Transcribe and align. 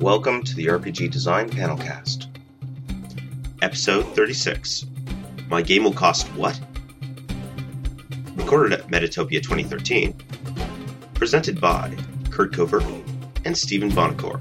Welcome 0.00 0.42
to 0.42 0.54
the 0.54 0.66
RPG 0.66 1.10
Design 1.10 1.48
Panelcast. 1.48 2.26
Episode 3.62 4.02
36 4.14 4.84
My 5.48 5.62
Game 5.62 5.84
Will 5.84 5.92
Cost 5.94 6.26
What? 6.34 6.60
Recorded 8.34 8.78
at 8.78 8.88
Metatopia 8.88 9.42
2013. 9.42 10.12
Presented 11.14 11.62
by 11.62 11.96
Kurt 12.30 12.52
Covert 12.52 12.84
and 13.46 13.56
Stephen 13.56 13.90
Buonocore. 13.90 14.38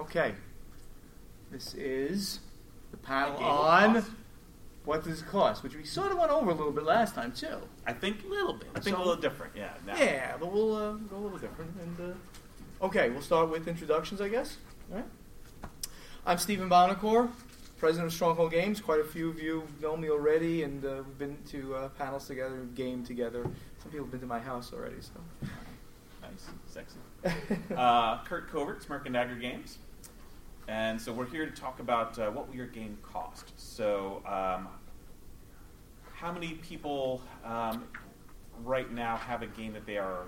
Okay. 0.00 0.32
This 1.50 1.74
is 1.74 2.40
the 2.92 2.96
panel 2.96 3.36
on 3.44 3.94
cost. 3.96 4.10
What 4.94 5.02
does 5.02 5.22
it 5.22 5.26
cost, 5.26 5.64
which 5.64 5.74
we 5.74 5.82
sort 5.82 6.12
of 6.12 6.18
went 6.18 6.30
over 6.30 6.52
a 6.52 6.54
little 6.54 6.70
bit 6.70 6.84
last 6.84 7.16
time 7.16 7.32
too. 7.32 7.58
I 7.84 7.92
think 7.92 8.22
a 8.24 8.28
little 8.28 8.52
bit. 8.52 8.68
I 8.76 8.78
think 8.78 8.94
So- 8.94 9.02
a 9.02 9.04
little 9.04 9.20
different. 9.20 9.52
Yeah. 9.56 9.72
now- 9.84 9.96
Yeah, 9.96 10.36
but 10.38 10.52
we'll 10.52 10.72
uh, 10.76 10.92
go 10.92 11.16
a 11.16 11.18
little 11.18 11.36
different. 11.38 11.72
And 11.82 12.12
uh, 12.80 12.84
okay, 12.86 13.10
we'll 13.10 13.20
start 13.20 13.50
with 13.50 13.66
introductions, 13.66 14.20
I 14.20 14.28
guess. 14.28 14.56
All 14.92 14.98
right. 14.98 15.04
I'm 16.24 16.38
Stephen 16.38 16.70
Buonocore, 16.70 17.28
president 17.76 18.06
of 18.06 18.12
Stronghold 18.14 18.52
Games. 18.52 18.80
Quite 18.80 19.00
a 19.00 19.04
few 19.04 19.30
of 19.30 19.40
you 19.42 19.66
know 19.82 19.96
me 19.96 20.10
already, 20.10 20.62
and 20.62 20.84
uh, 20.84 21.02
we've 21.04 21.18
been 21.18 21.38
to 21.48 21.74
uh, 21.74 21.88
panels 21.88 22.28
together, 22.28 22.64
gamed 22.76 23.04
together. 23.04 23.42
Some 23.82 23.90
people 23.90 24.04
have 24.04 24.12
been 24.12 24.20
to 24.20 24.26
my 24.26 24.38
house 24.38 24.72
already. 24.72 25.00
So. 25.00 25.48
Nice, 26.22 26.46
sexy. 26.68 27.58
uh, 27.76 28.22
Kurt 28.22 28.48
Covert, 28.48 28.84
Smirk 28.84 29.06
and 29.06 29.14
Dagger 29.14 29.34
Games, 29.34 29.78
and 30.68 31.00
so 31.00 31.12
we're 31.12 31.26
here 31.26 31.46
to 31.46 31.52
talk 31.52 31.80
about 31.80 32.16
uh, 32.16 32.30
what 32.30 32.46
will 32.46 32.54
your 32.54 32.68
game 32.68 32.96
cost. 33.02 33.50
So, 33.56 34.22
um, 34.24 34.68
how 36.24 36.32
many 36.32 36.54
people 36.54 37.20
um, 37.44 37.84
right 38.64 38.90
now 38.90 39.14
have 39.18 39.42
a 39.42 39.46
game 39.46 39.74
that 39.74 39.84
they 39.84 39.98
are 39.98 40.24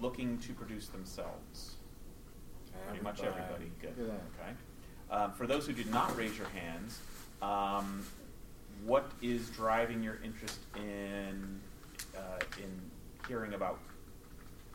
looking 0.00 0.36
to 0.38 0.52
produce 0.52 0.88
themselves? 0.88 1.76
Pretty 2.88 3.04
much 3.04 3.20
everybody. 3.22 3.70
Good. 3.80 3.90
At 3.90 4.04
Okay. 4.04 4.52
Um, 5.10 5.32
for 5.32 5.46
those 5.46 5.64
who 5.66 5.72
did 5.72 5.90
not 5.90 6.16
raise 6.16 6.36
your 6.36 6.48
hands, 6.48 6.98
um, 7.40 8.04
what 8.84 9.10
is 9.22 9.48
driving 9.50 10.02
your 10.02 10.18
interest 10.24 10.58
in 10.76 11.60
uh, 12.16 12.20
in 12.58 12.68
hearing 13.28 13.54
about 13.54 13.78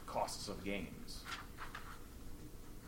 costs 0.06 0.48
of 0.48 0.64
games? 0.64 1.24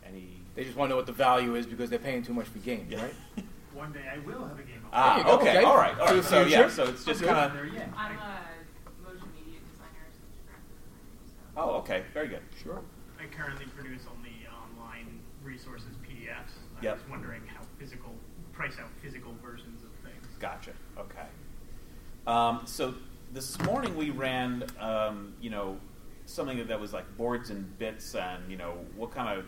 Any? 0.06 0.30
They 0.56 0.64
just 0.64 0.78
want 0.78 0.90
to 0.90 0.92
know 0.92 0.98
what 0.98 1.08
the 1.08 1.12
value 1.12 1.56
is 1.56 1.66
because 1.66 1.90
they're 1.90 2.00
paying 2.00 2.24
too 2.24 2.34
much 2.34 2.48
for 2.48 2.60
games, 2.60 2.90
Yeah. 2.90 3.02
right? 3.04 3.14
One 3.76 3.92
day 3.92 4.06
I 4.12 4.20
will 4.20 4.46
have 4.48 4.58
a 4.58 4.64
game. 4.64 4.78
of 4.78 4.90
Ah, 4.94 5.22
There 5.24 5.34
okay, 5.34 5.50
Okay. 5.58 5.64
all 5.66 5.76
right, 5.76 6.00
all 6.00 6.08
For 6.08 6.14
right. 6.16 6.24
So 6.24 6.42
yeah, 6.46 6.70
so 6.70 6.86
it's 6.86 7.04
just 7.04 7.22
kind 7.22 7.38
of. 7.38 7.54
there 7.54 7.66
yet. 7.66 7.90
I'm 7.98 8.14
a 8.18 8.40
motion 9.04 9.28
media 9.36 9.60
designer, 9.70 10.08
so 10.16 10.24
designer. 10.32 10.64
So. 11.28 11.62
Oh, 11.62 11.70
okay, 11.80 12.04
very 12.14 12.30
good. 12.30 12.40
Sure. 12.64 12.82
I 13.20 13.26
currently 13.26 13.66
produce 13.76 14.04
only 14.16 14.32
online 14.50 15.20
resources, 15.44 15.90
PDFs. 16.08 16.56
I 16.80 16.84
Yep. 16.84 16.94
was 17.02 17.10
wondering 17.10 17.42
how 17.48 17.64
physical, 17.78 18.14
price 18.54 18.80
out 18.80 18.88
physical 19.02 19.34
versions 19.44 19.84
of 19.84 19.90
things. 20.10 20.26
Gotcha. 20.40 20.72
Okay. 20.98 21.28
Um, 22.28 22.62
so 22.66 22.94
this 23.34 23.60
morning 23.64 23.96
we 23.98 24.10
ran, 24.10 24.64
um, 24.80 25.34
you 25.42 25.50
know, 25.50 25.78
something 26.28 26.66
that 26.66 26.80
was 26.80 26.94
like 26.94 27.18
boards 27.18 27.50
and 27.50 27.78
bits, 27.78 28.16
and 28.16 28.50
you 28.50 28.56
know, 28.56 28.86
what 28.96 29.12
kind 29.12 29.38
of 29.38 29.46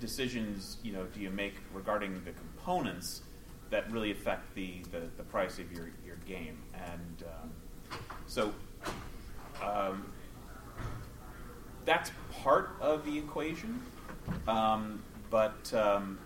decisions, 0.00 0.78
you 0.82 0.92
know, 0.92 1.04
do 1.12 1.20
you 1.20 1.28
make 1.30 1.54
regarding 1.74 2.24
the 2.24 2.32
components 2.32 3.20
that 3.70 3.90
really 3.90 4.10
affect 4.10 4.54
the 4.54 4.82
the, 4.90 5.02
the 5.16 5.22
price 5.24 5.58
of 5.58 5.70
your 5.72 5.90
your 6.04 6.16
game? 6.26 6.58
And 6.74 7.24
um, 7.42 7.50
so. 8.26 8.52
Um, 9.62 10.10
that's 11.84 12.10
part 12.42 12.70
of 12.80 13.04
the 13.04 13.18
equation, 13.18 13.82
um, 14.46 15.02
but 15.30 15.72
um, 15.74 16.18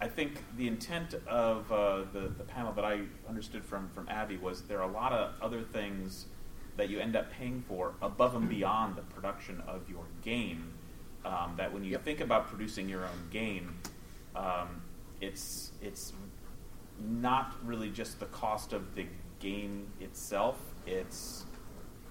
I 0.00 0.08
think 0.08 0.42
the 0.56 0.66
intent 0.66 1.14
of 1.26 1.70
uh, 1.70 2.02
the, 2.12 2.32
the 2.36 2.44
panel 2.44 2.72
that 2.72 2.84
I 2.84 3.00
understood 3.28 3.64
from, 3.64 3.88
from 3.94 4.08
Abby 4.08 4.36
was 4.36 4.62
there 4.62 4.78
are 4.80 4.88
a 4.88 4.92
lot 4.92 5.12
of 5.12 5.32
other 5.40 5.62
things 5.62 6.26
that 6.76 6.90
you 6.90 6.98
end 6.98 7.16
up 7.16 7.30
paying 7.30 7.64
for 7.66 7.94
above 8.02 8.34
and 8.34 8.48
beyond 8.48 8.96
the 8.96 9.02
production 9.02 9.62
of 9.66 9.88
your 9.88 10.04
game. 10.22 10.72
Um, 11.24 11.54
that 11.56 11.72
when 11.72 11.82
you 11.84 11.92
Yep. 11.92 12.04
think 12.04 12.20
about 12.20 12.46
producing 12.48 12.88
your 12.88 13.04
own 13.04 13.28
game, 13.30 13.78
um, 14.36 14.82
it's 15.20 15.72
it's 15.82 16.12
not 17.00 17.54
really 17.64 17.90
just 17.90 18.20
the 18.20 18.26
cost 18.26 18.72
of 18.72 18.94
the 18.94 19.06
game 19.38 19.86
itself. 20.00 20.58
It's 20.86 21.44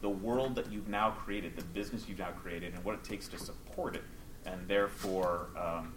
the 0.01 0.09
world 0.09 0.55
that 0.55 0.71
you've 0.71 0.87
now 0.87 1.11
created, 1.11 1.55
the 1.55 1.63
business 1.63 2.07
you've 2.07 2.19
now 2.19 2.31
created, 2.31 2.73
and 2.73 2.83
what 2.83 2.95
it 2.95 3.03
takes 3.03 3.27
to 3.29 3.37
support 3.37 3.95
it. 3.95 4.03
And 4.45 4.67
therefore, 4.67 5.47
um, 5.57 5.93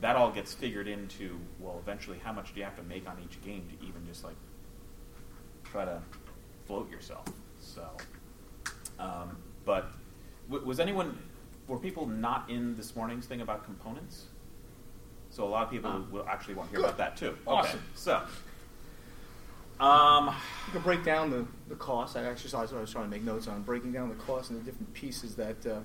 that 0.00 0.16
all 0.16 0.30
gets 0.30 0.52
figured 0.52 0.88
into, 0.88 1.38
well, 1.58 1.78
eventually, 1.82 2.18
how 2.22 2.32
much 2.32 2.52
do 2.52 2.60
you 2.60 2.64
have 2.64 2.76
to 2.76 2.82
make 2.82 3.08
on 3.08 3.16
each 3.24 3.40
game 3.42 3.66
to 3.70 3.86
even 3.86 4.06
just 4.06 4.24
like 4.24 4.36
try 5.64 5.84
to 5.84 6.02
float 6.66 6.90
yourself? 6.90 7.24
So, 7.60 7.88
um, 8.98 9.38
but 9.64 9.90
w- 10.50 10.66
was 10.66 10.80
anyone, 10.80 11.18
were 11.66 11.78
people 11.78 12.06
not 12.06 12.50
in 12.50 12.76
this 12.76 12.94
morning's 12.94 13.26
thing 13.26 13.40
about 13.40 13.64
components? 13.64 14.26
So 15.36 15.44
a 15.44 15.50
lot 15.50 15.64
of 15.64 15.70
people 15.70 15.90
Ah. 15.92 16.00
will 16.10 16.26
actually 16.26 16.54
want 16.54 16.70
to 16.70 16.76
hear 16.76 16.80
Good. 16.80 16.94
about 16.94 16.96
that 16.98 17.16
too. 17.18 17.36
Awesome. 17.46 17.78
Okay, 17.78 17.84
so. 17.94 18.22
Um, 19.78 20.34
You 20.66 20.72
can 20.72 20.80
break 20.80 21.04
down 21.04 21.28
the, 21.28 21.44
the 21.68 21.74
cost. 21.74 22.14
That 22.14 22.24
exercise 22.24 22.72
I 22.72 22.80
was 22.80 22.90
trying 22.90 23.04
to 23.04 23.10
make 23.10 23.22
notes 23.22 23.46
on, 23.46 23.60
breaking 23.62 23.92
down 23.92 24.08
the 24.08 24.14
cost 24.14 24.48
and 24.48 24.58
the 24.58 24.64
different 24.64 24.94
pieces 24.94 25.36
that 25.36 25.56
uh, 25.66 25.80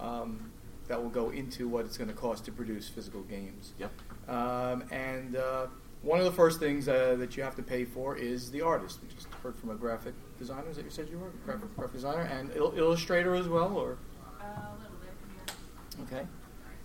um, 0.00 0.52
that 0.86 1.02
will 1.02 1.10
go 1.10 1.30
into 1.30 1.66
what 1.66 1.84
it's 1.84 1.96
going 1.98 2.06
to 2.08 2.14
cost 2.14 2.44
to 2.44 2.52
produce 2.52 2.88
physical 2.88 3.22
games. 3.22 3.72
yep. 3.76 3.90
Um, 4.28 4.84
and 4.92 5.34
uh, 5.34 5.66
one 6.02 6.20
of 6.20 6.24
the 6.24 6.30
first 6.30 6.60
things 6.60 6.86
uh, 6.86 7.16
that 7.18 7.36
you 7.36 7.42
have 7.42 7.56
to 7.56 7.64
pay 7.64 7.84
for 7.84 8.16
is 8.16 8.52
the 8.52 8.60
artist. 8.60 9.00
We 9.02 9.12
just 9.12 9.26
heard 9.42 9.56
from 9.58 9.70
a 9.70 9.74
graphic 9.74 10.14
designer. 10.38 10.70
Is 10.70 10.76
that 10.76 10.84
you 10.84 10.92
said 10.92 11.08
you 11.10 11.18
were 11.18 11.30
graphic, 11.44 11.74
graphic 11.74 11.94
designer 11.94 12.22
and 12.22 12.52
il- 12.54 12.74
illustrator 12.76 13.34
as 13.34 13.48
well, 13.48 13.76
or 13.76 13.98
Uh, 14.40 14.44
a 14.44 14.78
little 14.80 14.96
bit, 15.00 15.56
yeah. 15.98 16.04
okay. 16.04 16.26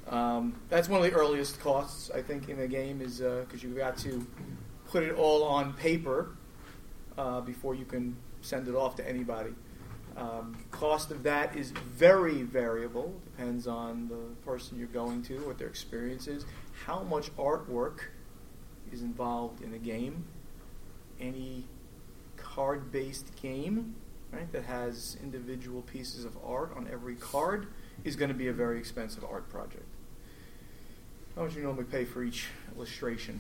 Um, 0.08 0.56
that's 0.70 0.90
one 0.90 1.04
of 1.04 1.10
the 1.10 1.18
earliest 1.18 1.60
costs 1.60 2.12
I 2.12 2.22
think 2.22 2.50
in 2.50 2.60
a 2.60 2.68
game 2.68 3.02
is 3.02 3.20
because 3.20 3.64
you've 3.64 3.78
got 3.78 3.98
to 4.00 4.26
put 4.88 5.04
it 5.04 5.16
all 5.16 5.44
on 5.44 5.74
paper 5.74 6.36
uh, 7.18 7.42
before 7.42 7.76
you 7.76 7.86
can 7.86 8.16
send 8.42 8.68
it 8.68 8.76
off 8.76 8.96
to 8.96 9.08
anybody. 9.08 9.54
Um, 10.18 10.58
cost 10.72 11.12
of 11.12 11.24
that 11.24 11.56
is 11.56 11.72
very 11.72 12.42
variable. 12.42 13.14
Depends 13.24 13.68
on 13.68 14.10
the 14.10 14.36
person 14.46 14.78
you're 14.78 14.88
going 14.88 15.22
to, 15.24 15.40
what 15.48 15.58
their 15.58 15.68
experience 15.68 16.28
is, 16.28 16.46
how 16.86 17.04
much 17.04 17.34
artwork 17.38 18.00
is 18.92 19.02
involved 19.02 19.62
in 19.62 19.74
a 19.74 19.78
game. 19.78 20.26
Any 21.20 21.66
card-based 22.36 23.36
game, 23.42 23.96
right, 24.32 24.52
that 24.52 24.64
has 24.64 25.18
individual 25.24 25.82
pieces 25.84 26.26
of 26.26 26.36
art 26.44 26.74
on 26.76 26.90
every 26.92 27.16
card 27.16 27.68
is 28.04 28.16
going 28.16 28.30
to 28.30 28.36
be 28.36 28.48
a 28.48 28.54
very 28.54 28.80
expensive 28.80 29.24
art 29.24 29.50
project. 29.50 29.86
How 31.36 31.44
much 31.44 31.54
do 31.54 31.60
you 31.60 31.64
normally 31.64 31.86
pay 31.86 32.04
for 32.04 32.24
each 32.24 32.48
illustration? 32.76 33.40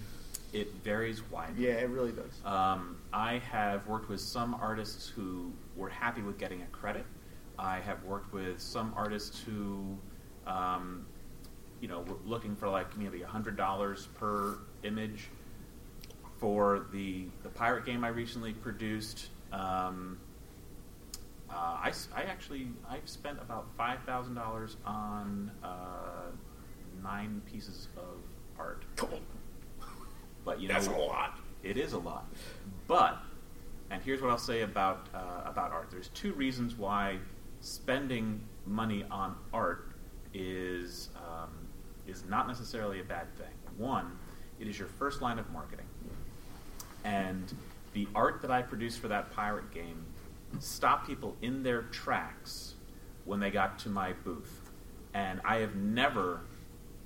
It 0.53 0.73
varies 0.83 1.21
widely. 1.29 1.67
Yeah, 1.67 1.73
it 1.73 1.89
really 1.89 2.11
does. 2.11 2.39
Um, 2.45 2.97
I 3.11 3.39
have 3.51 3.85
worked 3.87 4.09
with 4.09 4.21
some 4.21 4.53
artists 4.55 5.09
who 5.09 5.51
were 5.75 5.89
happy 5.89 6.21
with 6.21 6.37
getting 6.37 6.61
a 6.61 6.65
credit. 6.67 7.05
I 7.59 7.79
have 7.79 8.03
worked 8.03 8.33
with 8.33 8.61
some 8.61 8.93
artists 8.95 9.41
who, 9.41 9.97
um, 10.47 11.05
you 11.81 11.87
know, 11.87 12.01
were 12.01 12.15
looking 12.25 12.55
for 12.55 12.69
like 12.69 12.97
maybe 12.97 13.21
hundred 13.21 13.57
dollars 13.57 14.07
per 14.15 14.57
image. 14.83 15.27
For 16.39 16.87
the 16.91 17.27
the 17.43 17.49
pirate 17.49 17.85
game 17.85 18.03
I 18.03 18.07
recently 18.07 18.53
produced, 18.53 19.27
um, 19.53 20.17
uh, 21.49 21.53
I, 21.53 21.91
I 22.15 22.23
actually 22.23 22.67
I've 22.89 23.07
spent 23.07 23.37
about 23.39 23.67
five 23.77 23.99
thousand 24.05 24.33
dollars 24.33 24.75
on 24.85 25.51
uh, 25.63 26.31
nine 27.03 27.41
pieces 27.51 27.87
of 27.97 28.19
art. 28.59 28.83
But 30.43 30.59
you 30.59 30.67
know, 30.67 30.73
That's 30.73 30.87
a 30.87 30.91
lot. 30.91 31.39
It 31.63 31.77
is 31.77 31.93
a 31.93 31.99
lot, 31.99 32.25
but 32.87 33.19
and 33.91 34.01
here's 34.01 34.21
what 34.21 34.31
I'll 34.31 34.37
say 34.37 34.61
about 34.61 35.07
uh, 35.13 35.41
about 35.45 35.71
art. 35.71 35.89
There's 35.91 36.07
two 36.09 36.33
reasons 36.33 36.75
why 36.75 37.17
spending 37.59 38.41
money 38.65 39.05
on 39.11 39.35
art 39.53 39.91
is 40.33 41.09
um, 41.15 41.49
is 42.07 42.23
not 42.27 42.47
necessarily 42.47 42.99
a 42.99 43.03
bad 43.03 43.31
thing. 43.37 43.53
One, 43.77 44.17
it 44.59 44.67
is 44.67 44.79
your 44.79 44.87
first 44.87 45.21
line 45.21 45.37
of 45.37 45.51
marketing, 45.51 45.85
and 47.03 47.53
the 47.93 48.07
art 48.15 48.41
that 48.41 48.49
I 48.49 48.61
produced 48.63 48.99
for 48.99 49.09
that 49.09 49.31
pirate 49.31 49.71
game 49.71 50.05
stopped 50.59 51.07
people 51.07 51.35
in 51.41 51.61
their 51.61 51.83
tracks 51.83 52.75
when 53.25 53.39
they 53.39 53.51
got 53.51 53.77
to 53.79 53.89
my 53.89 54.13
booth, 54.13 54.71
and 55.13 55.41
I 55.45 55.57
have 55.57 55.75
never 55.75 56.41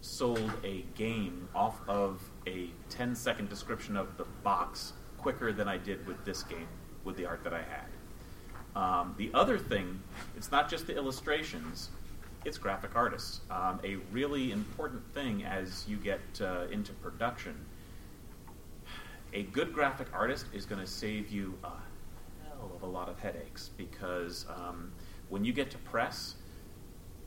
sold 0.06 0.52
a 0.64 0.86
game 0.96 1.50
off 1.56 1.82
of 1.88 2.22
a 2.48 2.70
10 2.90 3.16
second 3.16 3.50
description 3.50 3.98
of 3.98 4.18
the 4.18 4.26
box 4.44 4.94
quicker 5.18 5.52
than 5.52 5.68
I 5.68 5.78
did 5.78 6.06
with 6.06 6.24
this 6.24 6.44
game 6.44 6.68
with 7.04 7.18
the 7.18 7.26
art 7.26 7.44
that 7.44 7.54
I 7.54 7.64
had. 7.64 8.80
Um, 8.80 9.16
the 9.18 9.32
other 9.34 9.58
thing, 9.58 10.00
it's 10.36 10.52
not 10.52 10.70
just 10.70 10.86
the 10.86 10.96
illustrations; 10.96 11.90
it's 12.44 12.58
graphic 12.58 12.92
artists. 12.96 13.42
Um, 13.50 13.80
a 13.84 13.96
really 14.12 14.52
important 14.52 15.02
thing 15.14 15.44
as 15.44 15.86
you 15.88 15.98
get 15.98 16.20
uh, 16.42 16.66
into 16.72 16.94
production. 16.94 17.56
A 19.34 19.44
good 19.44 19.74
graphic 19.74 20.08
artist 20.14 20.46
is 20.54 20.66
going 20.66 20.82
to 20.82 20.88
save 20.88 21.30
you 21.30 21.58
a 21.64 21.72
hell 22.48 22.72
of 22.76 22.84
a 22.84 22.86
lot 22.86 23.10
of 23.10 23.20
headaches 23.20 23.70
because 23.78 24.46
um, 24.50 24.92
when 25.30 25.44
you 25.44 25.54
get 25.54 25.72
to 25.72 25.78
press, 25.80 26.36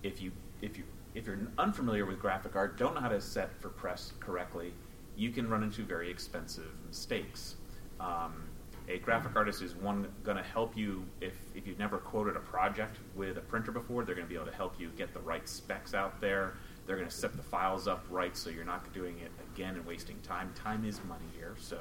if 0.02 0.22
you 0.22 0.32
if 0.60 0.76
you 0.76 0.84
if 1.18 1.26
you're 1.26 1.38
unfamiliar 1.58 2.06
with 2.06 2.20
graphic 2.20 2.54
art, 2.54 2.78
don't 2.78 2.94
know 2.94 3.00
how 3.00 3.08
to 3.08 3.20
set 3.20 3.60
for 3.60 3.70
press 3.70 4.12
correctly, 4.20 4.72
you 5.16 5.30
can 5.30 5.48
run 5.48 5.64
into 5.64 5.82
very 5.82 6.08
expensive 6.08 6.70
mistakes. 6.86 7.56
Um, 7.98 8.44
a 8.88 8.98
graphic 8.98 9.34
artist 9.34 9.60
is 9.60 9.74
one 9.74 10.06
going 10.22 10.36
to 10.36 10.42
help 10.42 10.76
you 10.76 11.04
if, 11.20 11.34
if 11.56 11.66
you've 11.66 11.78
never 11.78 11.98
quoted 11.98 12.36
a 12.36 12.40
project 12.40 12.96
with 13.16 13.36
a 13.36 13.40
printer 13.40 13.72
before. 13.72 14.04
They're 14.04 14.14
going 14.14 14.26
to 14.26 14.30
be 14.30 14.36
able 14.36 14.46
to 14.46 14.56
help 14.56 14.78
you 14.78 14.90
get 14.96 15.12
the 15.12 15.20
right 15.20 15.46
specs 15.48 15.92
out 15.92 16.20
there. 16.20 16.54
They're 16.86 16.96
going 16.96 17.08
to 17.08 17.14
set 17.14 17.36
the 17.36 17.42
files 17.42 17.88
up 17.88 18.06
right 18.08 18.34
so 18.36 18.48
you're 18.48 18.64
not 18.64 18.90
doing 18.94 19.18
it 19.18 19.32
again 19.52 19.74
and 19.74 19.84
wasting 19.84 20.18
time. 20.20 20.52
Time 20.54 20.84
is 20.84 21.00
money 21.04 21.26
here, 21.36 21.54
so 21.58 21.80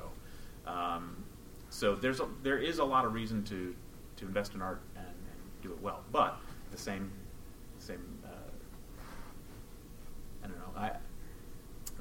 um, 0.66 1.24
so 1.70 1.96
there's 1.96 2.20
a, 2.20 2.28
there 2.44 2.58
is 2.58 2.80
a 2.80 2.84
lot 2.84 3.06
of 3.06 3.14
reason 3.14 3.44
to 3.46 3.74
to 4.18 4.26
invest 4.26 4.56
in 4.56 4.62
art 4.62 4.82
and, 4.98 5.06
and 5.06 5.62
do 5.62 5.72
it 5.72 5.82
well. 5.82 6.04
But 6.12 6.38
the 6.72 6.78
same 6.78 7.10
same 7.80 8.04
uh, 8.26 8.30
I 10.48 10.50
don't 10.50 10.60
know. 10.60 10.80
I 10.80 10.92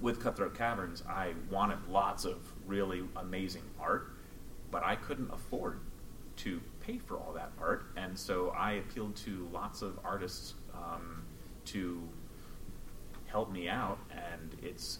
with 0.00 0.22
Cutthroat 0.22 0.54
Caverns, 0.54 1.02
I 1.08 1.32
wanted 1.50 1.78
lots 1.88 2.26
of 2.26 2.36
really 2.66 3.02
amazing 3.16 3.62
art, 3.80 4.12
but 4.70 4.84
I 4.84 4.94
couldn't 4.94 5.30
afford 5.32 5.80
to 6.36 6.60
pay 6.80 6.98
for 6.98 7.16
all 7.16 7.32
that 7.32 7.52
art, 7.58 7.86
and 7.96 8.18
so 8.18 8.50
I 8.50 8.72
appealed 8.72 9.16
to 9.16 9.48
lots 9.52 9.80
of 9.80 9.98
artists 10.04 10.54
um, 10.74 11.22
to 11.66 12.06
help 13.26 13.50
me 13.50 13.68
out, 13.68 13.98
and 14.10 14.54
it's 14.62 14.98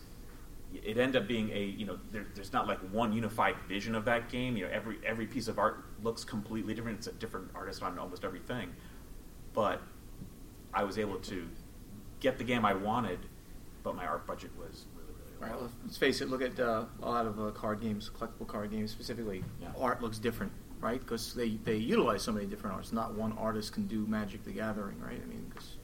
it 0.75 0.99
ended 0.99 1.23
up 1.23 1.29
being 1.29 1.51
a 1.51 1.63
you 1.63 1.87
know 1.87 1.99
there, 2.11 2.27
there's 2.35 2.53
not 2.53 2.67
like 2.67 2.79
one 2.91 3.13
unified 3.13 3.57
vision 3.69 3.95
of 3.95 4.05
that 4.07 4.31
game. 4.31 4.57
You 4.57 4.65
know 4.65 4.71
every 4.73 4.97
every 5.05 5.27
piece 5.27 5.49
of 5.49 5.59
art 5.59 5.85
looks 6.03 6.25
completely 6.25 6.75
different. 6.75 6.99
It's 6.99 7.07
a 7.07 7.13
different 7.13 7.51
artist 7.55 7.83
on 7.83 7.99
almost 7.99 8.25
everything, 8.25 8.71
but 9.53 9.83
I 10.73 10.85
was 10.85 10.99
able 10.99 11.19
to 11.19 11.49
get 12.21 12.39
the 12.39 12.45
game 12.45 12.65
I 12.65 12.75
wanted, 12.75 13.19
but 13.87 13.95
my 13.95 14.05
art 14.05 14.27
budget 14.27 14.51
was 14.59 14.87
really 14.97 15.07
really 15.39 15.53
Right, 15.53 15.61
low. 15.63 15.69
let's 15.85 15.97
face 15.97 16.21
it. 16.21 16.29
Look 16.29 16.43
at 16.43 16.59
uh, 16.59 16.87
a 17.01 17.09
lot 17.09 17.25
of 17.25 17.39
uh, 17.39 17.51
card 17.53 17.81
games, 17.81 18.11
collectible 18.19 18.49
card 18.49 18.71
games 18.73 18.91
specifically. 18.91 19.45
Yeah. 19.63 19.69
Art 19.79 20.03
looks 20.03 20.19
different, 20.19 20.51
right? 20.81 20.99
Because 20.99 21.35
they, 21.35 21.51
they 21.65 21.77
utilize 21.77 22.23
so 22.23 22.33
many 22.33 22.47
different 22.47 22.75
arts. 22.75 22.93
Not 22.93 23.15
one 23.15 23.33
artist 23.39 23.73
can 23.75 23.87
do 23.87 24.05
Magic 24.07 24.45
the 24.45 24.51
Gathering, 24.51 25.01
right? 25.01 25.21
I 25.23 25.27
mean, 25.27 25.47
because 25.55 25.77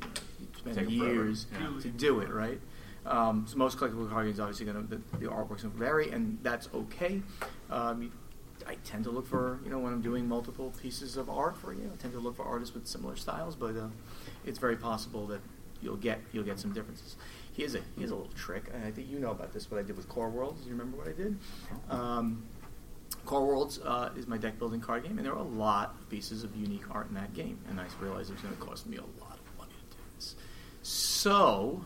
you, 0.00 0.06
know, 0.06 0.70
you 0.70 0.72
spend 0.72 0.90
years 0.90 1.46
Yeah. 1.52 1.80
to 1.82 1.88
do 1.88 2.20
it, 2.20 2.30
right? 2.30 2.60
Um, 3.04 3.44
so 3.46 3.56
most 3.58 3.76
collectible 3.78 4.08
card 4.08 4.26
games 4.26 4.40
obviously 4.40 4.64
to 4.66 4.72
the, 4.72 4.96
the 5.18 5.26
artwork's 5.26 5.62
going 5.64 5.72
to 5.74 5.78
vary, 5.78 6.10
and 6.12 6.38
that's 6.42 6.68
okay. 6.74 7.20
Um, 7.70 8.02
you- 8.04 8.12
I 8.68 8.74
tend 8.84 9.04
to 9.04 9.10
look 9.10 9.26
for 9.26 9.58
you 9.64 9.70
know 9.70 9.78
when 9.78 9.90
I'm 9.94 10.02
doing 10.02 10.28
multiple 10.28 10.70
pieces 10.82 11.16
of 11.16 11.30
art 11.30 11.56
for 11.56 11.72
you, 11.72 11.80
know, 11.84 11.92
I 11.94 11.96
tend 11.96 12.12
to 12.12 12.20
look 12.20 12.36
for 12.36 12.44
artists 12.44 12.74
with 12.74 12.86
similar 12.86 13.16
styles, 13.16 13.56
but 13.56 13.74
uh, 13.74 13.88
it's 14.44 14.58
very 14.58 14.76
possible 14.76 15.26
that 15.28 15.40
you'll 15.80 15.96
get 15.96 16.20
you'll 16.30 16.44
get 16.44 16.60
some 16.60 16.72
differences. 16.74 17.16
Here's 17.52 17.74
a 17.74 17.80
here's 17.98 18.10
a 18.10 18.14
little 18.14 18.32
trick, 18.32 18.64
and 18.72 18.84
I 18.84 18.90
think 18.90 19.08
you 19.10 19.18
know 19.18 19.30
about 19.30 19.52
this. 19.52 19.70
What 19.70 19.80
I 19.80 19.82
did 19.82 19.96
with 19.96 20.08
Core 20.08 20.30
Worlds. 20.30 20.64
You 20.64 20.72
remember 20.72 20.96
what 20.96 21.08
I 21.08 21.12
did? 21.12 21.38
Um, 21.88 22.44
Core 23.24 23.46
Worlds 23.46 23.78
uh, 23.84 24.10
is 24.16 24.26
my 24.26 24.38
deck 24.38 24.58
building 24.58 24.80
card 24.80 25.04
game, 25.04 25.18
and 25.18 25.26
there 25.26 25.32
are 25.32 25.38
a 25.38 25.42
lot 25.42 25.96
of 26.00 26.08
pieces 26.08 26.44
of 26.44 26.54
unique 26.56 26.84
art 26.90 27.08
in 27.08 27.14
that 27.14 27.34
game. 27.34 27.58
And 27.68 27.80
I 27.80 27.86
realized 28.00 28.30
it 28.30 28.34
was 28.34 28.42
going 28.42 28.56
to 28.56 28.60
cost 28.62 28.86
me 28.86 28.96
a 28.96 29.00
lot 29.00 29.38
of 29.38 29.58
money 29.58 29.72
to 29.90 29.96
do 29.96 30.02
this. 30.16 30.36
So, 30.82 31.84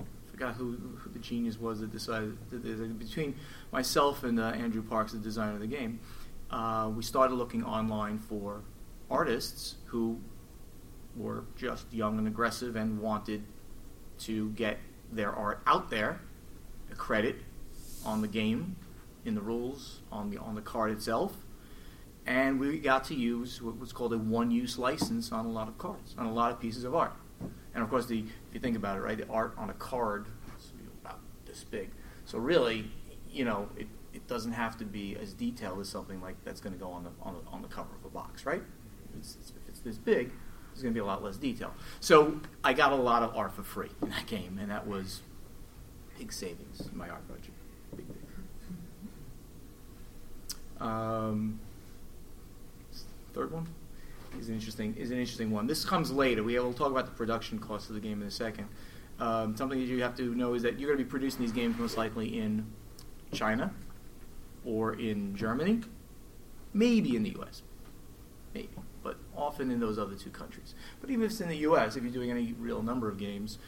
I 0.00 0.04
forgot 0.30 0.54
who, 0.54 0.72
who 0.98 1.10
the 1.10 1.18
genius 1.18 1.58
was 1.58 1.80
that 1.80 1.92
decided 1.92 2.36
that 2.50 2.98
between 2.98 3.36
myself 3.70 4.24
and 4.24 4.40
uh, 4.40 4.44
Andrew 4.48 4.82
Parks, 4.82 5.12
the 5.12 5.18
designer 5.18 5.54
of 5.54 5.60
the 5.60 5.66
game, 5.66 6.00
uh, 6.50 6.90
we 6.94 7.02
started 7.02 7.34
looking 7.34 7.64
online 7.64 8.18
for 8.18 8.62
artists 9.10 9.76
who 9.86 10.18
were 11.16 11.44
just 11.56 11.92
young 11.92 12.18
and 12.18 12.26
aggressive 12.26 12.76
and 12.76 13.00
wanted 13.00 13.42
to 14.18 14.50
get 14.50 14.78
their 15.12 15.32
art 15.32 15.60
out 15.66 15.90
there, 15.90 16.20
a 16.90 16.94
credit 16.94 17.36
on 18.04 18.20
the 18.20 18.28
game, 18.28 18.76
in 19.24 19.34
the 19.34 19.40
rules, 19.40 20.00
on 20.10 20.30
the 20.30 20.38
on 20.38 20.54
the 20.54 20.60
card 20.60 20.90
itself, 20.90 21.36
and 22.26 22.58
we 22.58 22.78
got 22.78 23.04
to 23.04 23.14
use 23.14 23.62
what 23.62 23.78
was 23.78 23.92
called 23.92 24.12
a 24.12 24.18
one-use 24.18 24.78
license 24.78 25.32
on 25.32 25.44
a 25.44 25.50
lot 25.50 25.68
of 25.68 25.78
cards, 25.78 26.14
on 26.18 26.26
a 26.26 26.32
lot 26.32 26.50
of 26.50 26.60
pieces 26.60 26.84
of 26.84 26.94
art. 26.94 27.12
And 27.74 27.82
of 27.82 27.90
course, 27.90 28.06
the 28.06 28.20
if 28.20 28.54
you 28.54 28.60
think 28.60 28.76
about 28.76 28.96
it, 28.96 29.00
right, 29.00 29.16
the 29.16 29.28
art 29.28 29.54
on 29.56 29.70
a 29.70 29.74
card 29.74 30.26
is 30.58 30.72
about 31.00 31.20
this 31.46 31.64
big. 31.64 31.90
So 32.24 32.38
really, 32.38 32.90
you 33.30 33.44
know, 33.44 33.68
it, 33.76 33.86
it 34.12 34.26
doesn't 34.26 34.52
have 34.52 34.76
to 34.78 34.84
be 34.84 35.16
as 35.16 35.32
detailed 35.32 35.80
as 35.80 35.88
something 35.88 36.20
like 36.20 36.36
that's 36.44 36.60
going 36.60 36.74
to 36.74 36.78
go 36.78 36.90
on 36.90 37.04
the, 37.04 37.10
on 37.22 37.34
the 37.34 37.50
on 37.50 37.62
the 37.62 37.68
cover 37.68 37.90
of 37.98 38.04
a 38.04 38.10
box, 38.10 38.44
right? 38.44 38.62
It's, 39.18 39.36
it's, 39.40 39.52
it's 39.68 39.80
this 39.80 39.98
big, 39.98 40.32
there's 40.72 40.82
going 40.82 40.94
to 40.94 40.98
be 40.98 41.02
a 41.02 41.04
lot 41.04 41.22
less 41.22 41.36
detail. 41.36 41.72
So 42.00 42.40
I 42.64 42.72
got 42.72 42.92
a 42.92 42.96
lot 42.96 43.22
of 43.22 43.36
art 43.36 43.52
for 43.54 43.62
free 43.62 43.90
in 44.00 44.10
that 44.10 44.26
game, 44.26 44.58
and 44.60 44.70
that 44.70 44.86
was 44.86 45.22
big 46.18 46.32
savings 46.32 46.80
in 46.90 46.96
my 46.96 47.08
art 47.08 47.26
budget. 47.28 47.52
Big, 47.96 48.06
big. 48.08 48.16
Um, 50.80 51.60
third 53.34 53.52
one 53.52 53.68
is 54.38 54.48
an 54.48 54.54
interesting 54.54 54.94
is 54.96 55.10
an 55.10 55.18
interesting 55.18 55.50
one. 55.50 55.66
This 55.66 55.84
comes 55.84 56.10
later. 56.10 56.42
We 56.42 56.58
will 56.58 56.72
talk 56.72 56.90
about 56.90 57.06
the 57.06 57.12
production 57.12 57.58
cost 57.58 57.88
of 57.88 57.94
the 57.94 58.00
game 58.00 58.22
in 58.22 58.28
a 58.28 58.30
second. 58.30 58.68
Um, 59.20 59.56
something 59.56 59.78
that 59.78 59.84
you 59.84 60.02
have 60.02 60.16
to 60.16 60.34
know 60.34 60.54
is 60.54 60.62
that 60.62 60.80
you're 60.80 60.88
going 60.88 60.98
to 60.98 61.04
be 61.04 61.08
producing 61.08 61.42
these 61.42 61.52
games 61.52 61.78
most 61.78 61.96
likely 61.96 62.38
in 62.38 62.66
China 63.32 63.72
or 64.64 64.94
in 64.94 65.36
Germany, 65.36 65.80
maybe 66.72 67.14
in 67.14 67.22
the 67.22 67.30
U.S. 67.30 67.62
Maybe, 68.54 68.68
often 69.42 69.70
in 69.70 69.80
those 69.80 69.98
other 69.98 70.14
two 70.14 70.30
countries. 70.30 70.74
But 71.00 71.10
even 71.10 71.24
if 71.24 71.32
it's 71.32 71.40
in 71.40 71.48
the 71.48 71.56
U.S., 71.58 71.96
if 71.96 72.02
you're 72.02 72.12
doing 72.12 72.30
any 72.30 72.54
real 72.58 72.82
number 72.82 73.08
of 73.08 73.18
games, 73.18 73.58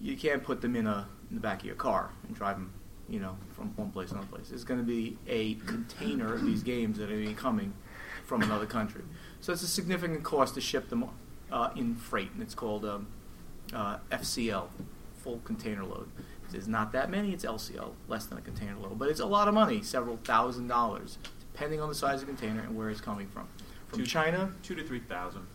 you 0.00 0.16
can't 0.16 0.42
put 0.42 0.60
them 0.60 0.76
in 0.76 0.86
a 0.86 1.08
in 1.30 1.36
the 1.36 1.40
back 1.40 1.60
of 1.60 1.66
your 1.66 1.74
car 1.74 2.10
and 2.26 2.34
drive 2.34 2.56
them, 2.56 2.72
you 3.08 3.20
know, 3.20 3.36
from 3.54 3.68
one 3.76 3.90
place 3.90 4.08
to 4.08 4.14
another 4.14 4.28
place. 4.28 4.50
It's 4.50 4.64
going 4.64 4.80
to 4.80 4.86
be 4.86 5.18
a 5.26 5.54
container 5.54 6.32
of 6.34 6.44
these 6.44 6.62
games 6.62 6.98
that 6.98 7.10
are 7.10 7.34
coming 7.34 7.74
from 8.24 8.42
another 8.42 8.66
country. 8.66 9.02
So 9.40 9.52
it's 9.52 9.62
a 9.62 9.68
significant 9.68 10.22
cost 10.22 10.54
to 10.54 10.60
ship 10.60 10.88
them 10.88 11.04
uh, 11.52 11.70
in 11.76 11.94
freight, 11.96 12.30
and 12.32 12.42
it's 12.42 12.54
called 12.54 12.84
um, 12.84 13.08
uh, 13.74 13.98
FCL, 14.10 14.68
full 15.16 15.40
container 15.44 15.84
load. 15.84 16.08
There's 16.50 16.68
not 16.68 16.92
that 16.92 17.10
many, 17.10 17.32
it's 17.32 17.44
LCL, 17.44 17.90
less 18.08 18.24
than 18.24 18.38
a 18.38 18.40
container 18.40 18.76
load. 18.76 18.98
But 18.98 19.10
it's 19.10 19.20
a 19.20 19.26
lot 19.26 19.48
of 19.48 19.54
money, 19.54 19.82
several 19.82 20.16
thousand 20.16 20.68
dollars, 20.68 21.18
depending 21.52 21.80
on 21.80 21.90
the 21.90 21.94
size 21.94 22.22
of 22.22 22.26
the 22.26 22.32
container 22.32 22.60
and 22.60 22.74
where 22.76 22.88
it's 22.88 23.02
coming 23.02 23.28
from. 23.28 23.48
From 23.88 24.00
Two- 24.00 24.06
China 24.06 24.52
two 24.62 24.74
to 24.74 24.84
three 24.84 25.00
thousand. 25.00 25.46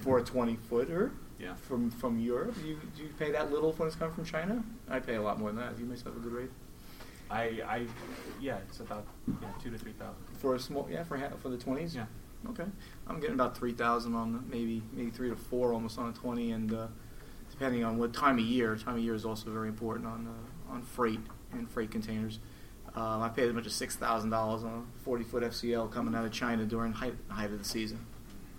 for 0.00 0.18
a 0.18 0.22
20 0.24 0.56
footer. 0.56 1.12
Yeah. 1.38 1.54
From 1.54 1.90
from 1.90 2.18
Europe, 2.18 2.54
do 2.60 2.68
you, 2.68 2.78
do 2.96 3.02
you 3.02 3.08
pay 3.18 3.30
that 3.32 3.50
little 3.50 3.72
when 3.72 3.86
it's 3.88 3.96
coming 3.96 4.14
from 4.14 4.24
China? 4.24 4.62
I 4.88 4.98
pay 5.00 5.14
a 5.14 5.22
lot 5.22 5.38
more 5.38 5.50
than 5.50 5.56
that. 5.60 5.78
You 5.78 5.86
must 5.86 6.04
have 6.04 6.16
a 6.16 6.20
good 6.20 6.32
rate 6.32 6.50
I, 7.30 7.62
I, 7.66 7.86
yeah, 8.40 8.58
it's 8.68 8.80
about 8.80 9.06
yeah, 9.40 9.48
two 9.62 9.70
to 9.70 9.78
three 9.78 9.92
thousand. 9.92 10.20
for 10.38 10.54
a 10.54 10.58
small. 10.58 10.86
Yeah, 10.90 11.04
for 11.04 11.16
ha- 11.16 11.30
for 11.40 11.48
the 11.48 11.56
20s. 11.56 11.94
Yeah. 11.94 12.06
Okay, 12.50 12.64
I'm 13.06 13.20
getting 13.20 13.34
about 13.34 13.56
three 13.56 13.72
thousand 13.72 14.14
on 14.14 14.32
the, 14.32 14.40
maybe 14.54 14.82
maybe 14.92 15.10
three 15.10 15.28
to 15.30 15.36
four 15.36 15.72
almost 15.72 15.98
on 15.98 16.08
a 16.08 16.12
20, 16.12 16.50
and 16.52 16.72
uh, 16.74 16.86
depending 17.50 17.84
on 17.84 17.98
what 17.98 18.12
time 18.12 18.38
of 18.38 18.44
year. 18.44 18.76
Time 18.76 18.96
of 18.96 19.00
year 19.00 19.14
is 19.14 19.24
also 19.24 19.50
very 19.50 19.68
important 19.68 20.06
on 20.06 20.26
uh, 20.26 20.72
on 20.72 20.82
freight 20.82 21.20
and 21.52 21.70
freight 21.70 21.90
containers. 21.90 22.38
Um, 22.94 23.22
I 23.22 23.28
paid 23.28 23.48
as 23.48 23.54
much 23.54 23.66
as 23.66 23.74
six 23.74 23.94
thousand 23.94 24.30
dollars 24.30 24.64
on 24.64 24.86
a 25.00 25.04
40 25.04 25.24
foot 25.24 25.42
FCL 25.44 25.92
coming 25.92 26.14
out 26.14 26.24
of 26.24 26.32
China 26.32 26.64
during 26.64 26.92
height 26.92 27.14
height 27.28 27.50
of 27.52 27.58
the 27.58 27.64
season. 27.64 28.04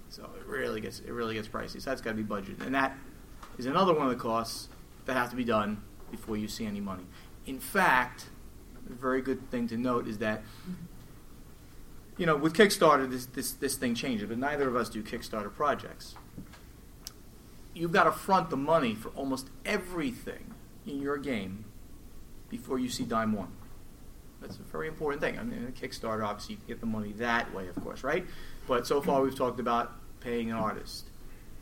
So 0.09 0.29
it 0.39 0.45
really 0.45 0.81
gets 0.81 0.99
it 0.99 1.11
really 1.11 1.35
gets 1.35 1.47
pricey. 1.47 1.81
So 1.81 1.89
that's 1.89 2.01
got 2.01 2.11
to 2.11 2.15
be 2.15 2.23
budgeted, 2.23 2.65
and 2.65 2.73
that 2.75 2.97
is 3.57 3.65
another 3.65 3.93
one 3.93 4.07
of 4.07 4.09
the 4.09 4.21
costs 4.21 4.69
that 5.05 5.13
have 5.13 5.29
to 5.31 5.35
be 5.35 5.43
done 5.43 5.81
before 6.11 6.37
you 6.37 6.47
see 6.47 6.65
any 6.65 6.79
money. 6.79 7.03
In 7.45 7.59
fact, 7.59 8.27
a 8.89 8.93
very 8.93 9.21
good 9.21 9.49
thing 9.49 9.67
to 9.69 9.77
note 9.77 10.07
is 10.07 10.17
that 10.19 10.43
you 12.17 12.25
know 12.25 12.35
with 12.35 12.53
Kickstarter 12.53 13.09
this 13.09 13.25
this 13.25 13.51
this 13.53 13.75
thing 13.75 13.95
changes, 13.95 14.29
but 14.29 14.37
neither 14.37 14.67
of 14.67 14.75
us 14.75 14.89
do 14.89 15.03
Kickstarter 15.03 15.53
projects. 15.53 16.15
You've 17.73 17.93
got 17.93 18.03
to 18.03 18.11
front 18.11 18.49
the 18.49 18.57
money 18.57 18.95
for 18.95 19.09
almost 19.09 19.49
everything 19.65 20.53
in 20.85 21.01
your 21.01 21.17
game 21.17 21.63
before 22.49 22.77
you 22.77 22.89
see 22.89 23.03
dime 23.03 23.31
one. 23.31 23.53
That's 24.41 24.57
a 24.57 24.63
very 24.63 24.87
important 24.87 25.21
thing. 25.21 25.37
I 25.37 25.43
mean, 25.43 25.71
Kickstarter, 25.79 26.25
obviously, 26.25 26.55
you 26.55 26.61
get 26.67 26.79
the 26.79 26.87
money 26.87 27.13
that 27.13 27.53
way, 27.53 27.67
of 27.67 27.75
course, 27.83 28.03
right? 28.03 28.25
But 28.67 28.87
so 28.87 29.01
far, 29.01 29.21
we've 29.21 29.35
talked 29.35 29.59
about 29.59 29.91
paying 30.19 30.49
an 30.49 30.57
artist. 30.57 31.05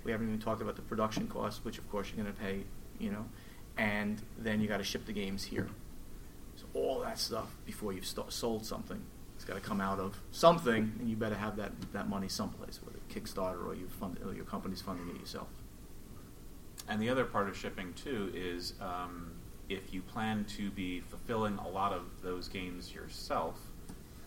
We 0.03 0.12
haven't 0.12 0.27
even 0.27 0.39
talked 0.39 0.62
about 0.62 0.75
the 0.77 0.81
production 0.81 1.27
costs, 1.27 1.63
which, 1.65 1.77
of 1.77 1.89
course, 1.91 2.07
you're 2.09 2.24
going 2.24 2.33
to 2.33 2.41
pay, 2.41 2.63
you 2.98 3.12
know, 3.12 3.25
and 3.77 4.21
then 4.38 4.62
you 4.62 4.67
got 4.67 4.77
to 4.77 4.83
ship 4.83 5.05
the 5.05 5.12
games 5.12 5.43
here. 5.43 5.67
So 6.55 6.65
all 6.74 7.01
that 7.01 7.19
stuff 7.19 7.50
before 7.65 7.91
you've 7.91 8.05
st- 8.05 8.31
sold 8.31 8.65
something, 8.65 9.01
it's 9.36 9.45
got 9.45 9.55
to 9.55 9.62
come 9.62 9.81
out 9.81 10.00
of 10.00 10.17
something, 10.31 10.93
and 11.00 11.09
you 11.09 11.17
better 11.17 11.36
have 11.36 11.57
that, 11.57 11.71
that 11.91 12.07
money 12.07 12.29
someplace, 12.29 12.79
whether 12.83 13.00
Kickstarter 13.09 13.65
or 13.65 13.75
you 13.75 13.88
fund 13.88 14.17
or 14.25 14.33
your 14.33 14.45
company's 14.45 14.81
funding 14.81 15.09
it 15.13 15.19
yourself. 15.19 15.48
And 16.88 17.01
the 17.01 17.09
other 17.09 17.25
part 17.25 17.48
of 17.50 17.57
shipping 17.57 17.93
too 17.93 18.31
is 18.33 18.74
um, 18.81 19.31
if 19.70 19.94
you 19.94 20.02
plan 20.02 20.46
to 20.58 20.70
be 20.72 21.00
fulfilling 21.00 21.58
a 21.60 21.68
lot 21.68 21.94
of 21.94 22.04
those 22.22 22.48
games 22.48 22.94
yourself, 22.94 23.60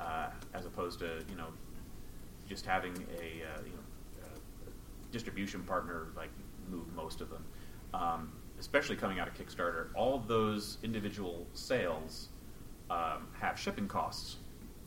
uh, 0.00 0.28
as 0.54 0.64
opposed 0.64 0.98
to 1.00 1.24
you 1.28 1.36
know 1.36 1.48
just 2.48 2.64
having 2.64 2.92
a 3.20 3.42
uh, 3.42 3.62
you 3.64 3.70
know 3.70 4.24
a 4.24 5.12
distribution 5.12 5.62
partner 5.64 6.08
like 6.16 6.30
move 6.70 6.92
most 6.94 7.20
of 7.20 7.28
them, 7.30 7.44
um, 7.92 8.32
especially 8.58 8.96
coming 8.96 9.18
out 9.18 9.28
of 9.28 9.34
Kickstarter, 9.34 9.88
all 9.94 10.14
of 10.14 10.28
those 10.28 10.78
individual 10.82 11.46
sales 11.52 12.28
um, 12.90 13.26
have 13.38 13.58
shipping 13.58 13.88
costs. 13.88 14.36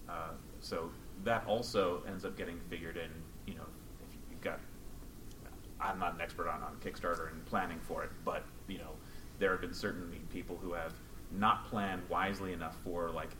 Uh, 0.07 0.31
so 0.61 0.89
that 1.23 1.43
also 1.47 2.01
ends 2.07 2.25
up 2.25 2.37
getting 2.37 2.59
figured 2.69 2.97
in. 2.97 3.09
You 3.45 3.55
know, 3.55 3.65
if 4.09 4.15
you've 4.29 4.41
got 4.41 4.59
I'm 5.79 5.99
not 5.99 6.15
an 6.15 6.21
expert 6.21 6.47
on, 6.47 6.63
on 6.63 6.75
Kickstarter 6.83 7.31
and 7.31 7.45
planning 7.45 7.79
for 7.87 8.03
it, 8.03 8.11
but 8.23 8.43
you 8.67 8.77
know, 8.77 8.91
there 9.39 9.51
have 9.51 9.61
been 9.61 9.73
certainly 9.73 10.19
people 10.31 10.57
who 10.61 10.73
have 10.73 10.93
not 11.31 11.65
planned 11.69 12.01
wisely 12.09 12.53
enough 12.53 12.75
for 12.83 13.09
like 13.11 13.31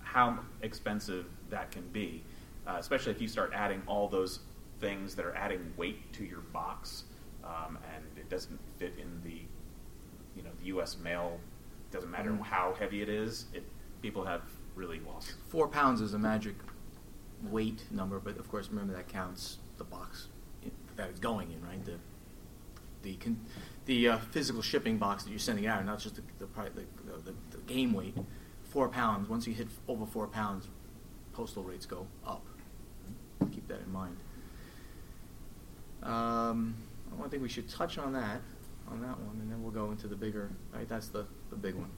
how 0.00 0.38
expensive 0.62 1.26
that 1.50 1.70
can 1.70 1.86
be, 1.88 2.22
uh, 2.66 2.76
especially 2.78 3.12
if 3.12 3.20
you 3.20 3.28
start 3.28 3.52
adding 3.54 3.82
all 3.86 4.08
those 4.08 4.40
things 4.80 5.14
that 5.14 5.24
are 5.24 5.34
adding 5.36 5.72
weight 5.76 6.12
to 6.12 6.24
your 6.24 6.40
box, 6.40 7.04
um, 7.44 7.78
and 7.94 8.04
it 8.16 8.28
doesn't 8.28 8.58
fit 8.78 8.94
in 8.98 9.20
the 9.22 9.40
you 10.36 10.42
know 10.42 10.50
the 10.60 10.66
U.S. 10.66 10.96
mail. 10.98 11.38
Doesn't 11.90 12.10
matter 12.10 12.30
Mhm. 12.30 12.40
how 12.42 12.74
heavy 12.78 13.02
it 13.02 13.08
is. 13.08 13.46
It 13.52 13.64
people 14.00 14.24
have 14.24 14.42
really 14.74 14.98
lost. 15.00 15.34
Four 15.48 15.68
pounds 15.68 16.00
is 16.00 16.14
a 16.14 16.18
magic 16.18 16.54
weight 17.50 17.84
number, 17.90 18.18
but 18.18 18.38
of 18.38 18.48
course, 18.50 18.68
remember 18.68 18.94
that 18.94 19.08
counts 19.08 19.58
the 19.76 19.84
box 19.84 20.28
that 20.96 21.08
it's 21.10 21.20
going 21.20 21.52
in, 21.52 21.62
right? 21.64 21.84
The 21.84 21.98
the 23.02 23.14
con- 23.16 23.44
the 23.86 24.08
uh, 24.08 24.18
physical 24.18 24.62
shipping 24.62 24.98
box 24.98 25.24
that 25.24 25.30
you're 25.30 25.38
sending 25.38 25.66
out, 25.66 25.84
not 25.84 25.98
just 25.98 26.16
the 26.16 26.22
the, 26.38 26.46
the, 26.46 27.22
the, 27.24 27.34
the 27.50 27.58
game 27.66 27.92
weight. 27.92 28.16
Four 28.64 28.88
pounds. 28.88 29.28
Once 29.28 29.46
you 29.46 29.52
hit 29.52 29.68
over 29.86 30.06
four 30.06 30.26
pounds, 30.26 30.68
postal 31.34 31.62
rates 31.62 31.84
go 31.84 32.06
up. 32.26 32.42
Keep 33.50 33.68
that 33.68 33.80
in 33.80 33.92
mind. 33.92 34.16
Um, 36.02 36.74
I 37.22 37.28
think 37.28 37.42
we 37.42 37.48
should 37.48 37.68
touch 37.68 37.98
on 37.98 38.12
that, 38.14 38.40
on 38.88 39.00
that 39.02 39.18
one, 39.20 39.38
and 39.40 39.50
then 39.50 39.62
we'll 39.62 39.72
go 39.72 39.90
into 39.90 40.06
the 40.06 40.16
bigger. 40.16 40.50
Right, 40.74 40.88
that's 40.88 41.08
the 41.08 41.26
the 41.50 41.56
big 41.56 41.74
one. 41.74 41.90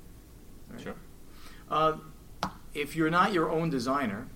Right? 0.71 0.81
Sure. 0.81 0.95
Uh, 1.71 1.99
if 2.75 2.97
you're 2.97 3.11
not 3.11 3.33
your 3.33 3.51
own 3.51 3.71
designer, 3.71 4.27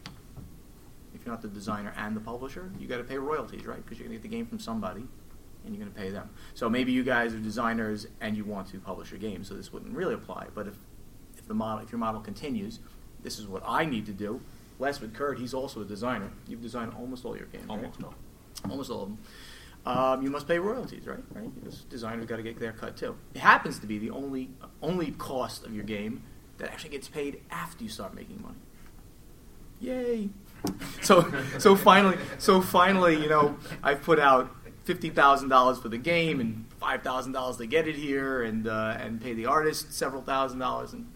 if 1.15 1.25
you're 1.25 1.33
not 1.33 1.43
the 1.43 1.49
designer 1.49 1.93
and 1.97 2.15
the 2.15 2.21
publisher, 2.21 2.71
you 2.79 2.87
got 2.87 2.99
to 2.99 3.05
pay 3.05 3.19
royalties, 3.19 3.67
right? 3.67 3.85
Because 3.85 3.99
you're 3.99 4.07
going 4.09 4.19
to 4.19 4.23
get 4.23 4.31
the 4.31 4.37
game 4.37 4.47
from 4.47 4.61
somebody, 4.61 5.07
and 5.65 5.75
you're 5.75 5.85
going 5.85 5.95
to 5.95 6.01
pay 6.01 6.11
them. 6.11 6.31
So 6.55 6.69
maybe 6.69 6.93
you 6.93 7.03
guys 7.03 7.35
are 7.35 7.39
designers 7.39 8.07
and 8.21 8.37
you 8.37 8.45
want 8.45 8.69
to 8.69 8.79
publish 8.79 9.13
a 9.13 9.19
game, 9.19 9.45
so 9.45 9.55
this 9.55 9.73
wouldn't 9.73 9.95
really 9.95 10.15
apply. 10.15 10.47
But 10.55 10.69
if 10.69 10.75
if 11.37 11.47
the 11.47 11.55
model, 11.55 11.85
if 11.85 11.93
your 11.93 11.99
model 11.99 12.21
continues, 12.21 12.81
this 13.23 13.39
is 13.39 13.47
what 13.47 13.63
I 13.67 13.85
need 13.85 14.07
to 14.07 14.13
do. 14.13 14.41
Les 14.79 15.01
with 15.01 15.15
Kurt, 15.15 15.39
he's 15.39 15.55
also 15.55 15.83
a 15.83 15.85
designer. 15.85 16.31
You've 16.47 16.63
designed 16.63 16.93
almost 16.99 17.25
all 17.25 17.37
your 17.37 17.47
games, 17.47 17.69
right? 17.69 17.79
Almost 17.79 18.03
all. 18.03 18.15
almost 18.71 18.91
all 18.91 19.03
of 19.03 19.09
them. 19.09 19.19
Um, 19.87 20.23
you 20.23 20.31
must 20.31 20.47
pay 20.47 20.59
royalties, 20.59 21.07
right? 21.07 21.23
Right. 21.33 21.55
Because 21.55 21.83
designers 21.83 22.27
got 22.27 22.37
to 22.37 22.43
get 22.43 22.59
their 22.61 22.73
cut 22.73 22.97
too. 22.97 23.17
It 23.35 23.41
happens 23.41 23.79
to 23.79 23.87
be 23.87 23.99
the 23.99 24.11
only 24.11 24.51
only 24.83 25.13
cost 25.13 25.65
of 25.65 25.75
your 25.75 25.85
game 25.85 26.23
that 26.59 26.71
actually 26.71 26.91
gets 26.91 27.09
paid 27.09 27.41
after 27.51 27.85
you 27.85 27.91
start 27.91 28.15
making 28.15 28.43
money. 28.43 28.59
Yay! 29.81 30.31
So 31.03 31.33
so 31.59 31.77
finally 31.77 32.19
so 32.39 32.61
finally 32.61 33.17
you 33.17 33.29
know 33.29 33.57
I've 33.83 34.03
put 34.03 34.19
out 34.19 34.51
fifty 34.89 35.11
thousand 35.11 35.51
dollars 35.51 35.79
for 35.79 35.91
the 35.91 35.99
game 35.99 36.41
and 36.41 36.65
five 36.81 37.03
thousand 37.03 37.33
dollars 37.33 37.59
to 37.59 37.67
get 37.67 37.87
it 37.87 37.95
here 37.95 38.43
and 38.43 38.67
uh, 38.67 38.97
and 38.99 39.21
pay 39.21 39.35
the 39.35 39.45
artist 39.45 39.93
several 39.93 40.23
thousand 40.23 40.59
dollars 40.59 40.95
and 40.95 41.07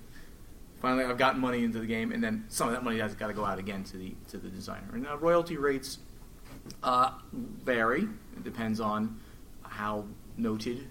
finally 0.83 1.03
I've 1.05 1.17
gotten 1.17 1.41
money 1.41 1.65
into 1.65 1.81
the 1.81 1.87
game 1.87 2.13
and 2.13 2.23
then 2.23 2.45
some 2.49 2.69
of 2.69 2.75
that 2.75 2.85
money 2.85 2.99
has 2.99 3.15
got 3.15 3.29
to 3.29 3.33
go 3.33 3.47
out 3.47 3.59
again 3.59 3.83
to 3.85 3.97
the 3.97 4.15
to 4.29 4.37
the 4.37 4.51
designer 4.51 4.91
and 4.93 5.05
now 5.05 5.17
royalty 5.17 5.57
rates 5.57 6.01
uh, 6.83 7.13
vary. 7.33 8.03
It 8.03 8.45
depends 8.45 8.79
on 8.79 9.19
how 9.63 10.05
noted 10.37 10.87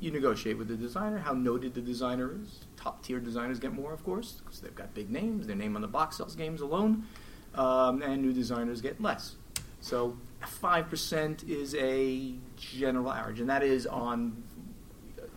you 0.00 0.12
negotiate 0.12 0.56
with 0.56 0.68
the 0.68 0.76
designer, 0.76 1.18
how 1.18 1.32
noted 1.32 1.74
the 1.74 1.80
designer 1.80 2.38
is. 2.40 2.60
Top 2.76 3.02
tier 3.02 3.18
designers 3.18 3.58
get 3.58 3.72
more, 3.72 3.92
of 3.92 4.04
course, 4.04 4.40
because 4.44 4.60
they've 4.60 4.74
got 4.74 4.94
big 4.94 5.10
names. 5.10 5.48
Their 5.48 5.56
name 5.56 5.74
on 5.74 5.82
the 5.82 5.88
box 5.88 6.18
sells 6.18 6.36
games 6.36 6.60
alone, 6.60 7.08
um, 7.56 8.02
and 8.02 8.22
new 8.22 8.32
designers 8.32 8.80
get 8.80 9.00
less. 9.02 9.34
So 9.80 10.16
five 10.48 10.88
percent 10.90 11.44
is 11.44 11.74
a 11.74 12.34
general 12.56 13.10
average, 13.10 13.40
and 13.40 13.48
that 13.50 13.62
is 13.62 13.86
on 13.86 14.42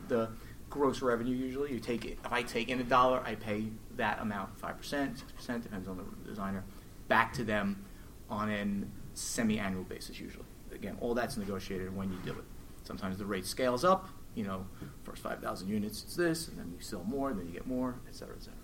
the 0.08 0.30
gross 0.70 1.02
revenue. 1.02 1.36
Usually, 1.36 1.74
you 1.74 1.80
take 1.80 2.06
it. 2.06 2.18
If 2.24 2.32
I 2.32 2.44
take 2.44 2.70
in 2.70 2.80
a 2.80 2.84
dollar, 2.84 3.22
I 3.26 3.36
pay 3.36 3.66
that 3.96 4.22
amount, 4.22 4.60
five 4.60 4.78
percent, 4.78 5.20
six 5.20 5.32
percent, 5.32 5.64
depends 5.64 5.88
on 5.88 5.98
the 5.98 6.30
designer, 6.30 6.64
back 7.08 7.34
to 7.34 7.44
them 7.44 7.86
on 8.30 8.50
a 8.50 9.18
semi-annual 9.18 9.84
basis. 9.84 10.20
Usually, 10.20 10.46
again, 10.74 10.98
all 11.02 11.14
that's 11.14 11.38
negotiated 11.38 11.96
when 11.96 12.12
you 12.12 12.18
do 12.24 12.32
it. 12.32 12.46
Sometimes 12.84 13.18
the 13.18 13.26
rate 13.26 13.46
scales 13.46 13.84
up. 13.84 14.10
You 14.36 14.44
know, 14.44 14.68
first 15.04 15.24
five 15.24 15.42
thousand 15.42 15.68
units, 15.68 16.04
it's 16.04 16.16
this, 16.16 16.48
and 16.48 16.60
then 16.60 16.72
you 16.76 16.80
sell 16.80 17.04
more, 17.06 17.32
and 17.32 17.40
then 17.40 17.48
you 17.48 17.54
get 17.54 17.66
more, 17.66 17.96
et 18.08 18.16
cetera, 18.16 18.36
et 18.36 18.44
cetera. 18.44 18.60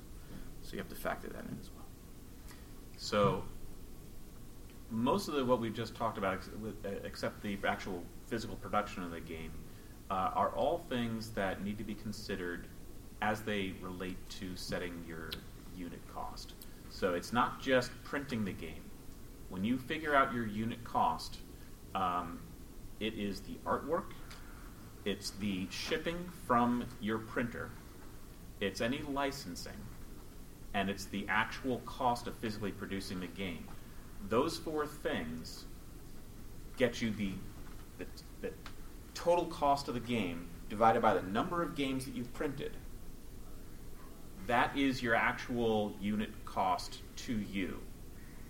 So 0.62 0.74
you 0.74 0.78
have 0.78 0.90
to 0.90 0.96
factor 0.96 1.28
that 1.30 1.44
in 1.46 1.58
as 1.60 1.72
well. 1.76 1.86
So 2.98 3.44
most 4.94 5.28
of 5.28 5.34
the, 5.34 5.44
what 5.44 5.60
we've 5.60 5.74
just 5.74 5.96
talked 5.96 6.18
about, 6.18 6.36
ex- 6.36 6.50
with- 6.62 6.86
except 7.04 7.42
the 7.42 7.58
actual 7.68 8.04
physical 8.28 8.56
production 8.58 9.04
of 9.04 9.12
the 9.12 9.20
game, 9.20 9.52
uh, 10.12 10.32
are 10.36 10.50
all 10.50 10.86
things 10.90 11.32
that 11.32 11.64
need 11.64 11.78
to 11.80 11.84
be 11.84 11.96
considered 11.96 12.68
as 13.22 13.42
they 13.42 13.74
relate 13.82 14.18
to 14.30 14.56
setting 14.56 15.04
your 15.08 15.32
unit 15.76 16.00
cost. 16.14 16.54
So 16.90 17.16
it's 17.16 17.34
not 17.34 17.60
just 17.62 17.92
printing 18.04 18.46
the 18.46 18.52
game. 18.52 18.84
When 19.50 19.64
you 19.64 19.78
figure 19.78 20.16
out 20.16 20.34
your 20.34 20.46
unit 20.46 20.84
cost, 20.84 21.38
um, 21.96 22.40
it 23.00 23.16
is 23.16 23.40
the 23.42 23.56
artwork, 23.66 24.12
it's 25.06 25.32
the 25.32 25.68
shipping 25.70 26.30
from 26.46 26.86
your 27.02 27.18
printer, 27.18 27.72
it's 28.60 28.82
any 28.82 29.02
licensing, 29.10 29.74
and 30.74 30.90
it's 30.90 31.06
the 31.06 31.26
actual 31.30 31.80
cost 31.80 32.28
of 32.28 32.36
physically 32.36 32.72
producing 32.72 33.20
the 33.20 33.28
game. 33.28 33.68
Those 34.30 34.58
four 34.58 34.86
things 34.88 35.66
get 36.78 37.02
you 37.02 37.12
the, 37.12 37.34
the, 37.98 38.06
the 38.42 38.52
total 39.14 39.46
cost 39.46 39.88
of 39.88 39.94
the 39.94 40.00
game 40.00 40.48
divided 40.70 41.02
by 41.02 41.14
the 41.14 41.22
number 41.22 41.62
of 41.62 41.76
games 41.76 42.06
that 42.06 42.16
you've 42.16 42.34
printed. 42.34 42.72
That 44.48 44.76
is 44.78 45.02
your 45.02 45.16
actual 45.16 45.94
unit 46.02 46.30
cost 46.46 47.00
to 47.18 47.34
you. 47.34 47.80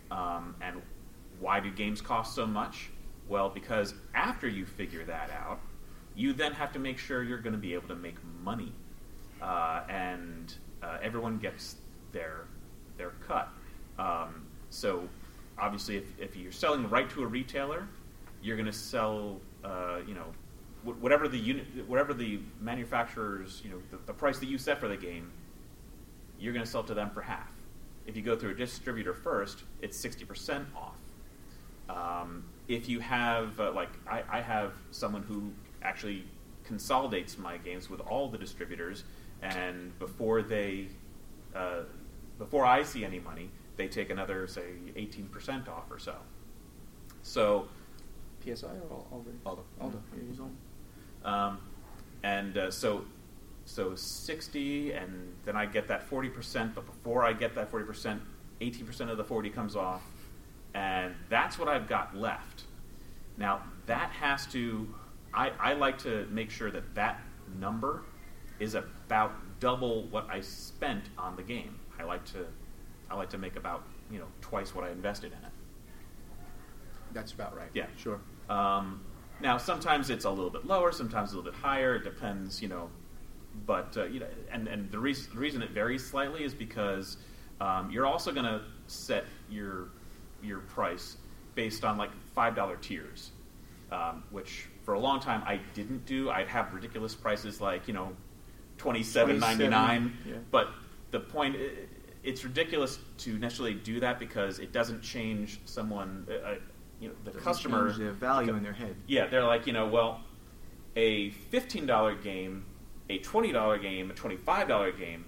Um, 0.10 0.56
and 0.62 0.82
why 1.40 1.60
do 1.60 1.72
games 1.72 2.02
cost 2.02 2.36
so 2.36 2.46
much? 2.46 2.90
Well, 3.28 3.50
because 3.50 3.94
after 4.14 4.48
you 4.48 4.66
figure 4.66 5.04
that 5.06 5.30
out, 5.32 5.60
you 6.16 6.34
then 6.34 6.52
have 6.54 6.72
to 6.74 6.80
make 6.80 6.98
sure 6.98 7.24
you're 7.24 7.40
going 7.40 7.54
to 7.54 7.60
be 7.60 7.74
able 7.74 7.88
to 7.88 7.96
make 7.96 8.16
money, 8.44 8.72
uh, 9.42 9.82
and 9.90 10.54
uh, 10.82 10.98
everyone 11.02 11.40
gets 11.40 11.78
their 12.12 12.46
their 12.98 13.12
cut. 13.28 13.50
Um, 13.98 14.46
so, 14.70 15.08
obviously, 15.58 15.98
if, 15.98 16.06
if 16.20 16.36
you're 16.36 16.52
selling 16.52 16.90
right 16.90 17.10
to 17.12 17.24
a 17.24 17.28
retailer, 17.28 17.88
you're 18.42 18.58
going 18.58 18.66
to 18.66 18.74
sell, 18.74 19.40
uh, 19.64 20.00
you 20.08 20.14
know, 20.14 20.26
wh- 20.84 21.02
whatever 21.02 21.28
the 21.28 21.38
unit, 21.38 21.66
whatever 21.88 22.14
the 22.14 22.40
manufacturer's, 22.60 23.62
you 23.64 23.72
know, 23.72 23.78
the, 23.92 23.98
the 24.06 24.14
price 24.14 24.40
that 24.40 24.48
you 24.48 24.58
set 24.58 24.80
for 24.80 24.88
the 24.88 24.98
game, 24.98 25.32
you're 26.40 26.54
going 26.54 26.66
to 26.66 26.72
sell 26.72 26.84
to 26.84 26.94
them 26.94 27.10
for 27.10 27.22
half. 27.22 27.52
If 28.06 28.18
you 28.18 28.22
go 28.22 28.36
through 28.36 28.52
a 28.52 28.56
distributor 28.56 29.14
first, 29.14 29.64
it's 29.82 29.98
sixty 29.98 30.26
percent 30.26 30.68
off. 30.76 30.96
Um, 31.90 32.44
if 32.68 32.90
you 32.90 33.00
have, 33.00 33.60
uh, 33.60 33.72
like, 33.72 33.90
I, 34.08 34.24
I 34.30 34.42
have 34.42 34.74
someone 34.92 35.24
who 35.24 35.52
actually 35.82 36.26
consolidates 36.66 37.38
my 37.38 37.58
games 37.58 37.90
with 37.90 38.02
all 38.02 38.30
the 38.30 38.38
distributors, 38.38 39.04
and 39.42 39.98
before 40.00 40.42
they, 40.42 40.88
uh, 41.56 41.82
before 42.40 42.66
I 42.66 42.84
see 42.84 43.06
any 43.06 43.20
money, 43.20 43.50
they 43.76 43.88
take 43.88 44.10
another, 44.10 44.48
say, 44.48 44.64
eighteen 44.96 45.28
percent 45.28 45.68
off 45.68 45.90
or 45.90 46.00
so. 46.00 46.16
So, 47.22 47.68
PSI 48.44 48.68
or? 48.90 49.06
Aldo. 49.46 49.64
Aldo. 49.80 50.02
Yeah, 50.16 50.46
um, 51.24 51.60
and 52.24 52.58
uh, 52.58 52.72
so, 52.72 53.06
so 53.66 53.96
sixty, 53.96 54.92
and 54.92 55.34
then 55.46 55.56
I 55.56 55.66
get 55.66 55.88
that 55.88 56.04
forty 56.04 56.30
percent. 56.30 56.76
But 56.76 56.86
before 56.86 57.24
I 57.24 57.34
get 57.34 57.56
that 57.56 57.72
forty 57.72 57.86
percent, 57.86 58.22
eighteen 58.62 58.86
percent 58.86 59.10
of 59.10 59.18
the 59.18 59.24
forty 59.24 59.50
comes 59.50 59.76
off, 59.76 60.04
and 60.74 61.16
that's 61.30 61.58
what 61.58 61.68
I've 61.68 61.88
got 61.88 62.16
left. 62.16 62.64
Now 63.38 63.64
that 63.86 64.12
has 64.12 64.46
to. 64.48 64.94
I, 65.34 65.52
I 65.60 65.74
like 65.74 65.98
to 66.00 66.28
make 66.30 66.52
sure 66.52 66.70
that 66.70 66.94
that 66.94 67.20
number 67.60 68.04
is 68.60 68.76
about 68.76 69.34
double 69.60 70.04
what 70.04 70.28
I 70.30 70.42
spent 70.42 71.06
on 71.18 71.36
the 71.36 71.42
game. 71.42 71.80
I 72.00 72.04
like 72.04 72.24
to. 72.34 72.46
I 73.14 73.16
like 73.16 73.30
to 73.30 73.38
make 73.38 73.56
about 73.56 73.84
you 74.12 74.18
know 74.20 74.28
twice 74.42 74.74
what 74.74 74.84
I 74.84 74.90
invested 74.90 75.28
in 75.28 75.38
it. 75.38 75.54
That's 77.14 77.32
about 77.32 77.56
right. 77.56 77.70
Yeah. 77.74 77.86
Sure. 77.96 78.20
Um, 78.50 79.02
now, 79.40 79.58
sometimes 79.58 80.10
it's 80.10 80.26
a 80.26 80.30
little 80.30 80.50
bit 80.50 80.66
lower, 80.66 80.92
sometimes 80.92 81.32
a 81.32 81.38
little 81.38 81.52
bit 81.52 81.60
higher. 81.60 81.96
It 81.96 82.04
depends, 82.04 82.62
you 82.62 82.70
know. 82.70 82.90
But 83.68 83.96
uh, 83.96 84.06
you 84.06 84.20
know, 84.20 84.28
and 84.52 84.68
and 84.68 84.92
the, 84.92 84.98
reas 84.98 85.28
the 85.28 85.38
reason 85.38 85.62
it 85.62 85.70
varies 85.70 86.04
slightly 86.04 86.44
is 86.44 86.56
because 86.56 87.18
um, 87.62 87.92
you're 87.92 88.08
also 88.08 88.32
going 88.32 88.46
to 88.46 88.62
set 88.88 89.26
your 89.48 89.90
your 90.42 90.60
price 90.60 91.18
based 91.54 91.84
on 91.84 91.98
like 92.00 92.10
five 92.34 92.56
dollar 92.56 92.78
tiers, 92.78 93.30
um, 93.92 94.24
which 94.32 94.66
for 94.84 94.96
a 94.96 95.00
long 95.00 95.20
time 95.20 95.44
I 95.46 95.60
didn't 95.76 96.08
do. 96.08 96.32
I'd 96.32 96.48
have 96.48 96.74
ridiculous 96.74 97.14
prices 97.14 97.62
like 97.62 97.88
you 97.88 97.94
know 97.94 98.16
twenty 98.80 99.04
seven 99.04 99.40
ninety 99.40 99.68
nine. 99.68 100.18
yeah. 100.26 100.38
But 100.50 100.70
the 101.12 101.20
point, 101.20 101.56
it's 102.24 102.44
ridiculous 102.44 103.00
to 103.20 103.38
necessarily 103.38 103.74
do 103.76 104.00
that 104.00 104.18
because 104.20 104.60
it 104.60 104.72
doesn't 104.72 105.02
change 105.02 105.60
someone. 105.66 106.26
Uh, 106.30 106.34
uh, 106.34 106.56
you 107.00 107.10
know, 107.10 107.16
the 107.26 107.32
Doesn't 107.32 107.44
customer 107.44 107.88
change 107.88 108.00
their 108.00 108.12
value 108.14 108.56
in 108.56 108.64
their 108.64 108.72
head. 108.74 108.96
yeah, 109.08 109.28
they're 109.28 109.44
like, 109.44 109.68
you 109.68 109.74
know, 109.74 109.88
well, 109.88 110.22
a 110.96 111.32
fifteen 111.32 111.86
dollar 111.86 112.16
game, 112.16 112.66
a 113.10 113.18
twenty 113.20 113.52
dollar 113.52 113.78
game, 113.78 114.10
a 114.10 114.14
twenty 114.14 114.38
five 114.38 114.68
dollar 114.70 114.92
game, 114.92 115.26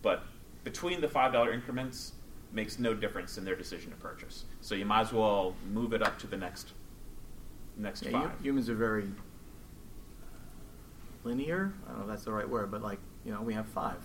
but 0.00 0.22
between 0.64 1.00
the 1.02 1.08
five 1.08 1.32
dollar 1.32 1.52
increments 1.52 2.12
makes 2.50 2.78
no 2.78 2.94
difference 2.94 3.36
in 3.36 3.44
their 3.44 3.56
decision 3.56 3.90
to 3.90 3.96
purchase. 3.98 4.44
So 4.62 4.74
you 4.74 4.86
might 4.86 5.02
as 5.02 5.12
well 5.12 5.54
move 5.70 5.92
it 5.92 6.02
up 6.02 6.18
to 6.20 6.26
the 6.26 6.36
next 6.36 6.72
next 7.76 8.04
Yeah, 8.06 8.12
five. 8.12 8.30
humans 8.42 8.70
are 8.70 8.74
very 8.74 9.04
linear. 11.24 11.72
I 11.86 11.90
don't 11.90 11.98
know 11.98 12.04
if 12.04 12.08
that's 12.10 12.24
the 12.24 12.32
right 12.32 12.48
word, 12.48 12.70
but 12.70 12.82
like 12.82 12.98
you 13.24 13.32
know, 13.32 13.42
we 13.42 13.52
have 13.54 13.66
five, 13.66 13.98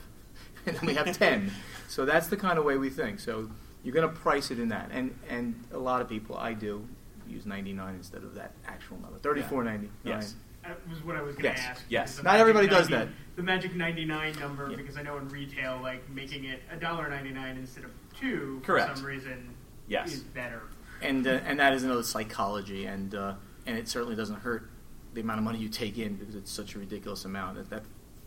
and 0.67 0.75
then 0.77 0.86
we 0.86 0.93
have 0.96 1.17
ten. 1.17 1.51
So 1.88 2.05
that's 2.05 2.27
the 2.27 2.38
kind 2.38 2.58
of 2.58 2.65
way 2.65 2.77
we 2.77 2.89
think. 2.89 3.20
So 3.20 3.50
you're 3.84 3.93
going 3.93 4.08
to 4.08 4.13
price 4.15 4.51
it 4.51 4.60
in 4.60 4.70
that, 4.70 4.89
and 4.91 5.15
and 5.29 5.62
a 5.74 5.77
lot 5.77 6.01
of 6.01 6.10
people, 6.10 6.38
I 6.38 6.53
do, 6.53 6.88
use 7.27 7.46
ninety 7.46 7.74
nine 7.74 7.96
instead 7.96 8.24
of 8.24 8.36
that 8.36 8.51
actual 8.67 8.98
number, 9.00 9.17
thirty 9.20 9.41
four 9.41 9.63
ninety 9.63 9.88
nine. 10.03 10.15
Yes. 10.17 10.36
That 10.63 10.79
was 10.89 11.03
what 11.03 11.17
I 11.17 11.22
was 11.22 11.36
going 11.36 11.53
to 11.55 11.60
Yes. 11.60 11.67
ask. 11.70 11.84
Yes. 11.89 12.12
because 12.12 12.24
Not 12.24 12.32
magic 12.32 12.39
everybody 12.41 12.67
does 12.67 12.88
that. 12.88 13.10
The 13.36 13.43
magic 13.43 13.75
99 13.75 14.39
number, 14.39 14.70
Yeah. 14.70 14.77
because 14.77 14.96
I 14.96 15.01
know 15.01 15.17
in 15.17 15.27
retail, 15.27 15.77
like 15.84 16.10
making 16.10 16.46
it 16.46 16.62
$1.99 16.79 17.58
instead 17.58 17.84
of 17.84 17.91
2 18.17 18.62
Correct. 18.63 18.91
for 18.91 18.96
some 18.96 19.05
reason 19.05 19.50
Yes. 19.89 20.13
is 20.13 20.20
better. 20.22 20.62
and 21.01 21.27
uh, 21.27 21.32
and 21.46 21.60
that 21.60 21.74
is 21.74 21.84
another 21.84 22.01
psychology, 22.03 22.86
and 22.86 23.13
uh, 23.13 23.34
and 23.65 23.77
it 23.77 23.89
certainly 23.89 24.15
doesn't 24.15 24.38
hurt 24.39 24.70
the 25.13 25.20
amount 25.20 25.39
of 25.39 25.43
money 25.43 25.60
you 25.60 25.67
take 25.67 25.98
in 25.98 26.15
because 26.15 26.34
it's 26.34 26.50
such 26.50 26.75
a 26.75 26.79
ridiculous 26.79 27.25
amount. 27.25 27.58
That, 27.58 27.70
that 27.70 27.84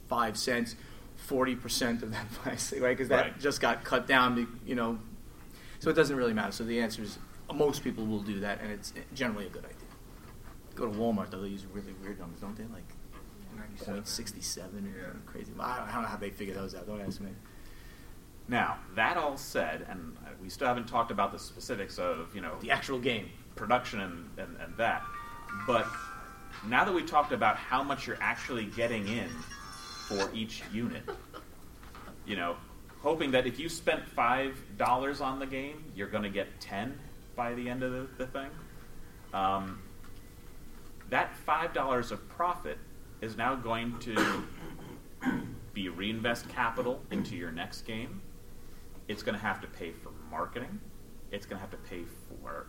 five 0.06 0.36
cents, 0.36 0.76
forty 1.16 1.54
percent 1.56 2.02
of 2.02 2.12
that 2.12 2.30
price, 2.42 2.72
right? 2.72 2.90
Because 2.96 3.08
that 3.08 3.22
Right. 3.24 3.40
just 3.40 3.60
got 3.60 3.84
cut 3.84 4.06
down, 4.06 4.34
be- 4.34 4.46
you 4.68 4.74
know. 4.74 4.98
So 5.78 5.90
it 5.90 5.94
doesn't 5.94 6.16
really 6.16 6.32
matter. 6.32 6.52
So 6.52 6.64
the 6.64 6.80
answer 6.80 7.02
is 7.02 7.18
most 7.52 7.84
people 7.84 8.06
will 8.06 8.22
do 8.22 8.40
that, 8.40 8.60
and 8.60 8.70
it's 8.72 8.92
generally 9.14 9.46
a 9.46 9.50
good 9.50 9.64
idea. 9.64 9.76
Go 10.74 10.86
to 10.90 10.92
Walmart 10.98 11.30
though; 11.30 11.40
they 11.42 11.48
use 11.48 11.64
really 11.72 11.92
weird 12.02 12.18
numbers, 12.18 12.40
don't 12.40 12.56
they? 12.56 12.64
Like 12.72 12.84
point 13.84 14.06
sixty 14.08 14.40
seven, 14.40 14.92
crazy. 15.26 15.52
I 15.58 15.78
don't, 15.78 15.88
I 15.88 15.92
don't 15.92 16.02
know 16.02 16.08
how 16.08 16.16
they 16.16 16.30
figure 16.30 16.54
those 16.54 16.74
out. 16.74 16.86
Don't 16.86 17.00
ask 17.00 17.20
me. 17.20 17.30
Now 18.48 18.76
that 18.94 19.16
all 19.16 19.36
said, 19.36 19.86
and 19.88 20.16
uh, 20.24 20.30
we 20.42 20.48
still 20.50 20.68
haven't 20.68 20.86
talked 20.86 21.10
about 21.10 21.32
the 21.32 21.38
specifics 21.38 21.98
of 21.98 22.34
you 22.34 22.40
know 22.40 22.54
The 22.60 22.70
actual 22.70 22.98
game. 22.98 23.28
production 23.56 24.00
and, 24.00 24.28
and, 24.38 24.56
and 24.60 24.76
that. 24.76 25.02
But 25.66 25.86
now 26.68 26.84
that 26.84 26.92
we've 26.92 27.06
talked 27.06 27.32
about 27.32 27.56
how 27.56 27.82
much 27.82 28.06
you're 28.06 28.18
actually 28.20 28.66
getting 28.66 29.08
in 29.08 29.28
for 30.08 30.30
each 30.32 30.62
unit, 30.72 31.02
you 32.26 32.36
know, 32.36 32.56
hoping 33.02 33.32
that 33.32 33.46
if 33.46 33.58
you 33.58 33.68
spent 33.68 34.06
five 34.08 34.56
dollars 34.76 35.20
on 35.20 35.38
the 35.38 35.46
game, 35.46 35.84
you're 35.94 36.08
going 36.08 36.22
to 36.22 36.30
get 36.30 36.60
ten 36.60 36.98
by 37.34 37.54
the 37.54 37.68
end 37.68 37.82
of 37.82 37.92
the, 37.92 38.06
the 38.18 38.26
thing. 38.26 38.48
Um, 39.34 39.80
that 41.10 41.36
five 41.36 41.72
dollars 41.72 42.12
of 42.12 42.28
profit 42.28 42.78
is 43.20 43.36
now 43.36 43.54
going 43.54 43.98
to 44.00 44.44
be 45.72 45.88
reinvest 45.88 46.48
capital 46.48 47.02
into 47.10 47.36
your 47.36 47.50
next 47.50 47.82
game. 47.82 48.22
It's 49.08 49.22
going 49.22 49.36
to 49.36 49.44
have 49.44 49.60
to 49.60 49.66
pay 49.66 49.92
for 49.92 50.10
marketing. 50.30 50.80
It's 51.30 51.46
going 51.46 51.58
to 51.58 51.60
have 51.60 51.70
to 51.70 51.88
pay 51.88 52.04
for 52.28 52.68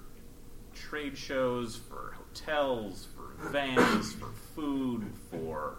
trade 0.74 1.18
shows, 1.18 1.76
for 1.76 2.16
hotels, 2.16 3.08
for 3.16 3.50
vans, 3.50 4.14
for 4.14 4.30
food, 4.56 5.06
for 5.32 5.78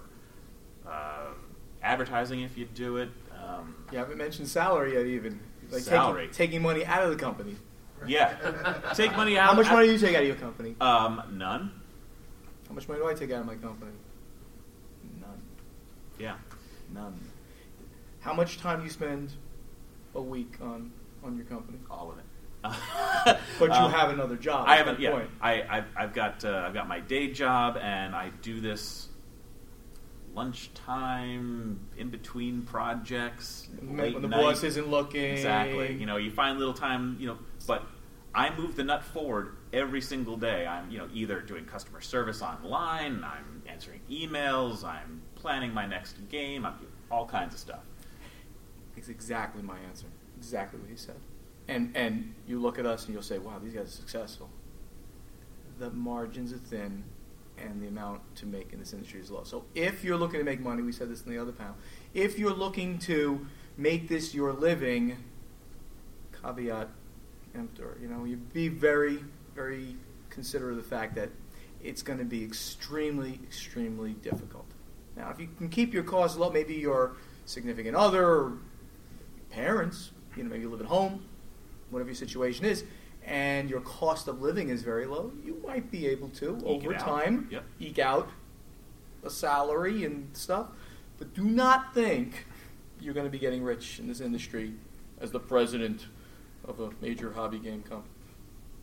uh, 0.88 1.33
advertising 1.82 2.40
if 2.40 2.56
you 2.58 2.64
do 2.66 2.96
it. 2.98 3.10
Um, 3.42 3.74
You 3.92 3.98
haven't 3.98 4.18
mentioned 4.18 4.48
salary 4.48 4.94
yet, 4.94 5.06
even 5.06 5.40
like 5.70 5.82
Salary. 5.82 6.22
Taking, 6.28 6.34
taking 6.34 6.62
money 6.62 6.84
out 6.84 7.02
of 7.04 7.10
the 7.10 7.16
company. 7.16 7.56
yeah, 8.06 8.92
take 8.94 9.14
money 9.16 9.38
out. 9.38 9.50
How 9.50 9.54
much 9.54 9.66
out- 9.66 9.72
money 9.74 9.86
do 9.86 9.92
you 9.92 9.98
take 9.98 10.14
out 10.16 10.22
of 10.22 10.26
your 10.28 10.36
company? 10.36 10.76
Um, 10.80 11.22
none. 11.32 11.72
How 12.68 12.74
much 12.74 12.88
money 12.88 13.00
do 13.00 13.08
I 13.08 13.14
take 13.14 13.30
out 13.32 13.40
of 13.40 13.46
my 13.46 13.54
company? 13.56 13.92
None. 15.20 15.42
Yeah. 16.18 16.36
None. 16.92 17.18
How 18.20 18.34
much 18.34 18.58
time 18.58 18.78
do 18.78 18.84
you 18.84 18.90
spend 18.90 19.32
a 20.14 20.20
week 20.20 20.54
on 20.60 20.92
on 21.24 21.36
your 21.36 21.46
company? 21.46 21.78
all 21.90 22.12
of 22.12 22.18
it. 22.18 22.24
But 23.58 23.68
you 23.70 23.74
Um, 23.74 23.90
have 23.92 24.10
another 24.10 24.36
job. 24.36 24.66
I 24.68 24.76
haven't. 24.76 25.00
Yeah, 25.00 25.10
point. 25.12 25.30
I, 25.40 25.62
I've, 25.68 25.84
I've 25.96 26.12
got 26.14 26.44
uh, 26.44 26.64
I've 26.66 26.74
got 26.74 26.88
my 26.88 27.00
day 27.00 27.30
job, 27.32 27.76
and 27.80 28.14
I 28.14 28.30
do 28.42 28.60
this 28.60 29.08
lunchtime 30.38 31.81
in 31.96 32.11
between 32.11 32.62
projects. 32.62 33.68
late 33.83 34.14
when 34.14 34.22
the 34.22 34.29
night. 34.29 34.40
boss 34.40 34.62
isn't 34.62 34.88
looking. 34.88 35.33
Exactly. 35.33 35.92
You 35.94 36.07
know, 36.07 36.16
you 36.16 36.31
find 36.31 36.59
little 36.59 36.74
time. 36.74 37.16
You 37.18 37.27
know, 37.27 37.38
but 37.66 37.83
I 38.35 38.55
move 38.57 38.77
the 38.77 38.85
nut 38.85 39.03
forward 39.03 39.57
every 39.72 40.01
single 40.01 40.37
day. 40.37 40.66
I'm 40.66 40.90
you 40.90 40.98
know 40.98 41.09
either 41.12 41.40
doing 41.40 41.64
customer 41.64 42.01
service 42.01 42.40
online, 42.40 43.24
I'm 43.24 43.62
answering 43.66 44.01
emails, 44.09 44.85
I'm 44.85 45.22
planning 45.35 45.74
my 45.74 45.87
next 45.87 46.16
game, 46.29 46.64
I'm 46.64 46.77
doing 46.79 46.92
all 47.11 47.27
kinds 47.27 47.55
of 47.55 47.61
stuff. 47.61 47.83
It's 48.96 49.09
exactly 49.09 49.62
my 49.62 49.79
answer. 49.88 50.07
Exactly 50.37 50.79
what 50.79 50.88
he 50.88 50.96
said. 50.96 51.16
And 51.66 51.96
and 51.96 52.35
you 52.46 52.61
look 52.61 52.79
at 52.79 52.87
us 52.87 53.07
and 53.07 53.14
you'll 53.14 53.22
say, 53.22 53.38
"Wow, 53.38 53.59
these 53.59 53.74
guys 53.74 53.88
are 53.88 53.90
successful." 53.90 54.51
The 55.79 55.90
margins 55.90 56.53
are 56.53 56.59
thin, 56.59 57.05
and 57.62 57.83
the 57.83 57.88
amount 57.88 58.21
to 58.37 58.47
make 58.47 58.73
in 58.73 58.79
this 58.79 58.92
industry 58.92 59.21
is 59.21 59.31
low. 59.31 59.44
So 59.44 59.64
if 59.75 60.05
you're 60.05 60.16
looking 60.16 60.38
to 60.38 60.44
make 60.44 60.61
money, 60.61 60.83
we 60.83 60.92
said 60.92 61.09
this 61.09 61.23
in 61.23 61.31
the 61.31 61.38
other 61.38 61.53
panel. 61.53 61.77
If 62.14 62.38
you're 62.38 62.55
looking 62.55 62.99
to 63.01 63.47
make 63.77 64.09
this 64.09 64.35
your 64.35 64.53
living, 64.53 65.16
caveat 66.42 66.88
emptor. 67.55 67.97
You 68.01 68.09
know, 68.09 68.25
you 68.25 68.37
be 68.37 68.68
very, 68.68 69.25
very 69.55 69.97
considerate 70.31 70.77
of 70.77 70.83
the 70.83 70.88
fact 70.88 71.14
that 71.14 71.31
it's 71.83 72.03
going 72.03 72.18
to 72.18 72.25
be 72.25 72.44
extremely, 72.44 73.40
extremely 73.44 74.12
difficult. 74.14 74.66
Now, 75.16 75.31
if 75.31 75.40
you 75.40 75.49
can 75.59 75.68
keep 75.68 75.94
your 75.94 76.03
costs 76.03 76.37
low, 76.37 76.51
maybe 76.51 76.75
your 76.75 77.16
significant 77.47 77.97
other, 77.97 78.53
parents, 79.51 80.11
you 80.37 80.42
know, 80.42 80.51
maybe 80.51 80.62
you 80.62 80.71
live 80.71 80.81
at 80.81 80.87
home, 80.87 81.25
whatever 81.90 82.11
your 82.11 82.16
situation 82.16 82.64
is, 82.64 82.85
and 83.28 83.68
your 83.68 83.80
cost 83.80 84.26
of 84.26 84.40
living 84.40 84.70
is 84.70 84.82
very 84.82 85.06
low, 85.06 85.30
you 85.44 85.60
might 85.66 85.90
be 85.90 86.06
able 86.06 86.28
to 86.30 86.56
Eke 86.58 86.64
over 86.64 86.94
time 86.94 87.48
Yep. 87.50 87.64
eke 87.78 87.98
out 87.98 88.30
a 89.22 89.30
salary 89.30 90.04
and 90.04 90.34
stuff. 90.36 90.68
But 91.18 91.34
do 91.34 91.44
not 91.44 91.92
think 91.94 92.46
you're 93.00 93.14
going 93.14 93.26
to 93.26 93.30
be 93.30 93.38
getting 93.38 93.62
rich 93.62 93.98
in 93.98 94.08
this 94.08 94.20
industry 94.20 94.72
as 95.20 95.30
the 95.30 95.40
president 95.40 96.06
of 96.64 96.80
a 96.80 96.90
major 97.02 97.32
hobby 97.32 97.58
game 97.58 97.82
company. 97.82 98.14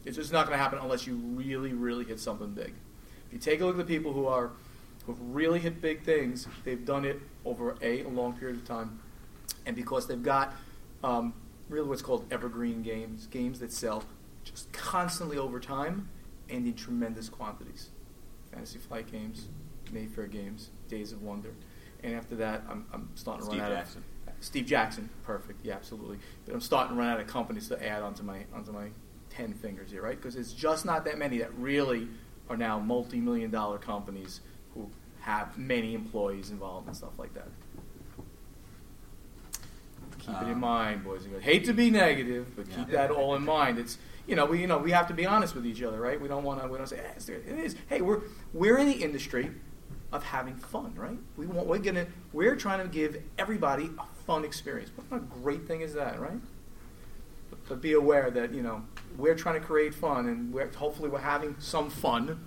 It's 0.05 0.17
just 0.17 0.31
not 0.31 0.45
going 0.45 0.57
to 0.57 0.61
happen 0.61 0.79
unless 0.79 1.07
you 1.07 1.15
really, 1.15 1.73
really 1.73 2.05
hit 2.05 2.19
something 2.19 2.51
big. 2.51 2.73
If 3.27 3.33
you 3.33 3.39
take 3.39 3.61
a 3.61 3.65
look 3.65 3.79
at 3.79 3.87
the 3.87 3.93
people 3.93 4.13
who 4.13 4.27
are 4.27 4.51
who've 5.07 5.19
really 5.35 5.59
hit 5.59 5.81
big 5.81 6.03
things, 6.03 6.47
they've 6.63 6.83
done 6.85 7.05
it 7.05 7.19
over 7.45 7.75
a, 7.81 8.01
a 8.01 8.07
long 8.09 8.33
period 8.33 8.57
of 8.57 8.65
time, 8.65 8.99
and 9.65 9.75
because 9.75 10.07
they've 10.07 10.21
got 10.23 10.53
um, 11.03 11.33
really 11.69 11.87
what's 11.87 12.01
called 12.01 12.25
evergreen 12.31 12.81
games, 12.83 13.27
games 13.27 13.59
that 13.59 13.71
sell 13.71 14.03
just 14.45 14.71
constantly 14.71 15.37
over 15.37 15.59
time 15.59 16.07
and 16.49 16.65
in 16.65 16.73
tremendous 16.73 17.27
quantities. 17.27 17.89
Fantasy 18.53 18.79
Flight 18.79 19.11
games, 19.11 19.49
Mayfair 19.91 20.27
games, 20.27 20.69
Days 20.87 21.11
of 21.11 21.21
Wonder, 21.21 21.49
and 22.03 22.15
after 22.15 22.35
that, 22.37 22.63
I'm, 22.69 22.85
I'm 22.93 23.09
starting 23.15 23.41
to 23.45 23.51
Steve 23.51 23.61
run 23.61 23.71
out 23.71 23.75
Jackson. 23.77 23.97
of 23.97 24.03
Steve 24.05 24.25
Jackson. 24.25 24.41
Steve 24.41 24.65
Jackson. 24.65 25.09
Perfect, 25.23 25.65
yeah, 25.65 25.73
absolutely. 25.73 26.19
But 26.45 26.53
I'm 26.53 26.61
starting 26.61 26.95
to 26.95 26.99
run 27.01 27.09
out 27.09 27.19
of 27.19 27.27
companies 27.27 27.67
to 27.69 27.85
add 27.85 28.01
onto 28.03 28.23
my 28.23 28.45
onto 28.53 28.71
my 28.71 28.87
ten 29.29 29.53
fingers 29.53 29.91
here, 29.91 30.01
right? 30.03 30.15
Because 30.15 30.35
it's 30.35 30.53
just 30.53 30.85
not 30.85 31.03
that 31.05 31.17
many 31.17 31.39
that 31.39 31.53
really 31.57 32.07
are 32.49 32.55
now 32.57 32.79
multi-million 32.79 33.49
dollar 33.51 33.77
companies 33.79 34.39
who 34.73 34.89
have 35.19 35.57
many 35.57 35.95
employees 35.95 36.51
involved 36.51 36.87
and 36.87 36.95
stuff 36.95 37.17
like 37.17 37.33
that. 37.33 37.47
Keep 40.19 40.29
it 40.41 40.43
in 40.47 40.53
Um, 40.53 40.59
mind, 40.59 41.03
boys 41.03 41.23
and 41.23 41.31
girls. 41.31 41.43
Hate 41.43 41.65
to 41.65 41.73
be 41.73 41.89
negative, 41.89 42.55
but 42.55 42.67
keep 42.69 42.87
Yeah. 42.89 43.07
that 43.07 43.11
all 43.11 43.35
in 43.35 43.43
mind. 43.43 43.77
It's 43.79 43.97
you 44.27 44.35
know 44.35 44.45
we 44.45 44.61
you 44.61 44.67
know 44.67 44.77
we 44.77 44.91
have 44.91 45.07
to 45.07 45.13
be 45.13 45.25
honest 45.25 45.55
with 45.55 45.65
each 45.65 45.81
other, 45.83 45.99
right? 45.99 46.19
We 46.19 46.27
don't 46.27 46.43
want 46.43 46.61
to 46.61 46.67
we 46.67 46.77
don't 46.77 46.87
say 46.87 46.97
eh, 46.97 47.01
it's- 47.17 47.29
it 47.29 47.45
is. 47.59 47.75
Hey, 47.87 48.01
we're 48.01 48.21
we're 48.53 48.77
in 48.77 48.87
the 48.87 49.03
industry 49.03 49.51
of 50.11 50.23
having 50.23 50.55
fun, 50.55 50.93
right? 50.95 51.17
We 51.37 51.45
want 51.47 51.67
we're 51.67 51.79
gonna 51.79 52.07
we're 52.33 52.55
trying 52.55 52.81
to 52.81 52.87
give 52.87 53.21
everybody 53.37 53.89
a 53.99 54.05
fun 54.25 54.45
experience. 54.45 54.91
What 55.09 55.17
a 55.17 55.23
great 55.23 55.67
thing 55.67 55.81
is 55.81 55.93
that, 55.93 56.19
right? 56.19 56.39
But 57.49 57.59
but 57.67 57.81
be 57.81 57.93
aware 57.93 58.29
that 58.31 58.53
you 58.53 58.61
know 58.61 58.83
we're 59.17 59.35
trying 59.35 59.59
to 59.59 59.65
create 59.65 59.93
fun, 59.93 60.27
and 60.27 60.53
we're, 60.53 60.67
hopefully 60.71 61.09
we're 61.09 61.19
having 61.19 61.55
some 61.59 61.89
fun. 61.89 62.39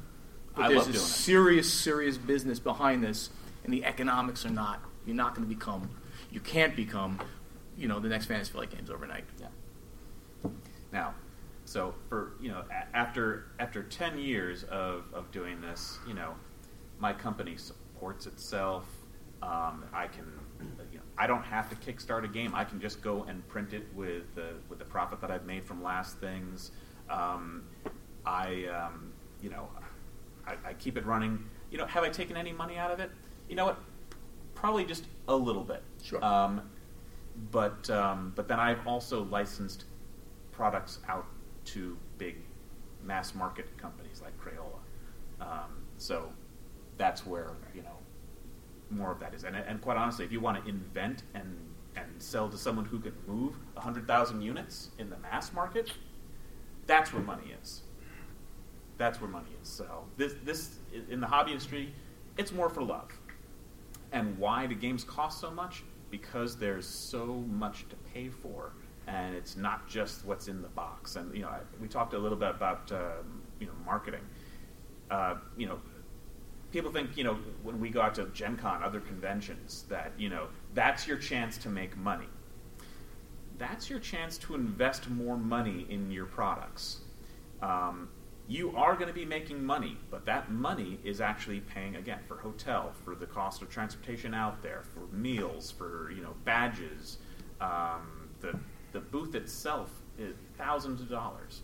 But 0.54 0.64
I 0.64 0.68
there's 0.68 0.78
love 0.80 0.88
a 0.88 0.92
doing 0.92 1.04
it. 1.04 1.08
serious, 1.08 1.72
serious 1.72 2.18
business 2.18 2.58
behind 2.58 3.02
this, 3.04 3.30
and 3.64 3.72
the 3.72 3.84
economics 3.84 4.44
are 4.44 4.50
not. 4.50 4.80
You're 5.06 5.16
not 5.16 5.34
going 5.34 5.48
to 5.48 5.54
become. 5.54 5.88
You 6.30 6.40
can't 6.40 6.74
become, 6.76 7.20
you 7.76 7.88
know, 7.88 8.00
the 8.00 8.08
next 8.08 8.26
Fantasy 8.26 8.50
Flight 8.52 8.70
games 8.70 8.90
overnight. 8.90 9.24
Yeah. 9.40 9.46
Now, 10.92 11.14
so 11.68 11.94
for 12.08 12.32
you 12.40 12.48
know, 12.48 12.64
a- 12.70 12.96
after 12.96 13.44
after 13.58 13.82
ten 13.82 14.18
years 14.18 14.64
of, 14.64 15.04
of 15.12 15.30
doing 15.30 15.60
this, 15.60 15.98
you 16.06 16.14
know, 16.14 16.34
my 16.98 17.12
company 17.12 17.56
supports 17.56 18.26
itself. 18.26 18.86
Um, 19.42 19.84
I 19.92 20.08
can, 20.08 20.32
you 20.90 20.98
know, 20.98 21.04
I 21.16 21.26
don't 21.26 21.44
have 21.44 21.68
to 21.68 21.76
kickstart 21.76 22.24
a 22.24 22.28
game. 22.28 22.54
I 22.54 22.64
can 22.64 22.80
just 22.80 23.02
go 23.02 23.24
and 23.24 23.46
print 23.48 23.74
it 23.74 23.86
with 23.94 24.34
the 24.34 24.54
with 24.70 24.78
the 24.78 24.84
profit 24.86 25.20
that 25.20 25.30
I've 25.30 25.44
made 25.44 25.66
from 25.66 25.82
last 25.82 26.16
things. 26.18 26.70
Um, 27.10 27.64
I, 28.24 28.64
um, 28.66 29.12
you 29.42 29.50
know, 29.50 29.68
I, 30.46 30.54
I 30.70 30.72
keep 30.72 30.96
it 30.96 31.04
running. 31.04 31.44
You 31.70 31.76
know, 31.76 31.86
have 31.86 32.02
I 32.02 32.08
taken 32.08 32.36
any 32.36 32.52
money 32.52 32.78
out 32.78 32.90
of 32.90 32.98
it? 32.98 33.10
You 33.48 33.56
know 33.56 33.66
what? 33.66 33.78
Probably 34.54 34.86
just 34.86 35.04
a 35.28 35.36
little 35.36 35.64
bit. 35.64 35.82
Sure. 36.02 36.24
Um, 36.24 36.62
but 37.52 37.88
um, 37.90 38.32
but 38.34 38.48
then 38.48 38.58
I've 38.58 38.84
also 38.86 39.24
licensed 39.24 39.84
products 40.50 40.98
out 41.08 41.26
to 41.72 41.96
big 42.18 42.36
mass 43.04 43.34
market 43.34 43.76
companies 43.78 44.22
like 44.22 44.32
Crayola. 44.38 44.80
Um, 45.40 45.84
so 45.96 46.32
that's 46.96 47.24
where 47.26 47.52
you 47.74 47.82
know 47.82 47.98
more 48.90 49.12
of 49.12 49.20
that 49.20 49.34
is. 49.34 49.44
And, 49.44 49.56
and 49.56 49.80
quite 49.80 49.96
honestly, 49.96 50.24
if 50.24 50.32
you 50.32 50.40
want 50.40 50.62
to 50.62 50.68
invent 50.68 51.22
and 51.34 51.56
and 51.96 52.06
sell 52.18 52.48
to 52.48 52.56
someone 52.56 52.84
who 52.84 52.98
can 53.00 53.12
move 53.26 53.54
hundred 53.76 54.06
thousand 54.06 54.42
units 54.42 54.90
in 54.98 55.10
the 55.10 55.18
mass 55.18 55.52
market, 55.52 55.92
that's 56.86 57.12
where 57.12 57.22
money 57.22 57.54
is. 57.60 57.82
That's 58.96 59.20
where 59.20 59.30
money 59.30 59.50
is. 59.62 59.68
So 59.68 60.04
this 60.16 60.34
this 60.44 60.78
in 61.10 61.20
the 61.20 61.26
hobby 61.26 61.52
industry, 61.52 61.94
it's 62.36 62.52
more 62.52 62.68
for 62.68 62.82
love. 62.82 63.10
And 64.12 64.38
why 64.38 64.66
do 64.66 64.74
games 64.74 65.04
cost 65.04 65.40
so 65.40 65.50
much? 65.50 65.84
Because 66.10 66.56
there's 66.56 66.86
so 66.86 67.44
much 67.50 67.86
to 67.90 67.96
pay 68.14 68.30
for, 68.30 68.72
and 69.08 69.34
it's 69.34 69.56
not 69.56 69.88
just 69.88 70.24
what's 70.24 70.48
in 70.48 70.60
the 70.60 70.68
box. 70.68 71.16
And 71.16 71.34
you 71.34 71.42
know, 71.42 71.48
I, 71.48 71.60
we 71.80 71.88
talked 71.88 72.14
a 72.14 72.18
little 72.18 72.36
bit 72.36 72.50
about 72.50 72.92
um, 72.92 73.42
you 73.58 73.66
know 73.66 73.72
marketing. 73.84 74.20
Uh, 75.10 75.36
you 75.56 75.66
know, 75.66 75.80
people 76.70 76.92
think 76.92 77.16
you 77.16 77.24
know 77.24 77.38
when 77.62 77.80
we 77.80 77.88
go 77.88 78.02
out 78.02 78.14
to 78.16 78.26
Gen 78.26 78.56
Con, 78.56 78.82
other 78.82 79.00
conventions, 79.00 79.84
that 79.88 80.12
you 80.18 80.28
know 80.28 80.48
that's 80.74 81.06
your 81.06 81.16
chance 81.16 81.56
to 81.58 81.68
make 81.68 81.96
money. 81.96 82.28
That's 83.56 83.90
your 83.90 83.98
chance 83.98 84.38
to 84.38 84.54
invest 84.54 85.10
more 85.10 85.36
money 85.36 85.86
in 85.88 86.10
your 86.10 86.26
products. 86.26 86.98
Um, 87.60 88.08
you 88.46 88.74
are 88.76 88.94
going 88.94 89.08
to 89.08 89.14
be 89.14 89.24
making 89.24 89.64
money, 89.64 89.96
but 90.10 90.24
that 90.26 90.50
money 90.50 91.00
is 91.02 91.20
actually 91.20 91.60
paying 91.60 91.96
again 91.96 92.20
for 92.26 92.36
hotel, 92.36 92.92
for 93.04 93.14
the 93.14 93.26
cost 93.26 93.60
of 93.62 93.68
transportation 93.68 94.32
out 94.32 94.62
there, 94.62 94.84
for 94.94 95.14
meals, 95.14 95.70
for 95.70 96.12
you 96.14 96.22
know 96.22 96.34
badges. 96.44 97.18
Um, 97.60 98.28
the 98.40 98.58
the 98.92 99.00
booth 99.00 99.34
itself 99.34 99.90
is 100.18 100.34
thousands 100.56 101.00
of 101.00 101.08
dollars. 101.08 101.62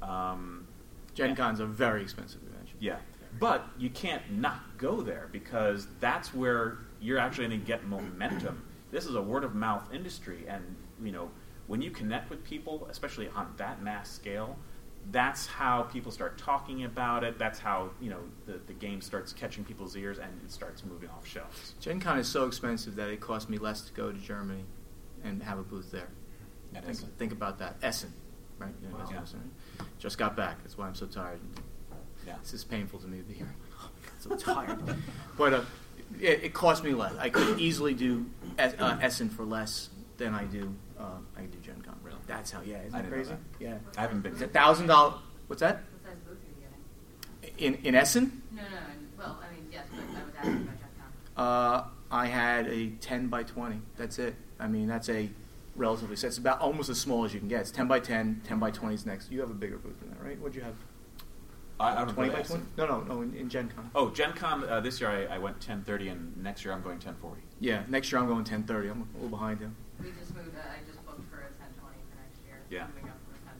Um, 0.00 0.66
Gen 1.14 1.36
Con's 1.36 1.60
a 1.60 1.66
very 1.66 2.02
expensive 2.02 2.40
convention. 2.40 2.76
yeah, 2.80 2.96
but 3.38 3.66
you 3.78 3.90
can't 3.90 4.22
not 4.30 4.60
go 4.78 5.02
there 5.02 5.28
because 5.30 5.86
that's 6.00 6.34
where 6.34 6.78
you're 7.00 7.18
actually 7.18 7.48
going 7.48 7.60
to 7.60 7.66
get 7.66 7.86
momentum. 7.86 8.64
This 8.90 9.06
is 9.06 9.14
a 9.14 9.22
word 9.22 9.44
of 9.44 9.54
mouth 9.54 9.88
industry, 9.92 10.44
and 10.48 10.62
you 11.02 11.12
know 11.12 11.30
when 11.66 11.80
you 11.80 11.90
connect 11.90 12.30
with 12.30 12.42
people, 12.44 12.86
especially 12.90 13.28
on 13.28 13.52
that 13.56 13.82
mass 13.82 14.10
scale, 14.10 14.56
that's 15.10 15.46
how 15.46 15.82
people 15.82 16.12
start 16.12 16.38
talking 16.38 16.84
about 16.84 17.24
it. 17.24 17.38
That's 17.38 17.58
how 17.58 17.90
you 18.00 18.10
know 18.10 18.20
the, 18.46 18.60
the 18.66 18.72
game 18.72 19.00
starts 19.00 19.32
catching 19.32 19.64
people's 19.64 19.96
ears 19.96 20.18
and 20.18 20.30
it 20.44 20.50
starts 20.50 20.84
moving 20.84 21.08
off 21.10 21.26
shelves. 21.26 21.74
Gen 21.80 22.00
Con 22.00 22.18
is 22.18 22.28
so 22.28 22.46
expensive 22.46 22.96
that 22.96 23.08
it 23.08 23.20
cost 23.20 23.48
me 23.48 23.58
less 23.58 23.82
to 23.82 23.92
go 23.92 24.12
to 24.12 24.18
Germany 24.18 24.64
and 25.24 25.42
have 25.42 25.58
a 25.58 25.62
booth 25.62 25.90
there. 25.90 26.08
At 26.74 26.84
think, 26.84 26.96
Essen. 26.96 27.08
think 27.18 27.32
about 27.32 27.58
that. 27.58 27.76
Essen, 27.82 28.12
right? 28.58 28.72
You 28.82 28.88
know, 28.88 28.96
Wow. 28.96 29.22
Essen, 29.22 29.40
right? 29.78 29.88
Just 29.98 30.18
got 30.18 30.36
back. 30.36 30.62
That's 30.62 30.76
why 30.78 30.86
I'm 30.86 30.94
so 30.94 31.06
tired. 31.06 31.40
Yeah. 32.26 32.34
This 32.42 32.54
is 32.54 32.64
painful 32.64 32.98
to 33.00 33.06
me 33.08 33.18
to 33.18 33.24
be 33.24 33.34
here. 33.34 33.52
Oh 34.24 34.28
my 34.28 34.36
God, 34.36 34.40
so 34.40 34.54
tired. 34.54 34.96
but 35.36 35.52
uh, 35.52 35.62
it, 36.20 36.44
it 36.44 36.54
cost 36.54 36.84
me 36.84 36.92
less. 36.94 37.12
I 37.18 37.28
could 37.30 37.58
easily 37.58 37.94
do 37.94 38.24
Es- 38.56 38.74
uh, 38.78 38.96
Essen 39.02 39.28
for 39.28 39.44
less 39.44 39.90
than 40.18 40.32
I 40.34 40.44
do. 40.44 40.72
Uh, 40.96 41.04
I 41.36 41.40
do 41.42 41.58
Gen 41.58 41.82
Con. 41.84 41.96
Really? 42.04 42.18
That's 42.28 42.52
how. 42.52 42.60
Yeah, 42.64 42.78
isn't 42.86 42.94
I 42.94 43.02
that 43.02 43.10
crazy? 43.10 43.30
that. 43.30 43.38
Yeah. 43.58 43.78
I 43.96 44.02
haven't 44.02 44.20
been. 44.20 44.32
It's 44.34 44.42
a 44.42 44.46
thousand 44.46 44.86
dollar. 44.86 45.14
What's 45.48 45.58
that? 45.60 45.82
What 46.02 46.12
size 46.12 46.20
booth 46.24 46.38
are 46.38 47.50
you 47.50 47.56
getting? 47.58 47.74
In 47.80 47.84
in 47.86 47.94
Essen, 47.96 48.42
No, 48.52 48.62
no, 48.62 48.68
no. 48.68 48.76
Well, 49.18 49.38
I 49.44 49.52
mean, 49.52 49.66
yes, 49.72 49.84
but 49.90 49.98
I 50.00 50.24
was 50.24 50.34
asking 50.38 50.52
about 50.62 50.78
Gen 50.80 50.90
Con. 51.36 51.44
uh, 51.44 51.84
I 52.12 52.26
had 52.26 52.68
a 52.68 52.90
ten 53.00 53.26
by 53.26 53.42
twenty. 53.42 53.80
That's 53.96 54.20
it. 54.20 54.36
I 54.60 54.68
mean, 54.68 54.86
that's 54.86 55.08
a 55.08 55.28
relatively. 55.76 56.16
So 56.16 56.26
it's 56.26 56.38
about 56.38 56.60
almost 56.60 56.88
as 56.90 56.98
small 57.00 57.24
as 57.24 57.32
you 57.34 57.40
can 57.40 57.48
get. 57.48 57.60
It's 57.60 57.70
ten 57.70 57.88
by 57.88 58.00
10, 58.00 58.42
10 58.44 58.58
by 58.58 58.70
twenty 58.70 58.94
is 58.94 59.06
next. 59.06 59.30
You 59.30 59.40
have 59.40 59.50
a 59.50 59.54
bigger 59.54 59.78
booth 59.78 59.98
than 60.00 60.10
that, 60.10 60.22
right? 60.22 60.38
What'd 60.40 60.54
you 60.56 60.62
have? 60.62 60.74
I, 61.80 61.92
I 61.92 62.04
don't 62.04 62.14
Twenty 62.14 62.30
by 62.30 62.42
twenty? 62.42 62.64
No, 62.76 62.86
no, 62.86 63.00
no. 63.00 63.22
In, 63.22 63.34
in 63.34 63.48
Gen 63.48 63.68
Con. 63.74 63.90
Oh, 63.94 64.10
Gen 64.10 64.32
Con 64.34 64.64
uh, 64.68 64.80
this 64.80 65.00
year 65.00 65.10
I, 65.10 65.34
I 65.34 65.38
went 65.38 65.56
1030, 65.56 66.08
and 66.08 66.36
next 66.36 66.64
year 66.64 66.72
I'm 66.74 66.82
going 66.82 66.96
1040. 66.96 67.40
Yeah, 67.60 67.82
next 67.88 68.12
year 68.12 68.20
I'm 68.20 68.28
going 68.28 68.44
ten 68.44 68.62
thirty. 68.64 68.88
I'm 68.88 69.00
a 69.00 69.14
little 69.14 69.28
behind 69.30 69.60
him. 69.60 69.74
We 70.00 70.10
just 70.18 70.34
moved. 70.34 70.50
Uh, 70.54 70.60
I 70.60 70.84
just 70.86 71.04
booked 71.06 71.28
for 71.30 71.38
a 71.38 71.44
1020 71.44 71.96
for 72.10 72.18
next 72.22 72.40
year. 72.46 72.60
Yeah. 72.70 72.86
Moving 72.94 73.10
up 73.10 73.16
from 73.24 73.34
a 73.34 73.50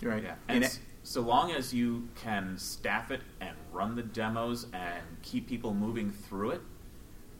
1010. 0.00 0.08
Right. 0.10 0.22
Yeah, 0.22 0.34
In 0.48 0.56
and 0.56 0.64
s- 0.64 0.78
so 1.02 1.22
long 1.22 1.50
as 1.52 1.72
you 1.74 2.08
can 2.14 2.56
staff 2.58 3.10
it 3.10 3.22
and 3.40 3.56
run 3.72 3.96
the 3.96 4.02
demos 4.02 4.66
and 4.72 5.02
keep 5.22 5.48
people 5.48 5.74
moving 5.74 6.10
through 6.12 6.50
it, 6.50 6.60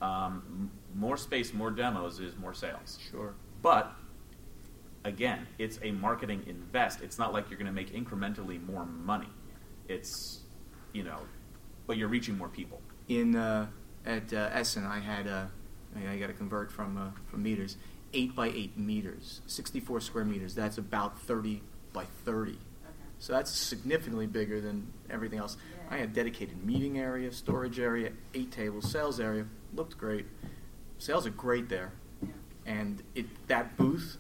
um, 0.01 0.43
m- 0.49 0.71
more 0.99 1.17
space, 1.17 1.53
more 1.55 1.71
demos 1.71 2.19
is 2.19 2.37
more 2.37 2.55
sales. 2.55 2.99
Sure. 3.11 3.35
But 3.63 3.93
again, 5.05 5.47
it's 5.59 5.79
a 5.83 5.93
marketing 5.93 6.45
invest. 6.47 7.03
It's 7.03 7.19
not 7.19 7.33
like 7.33 7.51
you're 7.51 7.59
going 7.59 7.67
to 7.67 7.73
make 7.73 7.93
incrementally 7.93 8.65
more 8.65 8.85
money. 8.85 9.29
It's 9.89 10.41
you 10.93 11.03
know, 11.03 11.21
but 11.87 11.97
you're 11.97 12.09
reaching 12.09 12.37
more 12.37 12.49
people. 12.49 12.81
In 13.09 13.35
uh, 13.37 13.67
at 14.07 14.33
uh, 14.33 14.51
Essen, 14.53 14.85
I 14.85 15.01
had 15.01 15.27
uh, 15.27 15.47
I, 15.97 16.13
I 16.13 16.19
got 16.19 16.29
to 16.29 16.33
convert 16.33 16.71
from 16.71 16.97
uh, 16.97 17.11
from 17.31 17.43
meters. 17.43 17.77
Eight 18.15 18.37
by 18.37 18.49
eight 18.49 18.77
meters, 18.77 19.41
sixty-four 19.47 20.01
square 20.01 20.25
meters. 20.25 20.55
That's 20.55 20.77
about 20.77 21.19
thirty 21.23 21.63
by 21.95 22.05
thirty. 22.27 22.53
Okay. 22.53 22.93
So 23.19 23.33
that's 23.33 23.51
significantly 23.51 24.27
bigger 24.27 24.61
than 24.61 24.93
everything 25.09 25.39
else. 25.39 25.57
Yeah. 25.89 25.97
I 25.97 25.99
had 25.99 26.13
dedicated 26.13 26.63
meeting 26.63 26.99
area, 26.99 27.33
storage 27.33 27.79
area, 27.79 28.13
eight 28.35 28.51
tables, 28.53 28.91
sales 28.91 29.19
area. 29.19 29.47
Looked 29.75 29.97
great. 29.97 30.27
Sales 30.99 31.27
are 31.27 31.31
great 31.31 31.71
there, 31.71 31.93
Yeah. 32.23 32.29
and 32.67 33.03
it 33.15 33.27
that 33.49 33.79
booth 33.79 34.19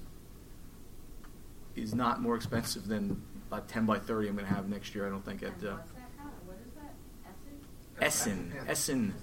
is 1.76 1.94
not 1.94 2.20
more 2.20 2.37
expensive 2.37 2.87
than 2.87 3.22
about 3.50 3.68
ten 3.68 3.87
by 3.87 3.98
thirty. 3.98 4.28
I'm 4.28 4.35
going 4.35 4.46
to 4.46 4.54
have 4.54 4.68
next 4.68 4.94
year. 4.94 5.06
I 5.06 5.11
don't 5.11 5.24
think 5.24 5.42
at 5.42 5.48
uh, 5.48 5.52
what's 5.52 5.92
that 5.92 6.18
called? 6.18 6.32
What 6.46 6.58
is 6.66 6.72
that? 6.74 8.04
Essen? 8.04 8.52
Essen, 8.66 8.68
Essen, 8.68 9.14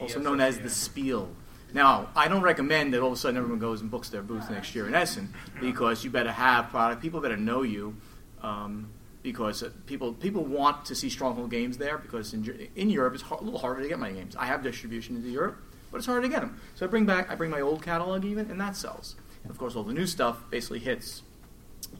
also 0.00 0.20
known 0.20 0.40
as 0.40 0.58
the 0.58 0.70
Spiel. 0.70 1.28
Now, 1.74 2.10
I 2.14 2.28
don't 2.28 2.42
recommend 2.42 2.92
that 2.92 3.00
all 3.00 3.08
of 3.08 3.14
a 3.14 3.16
sudden 3.16 3.38
everyone 3.38 3.58
goes 3.58 3.80
and 3.80 3.90
books 3.90 4.10
their 4.10 4.22
booth 4.22 4.50
next 4.50 4.74
year 4.74 4.86
in 4.86 4.94
Essen 4.94 5.32
because 5.60 6.04
you 6.04 6.10
better 6.10 6.32
have 6.32 6.68
product. 6.68 7.00
People 7.00 7.20
better 7.20 7.36
know 7.36 7.62
you 7.62 7.96
um, 8.42 8.90
because 9.22 9.62
uh, 9.62 9.70
people 9.86 10.12
people 10.12 10.44
want 10.44 10.84
to 10.86 10.94
see 10.94 11.08
Stronghold 11.08 11.50
games 11.50 11.78
there 11.78 11.96
because 11.96 12.34
in, 12.34 12.68
in 12.76 12.90
Europe 12.90 13.14
it's 13.14 13.22
har- 13.22 13.38
a 13.38 13.42
little 13.42 13.58
harder 13.58 13.80
to 13.82 13.88
get 13.88 13.98
my 13.98 14.12
games. 14.12 14.36
I 14.36 14.46
have 14.46 14.62
distribution 14.62 15.16
into 15.16 15.30
Europe, 15.30 15.62
but 15.90 15.96
it's 15.98 16.06
harder 16.06 16.22
to 16.22 16.28
get 16.28 16.40
them. 16.40 16.60
So 16.74 16.84
I 16.84 16.88
bring 16.90 17.06
back 17.06 17.30
I 17.30 17.36
bring 17.36 17.50
my 17.50 17.62
old 17.62 17.82
catalog 17.82 18.24
even, 18.26 18.50
and 18.50 18.60
that 18.60 18.76
sells. 18.76 19.16
And 19.42 19.50
of 19.50 19.56
course, 19.56 19.74
all 19.74 19.82
the 19.82 19.94
new 19.94 20.06
stuff 20.06 20.44
basically 20.50 20.80
hits 20.80 21.22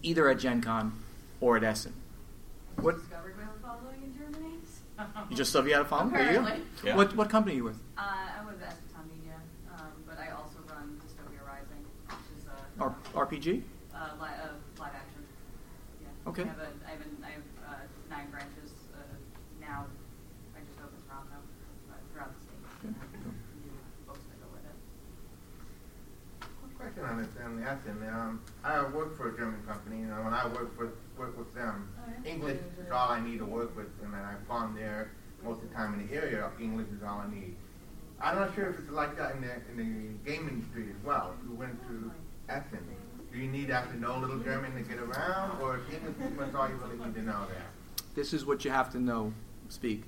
either 0.03 0.29
at 0.29 0.39
Gen 0.39 0.61
Con 0.63 0.93
or 1.41 1.57
at 1.57 1.65
Essen. 1.65 1.93
What- 2.77 2.97
discovered 2.97 3.37
my 3.37 3.43
own 3.45 3.59
following 3.63 4.03
in 4.03 4.15
Germany. 4.17 4.59
You 5.31 5.37
just 5.37 5.51
stuff 5.51 5.67
you 5.67 5.73
had 5.73 5.81
to 5.81 5.85
follow. 5.85 6.11
There 6.11 6.21
you 6.27 6.33
go. 6.39 6.41
Apparently. 6.45 6.67
Yeah. 6.85 6.97
What 6.97 7.17
what 7.17 7.29
company 7.29 7.55
are 7.55 7.57
you 7.57 7.65
with? 7.65 7.81
Uh, 7.99 8.03
I'm 8.39 8.47
with 8.47 8.61
Eschaton 8.61 9.09
Media, 9.11 9.35
um, 9.75 9.91
but 10.07 10.19
I 10.21 10.31
also 10.31 10.59
run 10.71 11.01
Dystopia 11.03 11.43
Rising, 11.43 11.83
which 12.07 12.39
is 12.39 12.45
a 12.47 12.83
R- 12.83 12.95
RPG. 13.27 13.63
uh, 13.93 14.15
li- 14.21 14.29
uh, 14.29 14.55
live 14.79 14.95
action. 14.95 15.23
Yeah. 16.01 16.29
Okay. 16.31 16.43
I 16.43 16.47
have, 16.47 16.59
a, 16.61 16.71
I 16.87 16.91
have, 16.93 17.01
an, 17.03 17.17
I 17.25 17.31
have 17.35 17.47
uh, 17.67 17.75
nine 18.15 18.31
branches 18.31 18.71
uh, 18.95 19.01
now. 19.61 19.87
I 20.55 20.61
just 20.71 20.79
opened 20.79 21.03
Toronto 21.09 21.41
uh, 21.41 21.99
throughout 22.13 22.31
the 22.37 22.41
state. 22.47 22.63
Yeah. 22.85 22.91
and 22.93 23.27
new 23.65 23.75
books 24.07 24.23
that 24.29 24.39
go 24.39 24.47
with 24.55 24.63
it. 24.71 24.77
Quick 26.63 26.75
question 26.79 27.03
on 27.11 27.17
this, 27.19 27.33
um, 27.43 27.59
Essen. 27.65 27.99
Um, 28.07 28.41
I 28.65 28.83
work 28.89 29.17
for 29.17 29.35
a 29.35 29.37
German 29.37 29.61
company, 29.67 29.99
you 30.01 30.07
know, 30.07 30.23
when 30.23 30.33
I 30.35 30.47
work 30.47 30.77
for 30.77 30.93
work 31.19 31.37
with 31.39 31.53
them, 31.55 31.89
Oh, 31.99 32.11
yeah? 32.25 32.31
English 32.33 32.59
is 32.81 32.91
all 32.93 33.11
I 33.11 33.21
need 33.21 33.39
to 33.39 33.45
work 33.45 33.77
with, 33.77 33.87
them, 34.01 34.15
and 34.15 34.15
then 34.15 34.25
I 34.25 34.35
found 34.49 34.77
there 34.77 35.11
most 35.45 35.63
of 35.63 35.69
the 35.69 35.75
time 35.75 35.95
in 35.95 36.07
the 36.07 36.15
area, 36.15 36.49
English 36.61 36.87
is 36.97 37.03
all 37.03 37.19
I 37.27 37.31
need. 37.31 37.57
I'm 38.21 38.37
not 38.37 38.55
sure 38.55 38.71
if 38.71 38.79
it's 38.79 38.91
like 38.91 39.17
that 39.19 39.35
in 39.35 39.41
the 39.43 39.53
in 39.71 39.77
the 40.25 40.31
game 40.31 40.49
industry 40.49 40.87
as 40.97 41.05
well. 41.05 41.35
If 41.43 41.49
you 41.51 41.57
went 41.57 41.81
to 41.89 42.13
Essen, 42.49 42.79
Do 43.33 43.39
you 43.39 43.49
need 43.49 43.67
to 43.69 43.75
have 43.75 43.91
to 43.91 43.99
know 43.99 44.17
a 44.17 44.21
little 44.21 44.39
German 44.39 44.75
to 44.77 44.83
get 44.83 44.99
around, 44.99 45.61
or 45.61 45.81
English 45.93 46.15
pretty 46.19 46.35
much 46.37 46.55
all 46.55 46.69
you 46.69 46.77
really 46.77 46.99
need 47.05 47.15
to 47.17 47.23
know 47.23 47.47
there? 47.49 47.67
This 48.15 48.33
is 48.33 48.45
what 48.47 48.65
you 48.65 48.71
have 48.71 48.91
to 48.93 49.01
know. 49.01 49.33
Speak. 49.69 50.05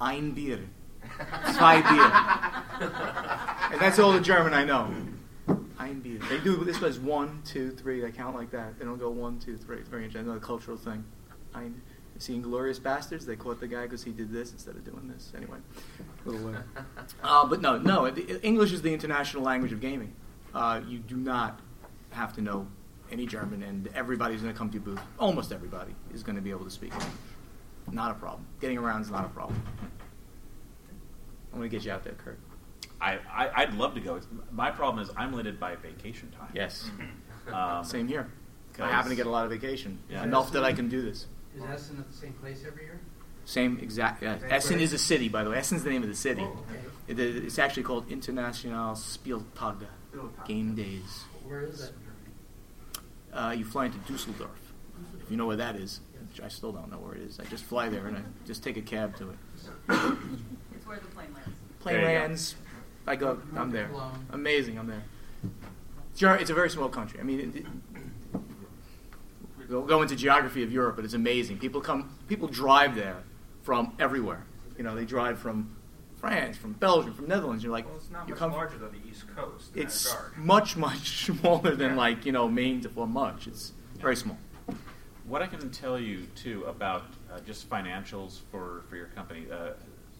Ein 0.00 0.32
Bier. 0.32 0.60
Zwei 1.56 1.80
Bier. 1.82 2.10
And 3.72 3.80
that's 3.80 3.98
all 3.98 4.12
the 4.12 4.20
German 4.20 4.52
I 4.54 4.64
know. 4.64 4.94
Bier. 5.46 6.18
They 6.28 6.40
do 6.40 6.64
this 6.64 6.80
was 6.80 6.98
one, 6.98 7.42
two, 7.44 7.70
three. 7.70 8.00
They 8.00 8.10
count 8.10 8.34
like 8.34 8.50
that. 8.50 8.78
They 8.78 8.84
don't 8.84 8.98
go 8.98 9.10
one, 9.10 9.38
two, 9.38 9.56
three. 9.56 9.78
It's 9.78 9.88
very 9.88 10.04
interesting. 10.04 10.28
Another 10.28 10.44
cultural 10.44 10.76
thing. 10.76 11.04
Ein. 11.54 11.80
You 12.14 12.20
see, 12.20 12.34
Inglourious 12.34 12.80
Basterds, 12.80 13.26
they 13.26 13.36
caught 13.36 13.60
the 13.60 13.68
guy 13.68 13.82
because 13.82 14.02
he 14.02 14.10
did 14.10 14.32
this 14.32 14.52
instead 14.52 14.74
of 14.74 14.84
doing 14.84 15.06
this. 15.06 15.32
Anyway, 15.36 15.58
little. 16.24 16.48
Uh, 16.48 16.60
uh, 17.22 17.46
but 17.46 17.60
no, 17.60 17.76
no. 17.78 18.06
it- 18.06 18.40
English 18.42 18.72
is 18.72 18.80
the 18.80 18.92
international 18.92 19.42
language 19.42 19.72
of 19.72 19.80
gaming. 19.80 20.14
Uh, 20.54 20.80
you 20.88 20.98
do 20.98 21.16
not 21.16 21.60
have 22.10 22.34
to 22.36 22.40
know 22.40 22.66
any 23.12 23.26
German, 23.26 23.62
and 23.62 23.88
everybody's 23.94 24.40
going 24.40 24.52
to 24.52 24.58
come 24.58 24.70
to 24.70 24.74
your 24.74 24.82
booth. 24.82 25.00
Almost 25.18 25.52
everybody 25.52 25.94
is 26.14 26.22
going 26.22 26.36
to 26.36 26.42
be 26.42 26.50
able 26.50 26.64
to 26.64 26.70
speak 26.70 26.92
English. 26.94 27.08
Not 27.92 28.10
a 28.10 28.14
problem. 28.14 28.46
Getting 28.60 28.78
around 28.78 29.02
is 29.02 29.10
not 29.10 29.26
a 29.26 29.28
problem. 29.28 29.62
I'm 31.52 31.58
going 31.58 31.70
to 31.70 31.76
get 31.76 31.84
you 31.84 31.92
out 31.92 32.02
there, 32.02 32.14
Kurt. 32.14 32.38
I, 33.00 33.18
I 33.30 33.50
I'd 33.62 33.74
love 33.74 33.94
to 33.94 34.00
go. 34.00 34.16
It's, 34.16 34.26
my 34.52 34.70
problem 34.70 35.02
is 35.04 35.10
I'm 35.16 35.32
limited 35.32 35.60
by 35.60 35.76
vacation 35.76 36.30
time. 36.30 36.50
Yes. 36.54 36.90
Um, 37.52 37.84
Same 37.84 38.08
here. 38.08 38.28
I 38.78 38.88
happen 38.88 39.10
to 39.10 39.16
get 39.16 39.26
a 39.26 39.30
lot 39.30 39.44
of 39.44 39.50
vacation. 39.50 39.98
Yeah. 40.10 40.22
Enough 40.24 40.52
that 40.52 40.64
I 40.64 40.72
can 40.72 40.88
do 40.88 41.00
this. 41.02 41.26
Is 41.56 41.62
Essen 41.64 41.98
at 41.98 42.10
the 42.10 42.16
same 42.16 42.32
place 42.34 42.64
every 42.66 42.84
year? 42.84 43.00
Same 43.44 43.78
exact. 43.80 44.22
Yeah. 44.22 44.38
Same 44.38 44.50
Essen 44.50 44.76
place? 44.76 44.82
is 44.88 44.92
a 44.92 44.98
city, 44.98 45.28
by 45.28 45.44
the 45.44 45.50
way. 45.50 45.56
Essen's 45.58 45.82
the 45.84 45.90
name 45.90 46.02
of 46.02 46.08
the 46.08 46.14
city. 46.14 46.42
Oh, 46.42 46.64
okay. 46.68 47.22
It- 47.22 47.44
it's 47.44 47.58
actually 47.58 47.84
called 47.84 48.10
International 48.10 48.94
Spieltag, 48.94 49.86
Game 50.46 50.74
Days. 50.74 51.24
Where 51.46 51.60
is 51.62 51.78
that? 51.80 51.92
Uh, 53.32 53.52
you 53.52 53.64
fly 53.64 53.86
into 53.86 53.98
Dusseldorf. 54.10 54.50
If 55.22 55.30
you 55.30 55.36
know 55.36 55.46
where 55.46 55.56
that 55.56 55.76
is, 55.76 56.00
which 56.30 56.40
I 56.40 56.48
still 56.48 56.72
don't 56.72 56.90
know 56.90 56.98
where 56.98 57.14
it 57.14 57.22
is. 57.22 57.38
I 57.38 57.44
just 57.44 57.64
fly 57.64 57.88
there 57.88 58.06
and 58.06 58.16
I 58.16 58.20
just 58.46 58.62
take 58.64 58.76
a 58.76 58.82
cab 58.82 59.16
to 59.18 59.30
it. 59.30 59.36
It's 60.74 60.86
where 60.86 60.98
the 60.98 61.06
plane 61.14 61.28
lands. 61.34 61.58
Plane 61.80 62.02
lands. 62.04 62.54
go. 62.54 62.65
Lands. 63.06 63.22
I 63.22 63.24
go. 63.24 63.40
I'm 63.56 63.70
there. 63.70 63.90
Amazing. 64.30 64.78
I'm 64.78 64.86
there. 64.86 65.02
It's 66.40 66.50
a 66.50 66.54
very 66.54 66.70
small 66.70 66.88
country. 66.88 67.20
I 67.20 67.22
mean, 67.22 67.40
it, 67.40 67.56
it, 67.60 67.66
we'll 69.68 69.82
go 69.82 70.02
into 70.02 70.16
geography 70.16 70.62
of 70.62 70.72
Europe, 70.72 70.96
but 70.96 71.04
it's 71.04 71.14
amazing. 71.14 71.58
People 71.58 71.80
come. 71.80 72.10
People 72.28 72.48
drive 72.48 72.94
there 72.94 73.16
from 73.62 73.92
everywhere. 73.98 74.44
You 74.78 74.84
know, 74.84 74.94
they 74.94 75.04
drive 75.04 75.38
from 75.38 75.74
France, 76.18 76.56
from 76.56 76.72
Belgium, 76.74 77.14
from 77.14 77.28
Netherlands. 77.28 77.62
You're 77.62 77.72
like, 77.72 77.86
Well, 77.86 77.96
it's 77.96 78.10
not 78.10 78.26
you 78.28 78.34
much 78.34 78.38
come. 78.38 78.52
larger 78.52 78.78
than 78.78 78.92
the 78.92 79.08
East 79.08 79.24
Coast. 79.34 79.70
It's 79.74 80.14
much, 80.36 80.76
much 80.76 81.26
smaller 81.26 81.74
than 81.74 81.96
like 81.96 82.24
you 82.26 82.32
know 82.32 82.48
Maine 82.48 82.80
to 82.82 82.88
Fort 82.88 83.08
much. 83.08 83.46
It's 83.46 83.72
very 83.98 84.16
small. 84.16 84.38
What 85.26 85.42
I 85.42 85.46
can 85.48 85.70
tell 85.70 85.98
you 85.98 86.26
too 86.36 86.64
about 86.64 87.04
uh, 87.32 87.40
just 87.40 87.68
financials 87.68 88.40
for, 88.52 88.84
for 88.88 88.96
your 88.96 89.06
company. 89.08 89.46
Uh, 89.50 89.70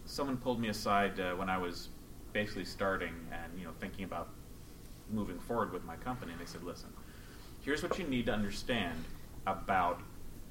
someone 0.05 0.35
pulled 0.37 0.59
me 0.59 0.67
aside 0.67 1.17
uh, 1.19 1.31
when 1.33 1.49
I 1.49 1.57
was 1.57 1.89
basically 2.33 2.65
starting 2.65 3.13
and 3.31 3.59
you 3.59 3.65
know 3.65 3.73
thinking 3.79 4.05
about 4.05 4.29
moving 5.11 5.39
forward 5.39 5.71
with 5.71 5.83
my 5.85 5.95
company, 5.95 6.31
and 6.31 6.41
they 6.41 6.45
said, 6.45 6.63
"Listen, 6.63 6.89
here's 7.61 7.83
what 7.83 7.97
you 7.97 8.05
need 8.05 8.25
to 8.25 8.33
understand 8.33 9.03
about 9.45 10.01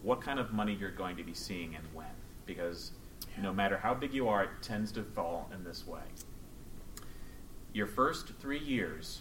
what 0.02 0.20
kind 0.20 0.38
of 0.38 0.52
money 0.52 0.74
you're 0.74 0.90
going 0.90 1.16
to 1.16 1.24
be 1.24 1.34
seeing 1.34 1.74
and 1.74 1.84
when, 1.92 2.06
because 2.46 2.92
no 3.42 3.52
matter 3.52 3.76
how 3.76 3.94
big 3.94 4.14
you 4.14 4.28
are, 4.28 4.44
it 4.44 4.50
tends 4.62 4.92
to 4.92 5.02
fall 5.02 5.50
in 5.52 5.64
this 5.64 5.86
way. 5.86 6.02
Your 7.72 7.86
first 7.86 8.32
three 8.40 8.58
years, 8.58 9.20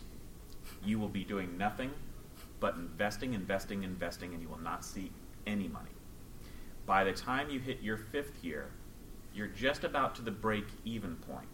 you 0.83 0.99
will 0.99 1.09
be 1.09 1.23
doing 1.23 1.57
nothing 1.57 1.91
but 2.59 2.75
investing, 2.75 3.33
investing, 3.33 3.83
investing, 3.83 4.33
and 4.33 4.41
you 4.41 4.49
will 4.49 4.61
not 4.61 4.85
see 4.85 5.11
any 5.45 5.67
money. 5.67 5.89
By 6.85 7.03
the 7.03 7.11
time 7.11 7.49
you 7.49 7.59
hit 7.59 7.81
your 7.81 7.97
fifth 7.97 8.43
year, 8.43 8.69
you're 9.33 9.47
just 9.47 9.83
about 9.83 10.15
to 10.15 10.21
the 10.21 10.31
break 10.31 10.65
even 10.85 11.15
point. 11.17 11.47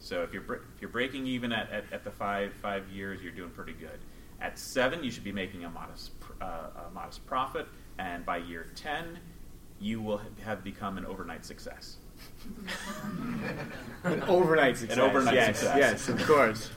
So 0.00 0.22
if 0.22 0.32
you're, 0.32 0.42
bre- 0.42 0.54
if 0.74 0.80
you're 0.80 0.90
breaking 0.90 1.26
even 1.26 1.52
at, 1.52 1.70
at, 1.70 1.84
at 1.92 2.04
the 2.04 2.10
five, 2.10 2.52
five 2.54 2.88
years, 2.88 3.22
you're 3.22 3.32
doing 3.32 3.50
pretty 3.50 3.72
good. 3.72 3.98
At 4.40 4.58
seven, 4.58 5.02
you 5.02 5.10
should 5.10 5.24
be 5.24 5.32
making 5.32 5.64
a 5.64 5.70
modest, 5.70 6.18
pr- 6.20 6.32
uh, 6.40 6.86
a 6.88 6.90
modest 6.94 7.26
profit, 7.26 7.66
and 7.98 8.24
by 8.24 8.36
year 8.38 8.66
10, 8.76 9.18
you 9.80 10.00
will 10.00 10.18
ha- 10.18 10.26
have 10.44 10.62
become 10.62 10.98
an 10.98 11.06
overnight 11.06 11.44
success. 11.44 11.96
An 14.04 14.22
overnight 14.24 14.76
success. 14.76 14.98
overnight 14.98 15.34
yes, 15.34 15.58
success. 15.58 15.76
Yes, 15.78 16.08
of 16.08 16.26
course. 16.26 16.70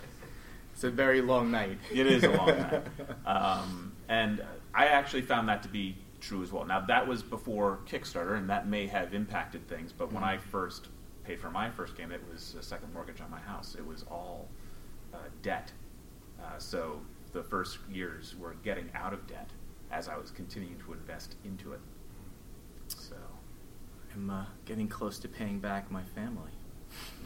It's 0.74 0.84
a 0.84 0.92
very 0.92 1.22
long 1.22 1.52
night. 1.52 1.78
It 1.92 2.08
is 2.08 2.24
a 2.24 2.30
long 2.30 2.48
night. 2.48 2.84
Um, 3.26 3.94
and 4.08 4.44
I 4.74 4.88
actually 4.88 5.22
found 5.22 5.48
that 5.50 5.64
to 5.64 5.70
be 5.70 5.96
true 6.20 6.44
as 6.44 6.52
well. 6.52 6.66
Now, 6.66 6.82
that 6.82 7.08
was 7.08 7.24
before 7.24 7.80
Kickstarter, 7.88 8.38
and 8.38 8.50
that 8.50 8.68
may 8.68 8.88
have 8.88 9.14
impacted 9.14 9.68
things, 9.68 9.94
but 9.94 10.12
when 10.12 10.24
I 10.24 10.38
first 10.38 10.88
paid 11.24 11.40
for 11.40 11.50
my 11.50 11.70
first 11.70 11.96
game, 11.96 12.12
it 12.12 12.22
was 12.32 12.56
a 12.60 12.64
second 12.64 12.94
mortgage 12.94 13.22
on 13.22 13.30
my 13.30 13.40
house. 13.40 13.76
It 13.78 13.86
was 13.86 14.04
all 14.10 14.48
uh, 15.14 15.18
debt. 15.42 15.72
Uh, 16.42 16.58
so 16.58 17.02
the 17.34 17.44
first 17.44 17.78
years 17.92 18.36
were 18.40 18.56
getting 18.64 18.90
out 18.96 19.14
of 19.14 19.26
debt 19.28 19.50
as 19.92 20.08
I 20.08 20.18
was 20.18 20.32
continuing 20.32 20.78
to 20.80 20.94
invest 20.94 21.36
into 21.46 21.74
it. 21.74 21.80
So. 22.88 23.16
I'm 24.14 24.30
uh, 24.30 24.46
getting 24.66 24.88
close 24.90 25.20
to 25.20 25.28
paying 25.30 25.60
back 25.60 25.90
my 25.90 26.04
family 26.04 26.52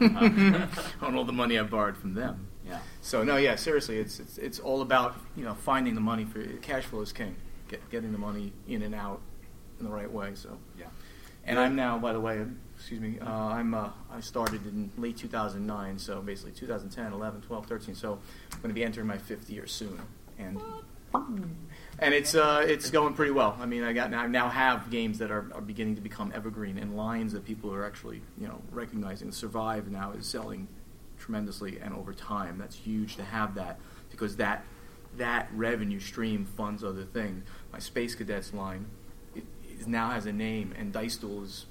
on 1.00 1.16
all 1.16 1.24
the 1.24 1.32
money 1.32 1.58
I 1.58 1.64
borrowed 1.64 1.96
from 1.96 2.14
them. 2.14 2.46
yeah. 2.64 2.78
So 3.00 3.24
no, 3.24 3.36
yeah, 3.36 3.56
seriously, 3.56 3.98
it's 3.98 4.20
it's, 4.20 4.38
it's 4.38 4.60
all 4.60 4.82
about 4.82 5.16
you 5.34 5.44
know 5.44 5.54
finding 5.54 5.96
the 5.96 6.00
money 6.00 6.24
for 6.24 6.44
cash 6.58 6.84
flow 6.84 7.00
is 7.00 7.12
king. 7.12 7.34
Get, 7.66 7.90
getting 7.90 8.12
the 8.12 8.18
money 8.18 8.52
in 8.68 8.82
and 8.82 8.94
out 8.94 9.20
in 9.80 9.84
the 9.86 9.90
right 9.90 10.08
way. 10.10 10.36
So 10.36 10.58
Yeah. 10.78 10.86
and 11.44 11.58
I'm 11.58 11.74
now, 11.74 11.98
by 11.98 12.12
the 12.12 12.20
way, 12.20 12.44
excuse 12.86 13.00
me, 13.00 13.18
uh, 13.18 13.28
I'm 13.28 13.74
uh, 13.74 13.90
I 14.12 14.20
started 14.20 14.64
in 14.64 14.92
late 14.96 15.16
2009, 15.16 15.98
so 15.98 16.22
basically 16.22 16.52
2010, 16.52 17.12
11, 17.12 17.40
12, 17.40 17.66
13. 17.66 17.94
So 17.96 18.12
I'm 18.52 18.58
going 18.60 18.68
to 18.68 18.74
be 18.74 18.84
entering 18.84 19.08
my 19.08 19.18
fifth 19.18 19.50
year 19.50 19.66
soon, 19.66 20.00
and 20.38 20.62
and 21.98 22.14
it's 22.14 22.36
uh, 22.36 22.64
it's 22.64 22.90
going 22.90 23.14
pretty 23.14 23.32
well. 23.32 23.56
I 23.60 23.66
mean, 23.66 23.82
I 23.82 23.92
got 23.92 24.14
I 24.14 24.28
now 24.28 24.48
have 24.48 24.88
games 24.88 25.18
that 25.18 25.32
are, 25.32 25.50
are 25.52 25.60
beginning 25.60 25.96
to 25.96 26.00
become 26.00 26.30
evergreen 26.32 26.78
and 26.78 26.96
lines 26.96 27.32
that 27.32 27.44
people 27.44 27.74
are 27.74 27.84
actually 27.84 28.22
you 28.38 28.46
know 28.46 28.62
recognizing. 28.70 29.32
Survive 29.32 29.90
now 29.90 30.12
is 30.12 30.24
selling 30.24 30.68
tremendously 31.18 31.80
and 31.80 31.92
over 31.92 32.14
time. 32.14 32.56
That's 32.56 32.76
huge 32.76 33.16
to 33.16 33.24
have 33.24 33.56
that 33.56 33.80
because 34.12 34.36
that 34.36 34.64
that 35.16 35.48
revenue 35.52 35.98
stream 35.98 36.44
funds 36.44 36.84
other 36.84 37.02
things. 37.02 37.48
My 37.72 37.80
Space 37.80 38.14
Cadets 38.14 38.54
line 38.54 38.86
now 39.88 40.10
has 40.10 40.26
a 40.26 40.32
name, 40.32 40.72
and 40.78 40.92
Dice 40.92 41.16
Duel 41.16 41.42
is 41.42 41.66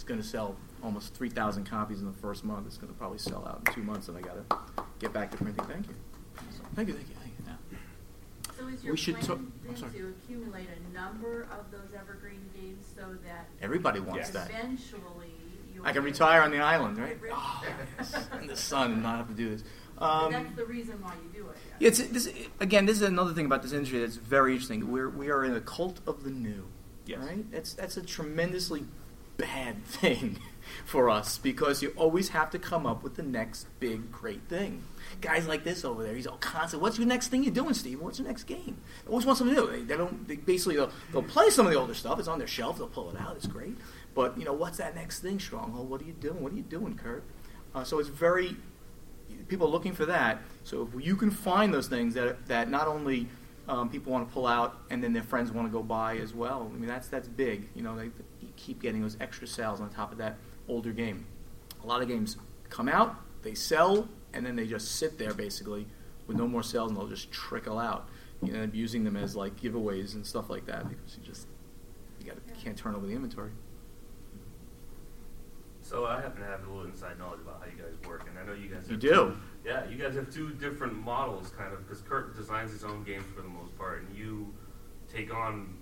is 0.00 0.04
going 0.04 0.20
to 0.20 0.26
sell 0.26 0.56
almost 0.82 1.14
3,000 1.14 1.64
copies 1.64 2.00
in 2.00 2.06
the 2.06 2.12
first 2.18 2.42
month. 2.42 2.66
It's 2.66 2.78
going 2.78 2.92
to 2.92 2.98
probably 2.98 3.18
sell 3.18 3.46
out 3.46 3.62
in 3.66 3.74
two 3.74 3.82
months, 3.82 4.08
and 4.08 4.16
I 4.16 4.20
got 4.22 4.48
to 4.50 4.82
get 4.98 5.12
back 5.12 5.30
to 5.32 5.36
printing. 5.36 5.64
Thank 5.66 5.88
you. 5.88 5.94
Thank 6.74 6.88
you, 6.88 6.94
thank 6.94 7.08
you, 7.08 7.14
thank 7.20 7.32
you. 7.38 7.44
Yeah. 7.46 7.78
So 8.58 8.66
is 8.68 8.82
your 8.82 8.94
We 8.94 8.96
should 8.98 9.14
plan 9.16 9.26
talk- 9.26 9.38
I'm 9.38 9.52
then 9.66 9.76
sorry. 9.76 9.92
to 9.92 10.08
accumulate 10.08 10.68
a 10.68 10.94
number 10.94 11.42
of 11.50 11.70
those 11.70 11.90
evergreen 11.98 12.40
games 12.54 12.84
so 12.96 13.14
that 13.26 13.46
Everybody 13.60 14.00
wants 14.00 14.16
Yes. 14.16 14.30
that. 14.30 14.48
eventually 14.50 15.34
you'll 15.74 15.86
I 15.86 15.92
can 15.92 16.02
retire 16.02 16.40
on 16.42 16.50
the 16.50 16.60
island, 16.60 16.96
right? 16.98 17.20
Really? 17.20 17.34
Oh, 17.36 17.64
yes. 17.98 18.26
in 18.40 18.46
the 18.46 18.56
sun 18.56 18.92
and 18.92 19.02
not 19.02 19.18
have 19.18 19.28
to 19.28 19.34
do 19.34 19.50
this. 19.50 19.64
But 19.98 20.04
Um, 20.06 20.32
that's 20.32 20.56
the 20.56 20.64
reason 20.64 21.02
why 21.02 21.12
you 21.14 21.42
do 21.42 21.48
it. 21.50 21.56
yeah. 21.78 21.88
It's 21.88 21.98
this 22.08 22.32
again. 22.60 22.86
This 22.86 22.96
is 22.96 23.02
another 23.02 23.34
thing 23.34 23.44
about 23.44 23.62
this 23.62 23.72
industry 23.72 23.98
that's 23.98 24.16
very 24.16 24.52
interesting. 24.52 24.90
We're 24.90 25.10
we 25.10 25.28
are 25.30 25.44
in 25.44 25.54
a 25.54 25.60
cult 25.60 26.00
of 26.06 26.24
the 26.24 26.30
new, 26.30 26.64
Yes. 27.04 27.18
right? 27.18 27.50
That's 27.50 27.74
that's 27.74 27.96
a 27.98 28.02
tremendously 28.02 28.84
bad 29.40 29.84
thing 29.86 30.38
for 30.84 31.10
us 31.10 31.38
because 31.38 31.82
you 31.82 31.92
always 31.96 32.30
have 32.30 32.50
to 32.50 32.58
come 32.58 32.86
up 32.86 33.02
with 33.02 33.16
the 33.16 33.22
next 33.22 33.66
big 33.78 34.10
great 34.10 34.42
thing. 34.48 34.82
Guys 35.20 35.46
like 35.46 35.64
this 35.64 35.84
over 35.84 36.02
there, 36.02 36.14
he's 36.14 36.26
all 36.26 36.38
constant. 36.38 36.82
What's 36.82 36.98
your 36.98 37.06
next 37.06 37.28
thing 37.28 37.42
you're 37.42 37.52
doing, 37.52 37.74
Steve? 37.74 38.00
What's 38.00 38.18
your 38.18 38.28
next 38.28 38.44
game? 38.44 38.78
They 39.04 39.10
always 39.10 39.26
want 39.26 39.38
something 39.38 39.54
new. 39.54 39.70
They, 39.70 39.82
they 39.82 39.96
don't. 39.96 40.26
They 40.26 40.36
basically 40.36 40.76
they'll, 40.76 40.92
they'll 41.12 41.22
play 41.22 41.50
some 41.50 41.66
of 41.66 41.72
the 41.72 41.78
older 41.78 41.94
stuff. 41.94 42.18
It's 42.18 42.28
on 42.28 42.38
their 42.38 42.46
shelf. 42.46 42.78
They'll 42.78 42.88
pull 42.88 43.10
it 43.10 43.20
out. 43.20 43.36
It's 43.36 43.46
great. 43.46 43.76
But 44.14 44.38
you 44.38 44.44
know 44.44 44.52
what's 44.52 44.78
that 44.78 44.94
next 44.94 45.20
thing? 45.20 45.38
Stronghold. 45.38 45.88
What 45.88 46.00
are 46.02 46.04
you 46.04 46.12
doing? 46.12 46.42
What 46.42 46.52
are 46.52 46.56
you 46.56 46.62
doing, 46.62 46.96
Kurt? 46.96 47.24
Uh, 47.74 47.84
so 47.84 47.98
it's 47.98 48.08
very 48.08 48.56
people 49.48 49.66
are 49.66 49.70
looking 49.70 49.92
for 49.92 50.06
that. 50.06 50.38
So 50.64 50.88
if 50.94 51.04
you 51.04 51.16
can 51.16 51.30
find 51.30 51.72
those 51.72 51.88
things 51.88 52.14
that 52.14 52.46
that 52.46 52.70
not 52.70 52.86
only 52.88 53.28
um, 53.68 53.88
people 53.88 54.12
want 54.12 54.28
to 54.28 54.32
pull 54.32 54.46
out 54.46 54.78
and 54.90 55.02
then 55.02 55.12
their 55.12 55.22
friends 55.22 55.52
want 55.52 55.68
to 55.68 55.72
go 55.72 55.82
buy 55.82 56.16
as 56.16 56.34
well. 56.34 56.70
I 56.74 56.78
mean 56.78 56.88
that's 56.88 57.08
that's 57.08 57.28
big. 57.28 57.68
You 57.74 57.82
know, 57.82 57.96
they, 57.96 58.10
keep 58.60 58.80
getting 58.80 59.02
those 59.02 59.16
extra 59.20 59.46
sales 59.46 59.80
on 59.80 59.90
top 59.90 60.12
of 60.12 60.18
that 60.18 60.36
older 60.68 60.92
game. 60.92 61.26
A 61.82 61.86
lot 61.86 62.02
of 62.02 62.08
games 62.08 62.36
come 62.68 62.88
out, 62.88 63.16
they 63.42 63.54
sell, 63.54 64.08
and 64.32 64.44
then 64.44 64.56
they 64.56 64.66
just 64.66 64.96
sit 64.96 65.18
there 65.18 65.34
basically 65.34 65.86
with 66.26 66.36
no 66.36 66.46
more 66.46 66.62
sales, 66.62 66.90
and 66.90 66.98
they'll 66.98 67.08
just 67.08 67.30
trickle 67.32 67.78
out. 67.78 68.08
You 68.42 68.54
end 68.54 68.70
up 68.70 68.74
using 68.74 69.04
them 69.04 69.16
as 69.16 69.36
like 69.36 69.56
giveaways 69.60 70.14
and 70.14 70.24
stuff 70.24 70.48
like 70.48 70.66
that 70.66 70.88
because 70.88 71.16
you 71.16 71.22
just 71.22 71.46
you 72.20 72.26
got 72.26 72.36
you 72.36 72.62
can't 72.62 72.76
turn 72.76 72.94
over 72.94 73.06
the 73.06 73.12
inventory. 73.12 73.50
So 75.82 76.06
I 76.06 76.20
happen 76.20 76.40
to 76.42 76.46
have 76.46 76.64
a 76.64 76.70
little 76.70 76.84
inside 76.84 77.18
knowledge 77.18 77.40
about 77.40 77.60
how 77.60 77.66
you 77.66 77.82
guys 77.82 77.94
work, 78.08 78.24
and 78.28 78.38
I 78.38 78.44
know 78.44 78.52
you 78.52 78.68
guys. 78.68 78.88
You 78.88 78.96
do? 78.96 79.10
Two, 79.10 79.36
yeah, 79.64 79.88
you 79.88 79.96
guys 79.96 80.14
have 80.14 80.32
two 80.32 80.50
different 80.50 80.94
models, 80.94 81.52
kind 81.58 81.72
of, 81.72 81.84
because 81.86 82.00
Kurt 82.02 82.36
designs 82.36 82.70
his 82.70 82.84
own 82.84 83.02
games 83.02 83.24
for 83.34 83.42
the 83.42 83.48
most 83.48 83.76
part, 83.76 84.02
and 84.02 84.16
you 84.16 84.54
take 85.12 85.34
on 85.34 85.74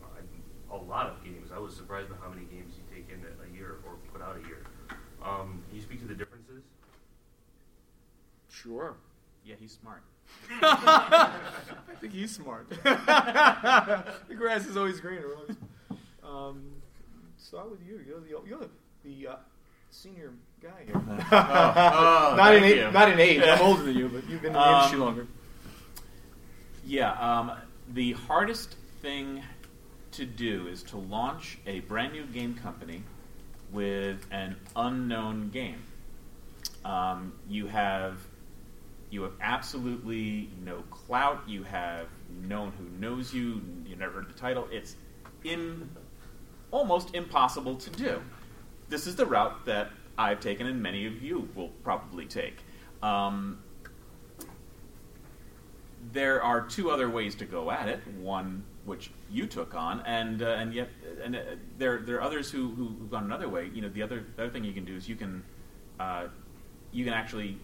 a, 0.70 0.74
a 0.74 0.76
lot 0.76 1.06
of 1.06 1.22
games. 1.24 1.50
I 1.54 1.58
was 1.58 1.74
surprised 1.76 2.08
by 2.10 2.16
how 2.22 2.28
many 2.28 2.42
games 2.46 2.74
you 2.76 2.82
take 2.94 3.08
in 3.10 3.20
a 3.24 3.56
year 3.56 3.76
or 3.86 3.94
put 4.12 4.22
out 4.22 4.36
a 4.36 4.46
year. 4.46 4.64
Um, 5.24 5.62
can 5.68 5.76
you 5.76 5.82
speak 5.82 6.00
to 6.00 6.06
the 6.06 6.14
differences? 6.14 6.62
Sure. 8.50 8.94
Yeah, 9.44 9.54
he's 9.60 9.78
smart. 9.80 10.02
I 10.62 11.32
think 12.00 12.12
he's 12.12 12.34
smart. 12.34 12.68
the 12.70 14.34
grass 14.36 14.66
is 14.66 14.76
always 14.76 15.00
greener. 15.00 15.26
always. 15.34 15.56
Um, 16.22 16.62
start 17.38 17.70
with 17.70 17.80
you. 17.86 18.00
You're 18.06 18.20
the, 18.20 18.28
you're 18.48 18.58
the, 18.58 18.68
the 19.04 19.32
uh, 19.32 19.36
senior 19.90 20.32
guy 20.62 20.84
here. 20.86 20.94
oh, 21.32 22.34
not 22.36 22.54
in 22.54 22.62
thank 22.62 22.76
age, 22.76 22.92
not 22.92 23.10
in 23.10 23.20
age. 23.20 23.42
I'm 23.42 23.60
older 23.62 23.82
than 23.84 23.96
you, 23.96 24.08
but 24.08 24.28
you've 24.28 24.42
been 24.42 24.48
in 24.50 24.52
the 24.54 24.60
Um, 24.60 24.74
industry 24.74 24.98
longer. 24.98 25.26
Yeah, 26.84 27.12
um, 27.12 27.52
the 27.94 28.12
hardest 28.12 28.76
thing 29.02 29.42
to 30.18 30.26
do 30.26 30.66
is 30.66 30.82
to 30.82 30.96
launch 30.96 31.58
a 31.64 31.78
brand 31.80 32.12
new 32.12 32.24
game 32.26 32.54
company 32.54 33.04
with 33.72 34.26
an 34.32 34.56
unknown 34.74 35.48
game. 35.50 35.80
Um, 36.84 37.32
you 37.48 37.68
have 37.68 38.18
you 39.10 39.22
have 39.22 39.32
absolutely 39.40 40.50
no 40.64 40.82
clout. 40.90 41.48
You 41.48 41.62
have 41.62 42.08
no 42.42 42.62
one 42.62 42.72
who 42.72 42.84
knows 43.00 43.32
you. 43.32 43.62
You 43.86 43.94
never 43.96 44.14
heard 44.14 44.28
the 44.28 44.38
title. 44.38 44.66
It's 44.72 44.96
in 45.44 45.88
almost 46.72 47.14
impossible 47.14 47.76
to 47.76 47.90
do. 47.90 48.20
This 48.88 49.06
is 49.06 49.14
the 49.14 49.24
route 49.24 49.64
that 49.66 49.90
I've 50.18 50.40
taken, 50.40 50.66
and 50.66 50.82
many 50.82 51.06
of 51.06 51.22
you 51.22 51.48
will 51.54 51.68
probably 51.84 52.26
take. 52.26 52.58
Um, 53.02 53.60
there 56.12 56.42
are 56.42 56.66
two 56.66 56.90
other 56.90 57.08
ways 57.08 57.36
to 57.36 57.44
go 57.44 57.70
at 57.70 57.88
it. 57.88 58.00
One 58.18 58.64
which 58.88 59.10
you 59.30 59.46
took 59.46 59.74
on, 59.74 60.00
and 60.00 60.42
uh, 60.42 60.46
and 60.46 60.74
yet 60.74 60.88
and 61.22 61.36
uh, 61.36 61.40
there 61.76 61.98
there 61.98 62.16
are 62.16 62.22
others 62.22 62.50
who 62.50 62.70
who 62.70 62.86
have 62.86 63.10
gone 63.10 63.24
another 63.24 63.48
way. 63.48 63.70
You 63.72 63.82
know, 63.82 63.88
the 63.88 64.02
other 64.02 64.24
the 64.36 64.44
other 64.44 64.52
thing 64.52 64.64
you 64.64 64.72
can 64.72 64.84
do 64.84 64.96
is 64.96 65.08
you 65.08 65.16
can 65.16 65.44
uh, 66.00 66.26
you 66.90 67.04
can 67.04 67.12
actually 67.12 67.58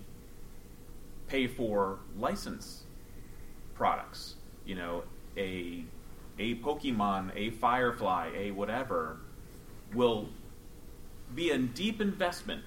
pay 1.26 1.46
for 1.46 1.98
license 2.16 2.84
products. 3.74 4.36
You 4.64 4.76
know, 4.76 5.04
a 5.36 5.84
a 6.38 6.56
Pokemon, 6.56 7.32
a 7.34 7.50
Firefly, 7.50 8.30
a 8.36 8.50
whatever 8.50 9.18
will 9.94 10.28
be 11.34 11.50
a 11.50 11.58
deep 11.58 12.00
investment 12.00 12.62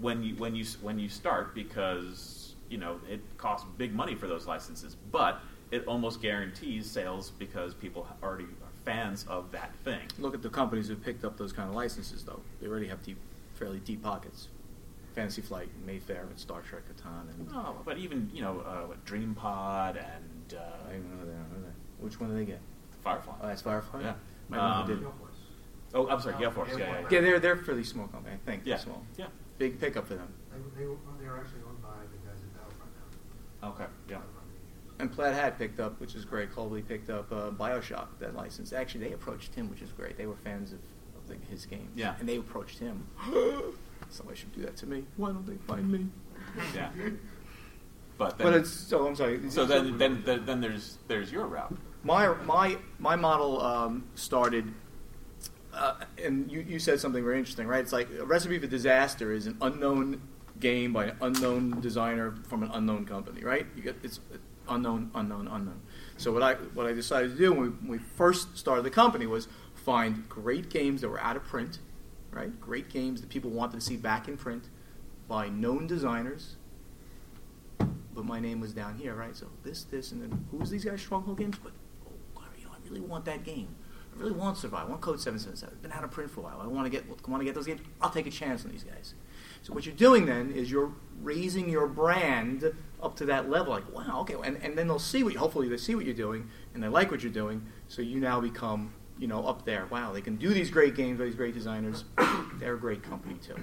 when 0.00 0.22
you 0.22 0.36
when 0.36 0.54
you 0.54 0.64
when 0.80 0.98
you 0.98 1.08
start 1.08 1.54
because 1.54 2.54
you 2.68 2.78
know 2.78 3.00
it 3.10 3.20
costs 3.36 3.66
big 3.76 3.92
money 3.94 4.14
for 4.14 4.26
those 4.26 4.46
licenses, 4.46 4.96
but 5.10 5.40
it 5.72 5.86
almost 5.88 6.20
guarantees 6.22 6.88
sales 6.88 7.30
because 7.38 7.74
people 7.74 8.06
already 8.22 8.44
are 8.44 8.68
fans 8.84 9.24
of 9.28 9.50
that 9.52 9.72
thing. 9.84 10.02
Look 10.18 10.34
at 10.34 10.42
the 10.42 10.50
companies 10.50 10.86
who 10.86 10.94
picked 10.94 11.24
up 11.24 11.36
those 11.38 11.52
kind 11.52 11.68
of 11.68 11.74
licenses, 11.74 12.24
though. 12.24 12.40
They 12.60 12.68
already 12.68 12.86
have 12.88 13.02
deep, 13.02 13.16
fairly 13.54 13.78
deep 13.80 14.02
pockets. 14.02 14.48
Fantasy 15.14 15.42
Flight, 15.42 15.68
Mayfair, 15.86 16.22
and 16.22 16.38
Star 16.38 16.62
Trek 16.62 16.82
Catan, 16.88 17.28
and 17.28 17.48
Oh, 17.54 17.76
but 17.84 17.98
even 17.98 18.30
you 18.32 18.40
know 18.40 18.60
uh, 18.60 18.86
what, 18.86 19.04
DreamPod 19.04 19.96
and 19.96 20.54
I 20.54 20.56
uh, 20.56 20.92
don't 20.92 21.18
know 21.18 21.24
that. 21.26 21.32
I 21.34 21.42
don't 21.42 21.52
know 21.52 21.66
that. 21.66 21.74
Which 22.04 22.18
one 22.18 22.30
do 22.30 22.36
they 22.36 22.46
get? 22.46 22.60
Firefly. 23.04 23.34
Oh, 23.42 23.46
that's 23.46 23.60
Firefly. 23.62 24.00
Yeah. 24.02 24.14
I 24.52 24.56
know 24.56 24.62
Um, 24.62 24.86
who 24.86 24.94
did. 24.96 25.06
Oh, 25.94 26.08
I'm 26.08 26.20
sorry, 26.20 26.36
Gale 26.38 26.50
Force. 26.50 26.70
Yeah, 26.72 26.78
yeah, 26.78 26.86
Yeah, 27.00 27.06
yeah. 27.10 27.20
they're 27.20 27.38
they're 27.40 27.56
fairly 27.56 27.84
small 27.84 28.06
company. 28.08 28.36
I 28.36 28.50
think. 28.50 28.62
Yeah. 28.64 28.78
Small. 28.78 29.02
Yeah. 29.18 29.26
Big 29.58 29.78
pickup 29.78 30.06
for 30.08 30.14
them. 30.14 30.28
They, 30.50 30.82
they, 30.82 30.88
they 31.20 31.26
are 31.26 31.36
actually 31.38 31.60
owned 31.68 31.82
by 31.82 31.88
the 32.10 32.16
guys 32.26 32.40
at 32.40 32.54
Battlefront 32.56 32.92
now. 33.60 33.68
Okay. 33.68 33.90
Yeah. 34.08 34.18
And 35.02 35.10
Plaid 35.10 35.34
Hat 35.34 35.58
picked 35.58 35.80
up, 35.80 35.98
which 36.00 36.14
is 36.14 36.24
great. 36.24 36.54
Colby 36.54 36.80
picked 36.80 37.10
up 37.10 37.26
uh, 37.32 37.50
Bioshock, 37.50 38.06
that 38.20 38.36
license. 38.36 38.72
Actually, 38.72 39.08
they 39.08 39.12
approached 39.14 39.52
him, 39.52 39.68
which 39.68 39.82
is 39.82 39.90
great. 39.90 40.16
They 40.16 40.26
were 40.26 40.36
fans 40.36 40.72
of, 40.72 40.78
of 41.16 41.26
the, 41.26 41.34
his 41.50 41.66
games. 41.66 41.90
Yeah. 41.96 42.14
And 42.20 42.28
they 42.28 42.36
approached 42.36 42.78
him. 42.78 43.04
Somebody 44.10 44.38
should 44.38 44.54
do 44.54 44.62
that 44.62 44.76
to 44.76 44.86
me. 44.86 45.04
Why 45.16 45.32
don't 45.32 45.44
they 45.44 45.56
find 45.66 45.90
me? 45.90 46.06
Yeah. 46.74 46.90
But 48.18 48.36
then, 48.38 48.46
But 48.46 48.54
it's 48.54 48.70
so. 48.70 49.06
I'm 49.06 49.16
sorry. 49.16 49.40
so 49.50 49.64
then, 49.64 49.96
then 49.96 50.22
then 50.24 50.44
then 50.44 50.60
there's 50.60 50.98
there's 51.08 51.32
your 51.32 51.46
route. 51.46 51.74
my 52.04 52.28
my 52.44 52.76
my 52.98 53.16
model 53.16 53.60
um, 53.62 54.04
started, 54.14 54.72
uh, 55.72 55.94
and 56.22 56.52
you, 56.52 56.60
you 56.60 56.78
said 56.78 57.00
something 57.00 57.24
very 57.24 57.38
interesting, 57.38 57.66
right? 57.66 57.80
It's 57.80 57.92
like 57.92 58.08
a 58.20 58.24
recipe 58.26 58.58
for 58.58 58.66
disaster 58.66 59.32
is 59.32 59.46
an 59.46 59.56
unknown 59.62 60.20
game 60.60 60.92
by 60.92 61.06
an 61.06 61.16
unknown 61.22 61.80
designer 61.80 62.34
from 62.48 62.62
an 62.62 62.70
unknown 62.74 63.06
company, 63.06 63.42
right? 63.42 63.66
You 63.74 63.82
get 63.82 63.96
it's 64.02 64.20
unknown, 64.74 65.10
unknown, 65.14 65.48
unknown. 65.48 65.80
So 66.16 66.32
what 66.32 66.42
I 66.42 66.54
what 66.54 66.86
I 66.86 66.92
decided 66.92 67.32
to 67.32 67.36
do 67.36 67.52
when 67.52 67.60
we, 67.60 67.68
when 67.68 67.88
we 67.88 67.98
first 67.98 68.56
started 68.56 68.82
the 68.84 68.90
company 68.90 69.26
was 69.26 69.48
find 69.74 70.28
great 70.28 70.70
games 70.70 71.00
that 71.00 71.08
were 71.08 71.20
out 71.20 71.36
of 71.36 71.44
print, 71.44 71.78
right? 72.30 72.60
Great 72.60 72.88
games 72.88 73.20
that 73.20 73.30
people 73.30 73.50
wanted 73.50 73.74
to 73.74 73.80
see 73.80 73.96
back 73.96 74.28
in 74.28 74.36
print 74.36 74.68
by 75.28 75.48
known 75.48 75.86
designers 75.86 76.56
but 78.14 78.24
my 78.24 78.40
name 78.40 78.60
was 78.60 78.72
down 78.72 78.96
here, 78.96 79.14
right? 79.14 79.36
So 79.36 79.46
this, 79.64 79.84
this, 79.84 80.12
and 80.12 80.22
then 80.22 80.46
who's 80.50 80.70
these 80.70 80.84
guys? 80.84 81.00
Stronghold 81.00 81.38
Games, 81.38 81.58
but 81.62 81.72
oh, 82.06 82.40
I 82.40 82.88
really 82.88 83.00
want 83.00 83.24
that 83.24 83.44
game. 83.44 83.74
I 84.14 84.20
really 84.20 84.32
want 84.32 84.58
Survive. 84.58 84.86
I 84.86 84.90
want 84.90 85.00
Code 85.00 85.20
Seven 85.20 85.38
Seven 85.38 85.56
Seven. 85.56 85.78
Been 85.80 85.92
out 85.92 86.04
of 86.04 86.10
print 86.10 86.30
for 86.30 86.40
a 86.40 86.42
while. 86.44 86.60
I 86.60 86.66
want 86.66 86.84
to 86.84 86.90
get 86.90 87.06
want 87.28 87.40
to 87.40 87.44
get 87.44 87.54
those 87.54 87.66
games. 87.66 87.80
I'll 88.00 88.10
take 88.10 88.26
a 88.26 88.30
chance 88.30 88.64
on 88.64 88.70
these 88.70 88.84
guys. 88.84 89.14
So 89.62 89.72
what 89.72 89.86
you're 89.86 89.94
doing 89.94 90.26
then 90.26 90.50
is 90.50 90.70
you're 90.70 90.92
raising 91.22 91.68
your 91.68 91.86
brand 91.86 92.72
up 93.00 93.16
to 93.16 93.24
that 93.26 93.48
level. 93.48 93.72
Like, 93.72 93.92
wow, 93.92 94.20
okay, 94.20 94.34
and, 94.44 94.56
and 94.62 94.76
then 94.76 94.88
they'll 94.88 94.98
see 94.98 95.22
what. 95.22 95.34
Hopefully, 95.36 95.68
they 95.68 95.76
see 95.76 95.94
what 95.94 96.04
you're 96.04 96.14
doing 96.14 96.48
and 96.74 96.82
they 96.82 96.88
like 96.88 97.10
what 97.10 97.22
you're 97.22 97.32
doing. 97.32 97.64
So 97.88 98.02
you 98.02 98.20
now 98.20 98.40
become, 98.40 98.92
you 99.18 99.28
know, 99.28 99.46
up 99.46 99.64
there. 99.64 99.86
Wow, 99.90 100.12
they 100.12 100.20
can 100.20 100.36
do 100.36 100.52
these 100.52 100.70
great 100.70 100.94
games 100.94 101.18
by 101.18 101.26
these 101.26 101.34
great 101.34 101.54
designers. 101.54 102.04
They're 102.58 102.74
a 102.74 102.80
great 102.80 103.02
company 103.02 103.36
too. 103.42 103.56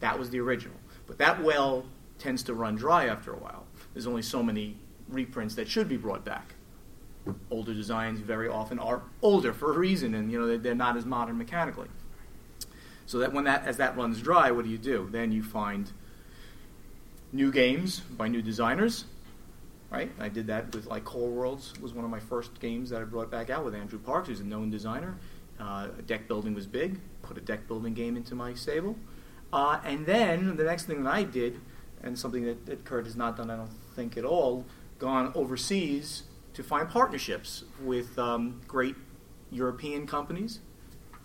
That 0.00 0.18
was 0.18 0.30
the 0.30 0.40
original, 0.40 0.76
but 1.06 1.18
that 1.18 1.42
well 1.42 1.86
tends 2.18 2.42
to 2.44 2.54
run 2.54 2.76
dry 2.76 3.06
after 3.06 3.32
a 3.32 3.36
while. 3.38 3.66
There's 3.94 4.06
only 4.06 4.22
so 4.22 4.42
many 4.42 4.76
reprints 5.08 5.54
that 5.54 5.68
should 5.68 5.88
be 5.88 5.96
brought 5.96 6.24
back. 6.24 6.54
Older 7.50 7.74
designs 7.74 8.20
very 8.20 8.48
often 8.48 8.78
are 8.78 9.02
older 9.22 9.52
for 9.52 9.74
a 9.74 9.78
reason, 9.78 10.14
and 10.14 10.30
you 10.30 10.38
know 10.38 10.58
they're 10.58 10.74
not 10.74 10.96
as 10.96 11.06
modern 11.06 11.38
mechanically. 11.38 11.88
So 13.06 13.18
that 13.18 13.32
when 13.32 13.44
that 13.44 13.66
as 13.66 13.76
that 13.78 13.96
runs 13.96 14.20
dry, 14.20 14.50
what 14.50 14.64
do 14.64 14.70
you 14.70 14.78
do? 14.78 15.08
Then 15.10 15.32
you 15.32 15.42
find 15.42 15.90
new 17.32 17.52
games 17.52 18.00
by 18.00 18.28
new 18.28 18.42
designers, 18.42 19.04
right? 19.90 20.10
I 20.18 20.28
did 20.28 20.48
that 20.48 20.74
with 20.74 20.86
like 20.86 21.04
Core 21.04 21.30
Worlds 21.30 21.72
was 21.80 21.92
one 21.92 22.04
of 22.04 22.10
my 22.10 22.20
first 22.20 22.58
games 22.60 22.90
that 22.90 23.00
I 23.00 23.04
brought 23.04 23.30
back 23.30 23.50
out 23.50 23.64
with 23.64 23.74
Andrew 23.74 23.98
Parks, 23.98 24.28
who's 24.28 24.40
a 24.40 24.44
known 24.44 24.70
designer. 24.70 25.16
Uh, 25.58 25.88
deck 26.06 26.28
building 26.28 26.54
was 26.54 26.66
big. 26.66 26.98
Put 27.22 27.38
a 27.38 27.40
deck 27.40 27.66
building 27.66 27.94
game 27.94 28.16
into 28.16 28.34
my 28.34 28.54
stable, 28.54 28.96
uh, 29.52 29.80
and 29.84 30.04
then 30.04 30.56
the 30.56 30.64
next 30.64 30.84
thing 30.84 31.02
that 31.04 31.12
I 31.12 31.22
did, 31.22 31.60
and 32.02 32.18
something 32.18 32.44
that, 32.44 32.66
that 32.66 32.84
Kurt 32.84 33.04
has 33.04 33.16
not 33.16 33.36
done, 33.36 33.50
I 33.50 33.56
don't 33.56 33.70
think 33.94 34.16
at 34.16 34.24
all, 34.24 34.66
gone 34.98 35.32
overseas 35.34 36.24
to 36.54 36.62
find 36.62 36.88
partnerships 36.88 37.64
with 37.82 38.18
um, 38.18 38.60
great 38.66 38.96
European 39.50 40.06
companies, 40.06 40.60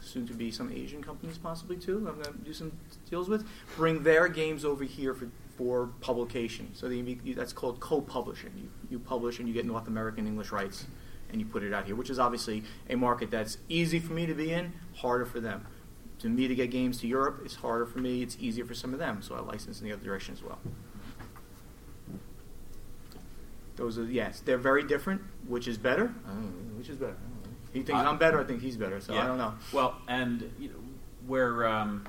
soon 0.01 0.27
to 0.27 0.33
be 0.33 0.51
some 0.51 0.71
Asian 0.71 1.03
companies 1.03 1.37
possibly 1.37 1.77
too. 1.77 1.97
I'm 1.97 2.21
going 2.21 2.25
to 2.25 2.43
do 2.43 2.53
some 2.53 2.71
deals 3.09 3.29
with. 3.29 3.47
Bring 3.75 4.03
their 4.03 4.27
games 4.27 4.65
over 4.65 4.83
here 4.83 5.13
for, 5.13 5.29
for 5.57 5.87
publication. 6.01 6.71
So 6.73 6.89
that's 7.35 7.53
called 7.53 7.79
co-publishing. 7.79 8.51
You, 8.57 8.69
you 8.89 8.99
publish 8.99 9.39
and 9.39 9.47
you 9.47 9.53
get 9.53 9.65
North 9.65 9.87
American 9.87 10.27
English 10.27 10.51
rights, 10.51 10.85
and 11.31 11.39
you 11.39 11.45
put 11.45 11.63
it 11.63 11.73
out 11.73 11.85
here, 11.85 11.95
which 11.95 12.09
is 12.09 12.19
obviously 12.19 12.63
a 12.89 12.95
market 12.95 13.31
that's 13.31 13.57
easy 13.69 13.99
for 13.99 14.13
me 14.13 14.25
to 14.25 14.33
be 14.33 14.51
in, 14.51 14.73
harder 14.97 15.25
for 15.25 15.39
them. 15.39 15.65
To 16.19 16.29
me 16.29 16.47
to 16.47 16.53
get 16.53 16.69
games 16.69 16.99
to 17.01 17.07
Europe, 17.07 17.41
it's 17.43 17.55
harder 17.55 17.85
for 17.85 17.99
me. 17.99 18.21
It's 18.21 18.37
easier 18.39 18.65
for 18.65 18.75
some 18.75 18.93
of 18.93 18.99
them, 18.99 19.21
so 19.21 19.35
I 19.35 19.39
license 19.39 19.81
in 19.81 19.87
the 19.87 19.93
other 19.93 20.03
direction 20.03 20.33
as 20.33 20.43
well. 20.43 20.59
Those 23.75 23.97
are 23.97 24.03
yes, 24.03 24.41
they're 24.41 24.57
very 24.57 24.83
different. 24.83 25.21
Which 25.47 25.67
is 25.67 25.77
better? 25.79 26.07
Which 26.77 26.89
is 26.89 26.97
better? 26.97 27.15
I 27.71 27.77
don't 27.77 27.79
know. 27.79 27.79
He 27.79 27.83
thinks 27.85 28.01
I- 28.01 28.05
I'm 28.05 28.17
better. 28.17 28.39
I 28.39 28.43
think 28.43 28.61
he's 28.61 28.77
better. 28.77 28.99
So 29.01 29.13
I 29.15 29.25
don't 29.25 29.37
know. 29.37 29.53
Well, 29.71 29.95
and 30.07 30.51
you 30.59 30.69
know, 30.69 30.75
where 31.27 31.67
um, 31.67 32.05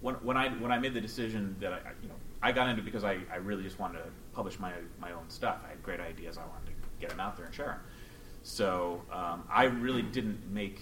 when 0.00 0.14
when 0.16 0.36
I 0.36 0.50
when 0.50 0.72
I 0.72 0.78
made 0.78 0.94
the 0.94 1.00
decision 1.00 1.56
that 1.60 1.72
I 1.72 1.76
I- 1.76 1.92
you 2.02 2.08
know 2.08 2.14
I 2.42 2.52
got 2.52 2.68
into 2.68 2.82
because 2.82 3.04
I, 3.04 3.18
I 3.32 3.36
really 3.36 3.62
just 3.62 3.78
wanted 3.78 3.98
to 3.98 4.08
publish 4.32 4.58
my 4.58 4.72
my 5.00 5.12
own 5.12 5.28
stuff. 5.28 5.58
I 5.64 5.70
had 5.70 5.82
great 5.82 6.00
ideas. 6.00 6.36
I 6.38 6.42
wanted 6.42 6.66
to 6.66 6.72
get 7.00 7.10
them 7.10 7.20
out 7.20 7.36
there 7.36 7.46
and 7.46 7.54
share 7.54 7.66
them. 7.66 7.80
So 8.42 9.02
um, 9.10 9.44
I 9.50 9.64
really 9.64 10.02
didn't 10.02 10.50
make 10.52 10.80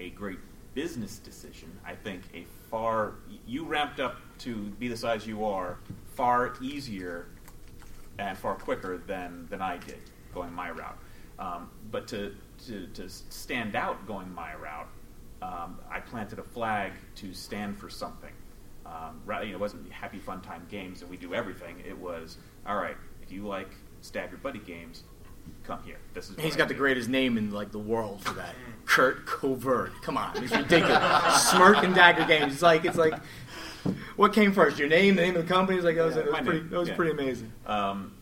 a 0.00 0.10
great 0.10 0.38
business 0.74 1.18
decision. 1.18 1.70
I 1.84 1.94
think 1.94 2.22
a 2.34 2.44
far 2.70 3.14
you 3.46 3.64
ramped 3.64 4.00
up 4.00 4.16
to 4.38 4.56
be 4.78 4.88
the 4.88 4.96
size 4.96 5.26
you 5.26 5.44
are 5.44 5.78
far 6.14 6.54
easier 6.60 7.26
and 8.18 8.36
far 8.36 8.54
quicker 8.56 8.98
than 9.06 9.46
than 9.48 9.62
I 9.62 9.78
did 9.78 9.98
going 10.34 10.52
my 10.52 10.70
route. 10.70 10.98
Um, 11.38 11.70
but 11.90 12.06
to, 12.08 12.36
to 12.66 12.86
to 12.88 13.08
stand 13.08 13.76
out 13.76 14.06
going 14.06 14.32
my 14.34 14.54
route, 14.54 14.88
um, 15.42 15.78
I 15.90 16.00
planted 16.00 16.38
a 16.38 16.42
flag 16.42 16.92
to 17.16 17.32
stand 17.32 17.78
for 17.78 17.88
something. 17.88 18.32
Um, 18.86 19.20
you 19.26 19.32
know, 19.32 19.42
it 19.54 19.60
wasn't 19.60 19.90
happy 19.92 20.18
fun 20.18 20.40
time 20.40 20.66
games 20.68 21.02
and 21.02 21.10
we 21.10 21.16
do 21.16 21.34
everything. 21.34 21.76
It 21.86 21.96
was 21.96 22.38
all 22.66 22.76
right. 22.76 22.96
If 23.22 23.30
you 23.30 23.46
like 23.46 23.70
stab 24.00 24.30
your 24.30 24.38
buddy 24.38 24.58
games, 24.58 25.04
come 25.64 25.80
here. 25.84 25.98
This 26.14 26.30
is 26.30 26.36
He's 26.38 26.56
got 26.56 26.68
the 26.68 26.74
greatest 26.74 27.08
name 27.08 27.38
in 27.38 27.50
like 27.50 27.70
the 27.70 27.78
world 27.78 28.22
for 28.22 28.34
that. 28.34 28.54
Kurt 28.86 29.26
Covert. 29.26 29.92
Come 30.02 30.16
on, 30.16 30.36
it's 30.42 30.54
ridiculous. 30.54 31.50
Smirk 31.50 31.84
and 31.84 31.94
Dagger 31.94 32.24
Games. 32.24 32.52
It's 32.54 32.62
like 32.62 32.84
it's 32.84 32.98
like 32.98 33.14
what 34.16 34.32
came 34.32 34.52
first? 34.52 34.78
Your 34.78 34.88
name, 34.88 35.16
the 35.16 35.22
name 35.22 35.36
of 35.36 35.46
the 35.46 35.52
company? 35.52 35.78
It's 35.78 35.84
like 35.86 35.96
that 35.96 36.04
was, 36.04 36.16
Yeah, 36.16 36.22
that 36.22 36.30
was 36.32 36.40
pretty. 36.40 36.60
name, 36.60 36.70
That 36.70 36.78
was 36.78 36.88
yeah. 36.88 36.96
pretty 36.96 37.12
amazing. 37.12 37.52
Um, 37.66 38.12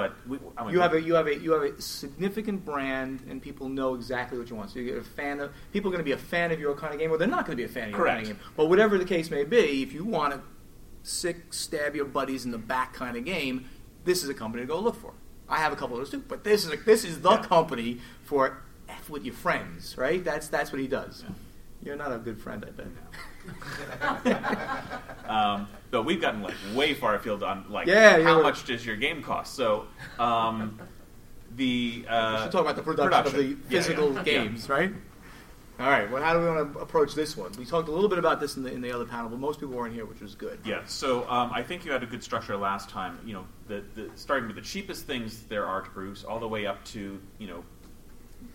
but 0.00 0.28
we, 0.28 0.38
I 0.56 0.62
went 0.62 0.74
You 0.74 0.80
have 0.80 0.94
a 0.94 1.00
you 1.02 1.14
have 1.14 1.26
a 1.26 1.38
you 1.38 1.52
have 1.52 1.62
a 1.62 1.80
significant 1.80 2.64
brand, 2.64 3.24
and 3.28 3.40
people 3.42 3.68
know 3.68 3.94
exactly 3.94 4.38
what 4.38 4.48
you 4.50 4.56
want. 4.56 4.70
So 4.70 4.78
you 4.78 4.86
get 4.86 4.98
a 4.98 5.02
fan 5.02 5.40
of 5.40 5.52
people 5.72 5.90
are 5.90 5.92
going 5.92 6.04
to 6.04 6.08
be 6.08 6.12
a 6.12 6.18
fan 6.18 6.50
of 6.52 6.58
your 6.60 6.74
kind 6.74 6.92
of 6.94 7.00
game, 7.00 7.10
or 7.10 7.18
they're 7.18 7.28
not 7.28 7.46
going 7.46 7.56
to 7.56 7.62
be 7.62 7.64
a 7.70 7.72
fan 7.72 7.84
of 7.84 7.90
your 7.96 8.06
kind 8.06 8.20
of 8.20 8.26
game. 8.26 8.38
But 8.56 8.66
whatever 8.66 8.98
the 8.98 9.04
case 9.04 9.30
may 9.30 9.44
be, 9.44 9.82
if 9.82 9.92
you 9.92 10.04
want 10.04 10.34
to 10.34 10.40
sick 11.02 11.52
stab 11.52 11.94
your 11.96 12.04
buddies 12.04 12.44
in 12.44 12.50
the 12.50 12.58
back 12.58 12.92
kind 12.92 13.16
of 13.16 13.24
game, 13.24 13.68
this 14.04 14.22
is 14.22 14.28
a 14.28 14.34
company 14.34 14.62
to 14.62 14.66
go 14.66 14.78
look 14.80 14.96
for. 14.96 15.12
I 15.48 15.58
have 15.58 15.72
a 15.72 15.76
couple 15.76 15.96
of 15.96 16.02
those 16.02 16.10
too, 16.10 16.24
but 16.28 16.44
this 16.44 16.64
is 16.64 16.72
a, 16.72 16.76
this 16.76 17.04
is 17.04 17.20
the 17.22 17.30
Yeah. 17.30 17.42
company 17.42 17.98
for 18.24 18.62
f 18.88 19.08
with 19.10 19.24
your 19.24 19.34
friends, 19.34 19.96
right? 19.98 20.22
That's 20.24 20.48
that's 20.48 20.72
what 20.72 20.80
he 20.80 20.86
does. 20.88 21.24
Yeah. 21.26 21.34
You're 21.82 21.96
not 21.96 22.12
a 22.12 22.18
good 22.18 22.38
friend, 22.40 22.64
I 22.66 22.70
bet. 22.70 22.86
um, 25.28 25.68
but 25.90 26.02
we've 26.04 26.20
gotten 26.20 26.42
like 26.42 26.54
way 26.74 26.94
far 26.94 27.14
afield 27.14 27.42
on 27.42 27.64
like 27.70 27.86
Yeah, 27.86 28.22
how 28.22 28.36
yeah. 28.36 28.42
much 28.42 28.64
does 28.64 28.84
your 28.84 28.96
game 28.96 29.22
cost. 29.22 29.54
So 29.54 29.86
um, 30.18 30.78
the 31.56 32.04
uh, 32.08 32.34
we 32.36 32.42
should 32.44 32.52
talk 32.52 32.60
about 32.62 32.76
the 32.76 32.82
production, 32.82 33.26
of 33.26 33.32
the 33.34 33.54
physical 33.68 34.12
games, 34.22 34.68
right? 34.68 34.92
All 35.78 35.88
right. 35.88 36.10
Well, 36.10 36.22
how 36.22 36.34
do 36.34 36.40
we 36.40 36.46
want 36.46 36.74
to 36.74 36.78
approach 36.80 37.14
this 37.14 37.38
one? 37.38 37.52
We 37.58 37.64
talked 37.64 37.88
a 37.88 37.90
little 37.90 38.10
bit 38.10 38.18
about 38.18 38.38
this 38.38 38.56
in 38.58 38.62
the 38.62 38.70
in 38.72 38.82
the 38.82 38.92
other 38.92 39.06
panel, 39.06 39.30
but 39.30 39.38
most 39.38 39.60
people 39.60 39.74
weren't 39.74 39.94
here, 39.94 40.04
which 40.04 40.20
was 40.20 40.34
good. 40.34 40.60
Yeah, 40.64 40.82
so 40.86 41.28
um, 41.30 41.50
I 41.54 41.62
think 41.62 41.86
you 41.86 41.92
had 41.92 42.02
a 42.02 42.06
good 42.06 42.22
structure 42.22 42.54
last 42.56 42.90
time. 42.90 43.18
You 43.24 43.32
know, 43.32 43.44
the, 43.66 43.82
the 43.94 44.10
starting 44.14 44.46
with 44.46 44.56
the 44.56 44.62
cheapest 44.62 45.06
things 45.06 45.42
there 45.44 45.64
are 45.64 45.80
to 45.80 45.88
produce, 45.90 46.22
all 46.22 46.38
the 46.38 46.48
way 46.48 46.66
up 46.66 46.84
to 46.86 47.18
you 47.38 47.46
know 47.46 47.64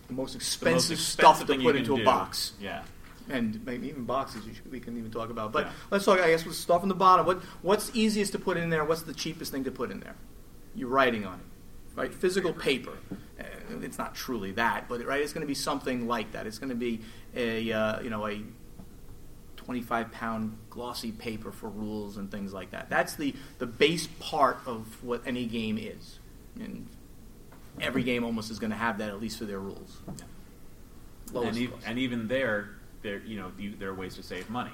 The 0.06 0.12
most 0.14 0.34
the 0.34 0.36
expensive, 0.36 1.00
stuff 1.00 1.40
expensive 1.40 1.56
to 1.58 1.62
put 1.64 1.74
into 1.76 1.90
can 1.94 1.94
a 1.96 1.98
do. 1.98 2.04
box. 2.04 2.52
Yeah, 2.60 2.84
and 3.28 3.64
maybe 3.64 3.88
even 3.88 4.04
boxes 4.04 4.44
should, 4.44 4.70
we 4.70 4.80
can 4.80 4.96
even 4.96 5.10
talk 5.10 5.30
about. 5.30 5.52
But 5.52 5.66
Yeah. 5.66 5.72
let's 5.90 6.04
talk. 6.04 6.20
I 6.20 6.28
guess 6.30 6.44
with 6.44 6.56
stuff 6.56 6.82
on 6.82 6.88
the 6.88 6.94
bottom. 6.94 7.26
What 7.26 7.42
what's 7.62 7.90
easiest 7.94 8.32
to 8.32 8.38
put 8.38 8.56
in 8.56 8.70
there? 8.70 8.84
What's 8.84 9.02
the 9.02 9.14
cheapest 9.14 9.52
thing 9.52 9.64
to 9.64 9.70
put 9.70 9.90
in 9.90 10.00
there? 10.00 10.14
You're 10.74 10.88
writing 10.88 11.24
on 11.24 11.40
it, 11.40 11.98
right? 11.98 12.12
Physical 12.14 12.52
paper. 12.52 12.92
Uh, 13.40 13.44
It's 13.82 13.98
not 13.98 14.14
truly 14.14 14.52
that, 14.52 14.88
but 14.88 15.04
right, 15.04 15.20
it's 15.20 15.32
going 15.32 15.42
to 15.42 15.46
be 15.46 15.54
something 15.54 16.06
like 16.06 16.32
that. 16.32 16.46
It's 16.46 16.58
going 16.58 16.70
to 16.70 16.76
be 16.76 17.00
a 17.34 17.72
uh, 17.72 18.00
you 18.00 18.10
know 18.10 18.26
a 18.26 18.42
25 19.56 20.12
pound 20.12 20.56
glossy 20.70 21.10
paper 21.12 21.50
for 21.50 21.68
rules 21.68 22.16
and 22.18 22.30
things 22.30 22.52
like 22.52 22.70
that. 22.70 22.88
That's 22.88 23.14
the 23.16 23.34
the 23.58 23.66
base 23.66 24.06
part 24.20 24.58
of 24.66 25.02
what 25.02 25.22
any 25.26 25.46
game 25.46 25.78
is, 25.78 26.18
and 26.60 26.86
every 27.80 28.02
game 28.04 28.22
almost 28.24 28.50
is 28.50 28.58
going 28.60 28.70
to 28.70 28.76
have 28.76 28.98
that 28.98 29.08
at 29.08 29.20
least 29.20 29.38
for 29.38 29.44
their 29.44 29.58
rules. 29.58 29.98
Lowest 31.32 31.58
and, 31.58 31.68
e- 31.68 31.72
and 31.84 31.98
even 31.98 32.28
there, 32.28 32.75
there 33.02 33.18
you 33.18 33.40
know 33.40 33.50
there 33.78 33.90
are 33.90 33.94
ways 33.94 34.14
to 34.16 34.22
save 34.22 34.48
money. 34.50 34.72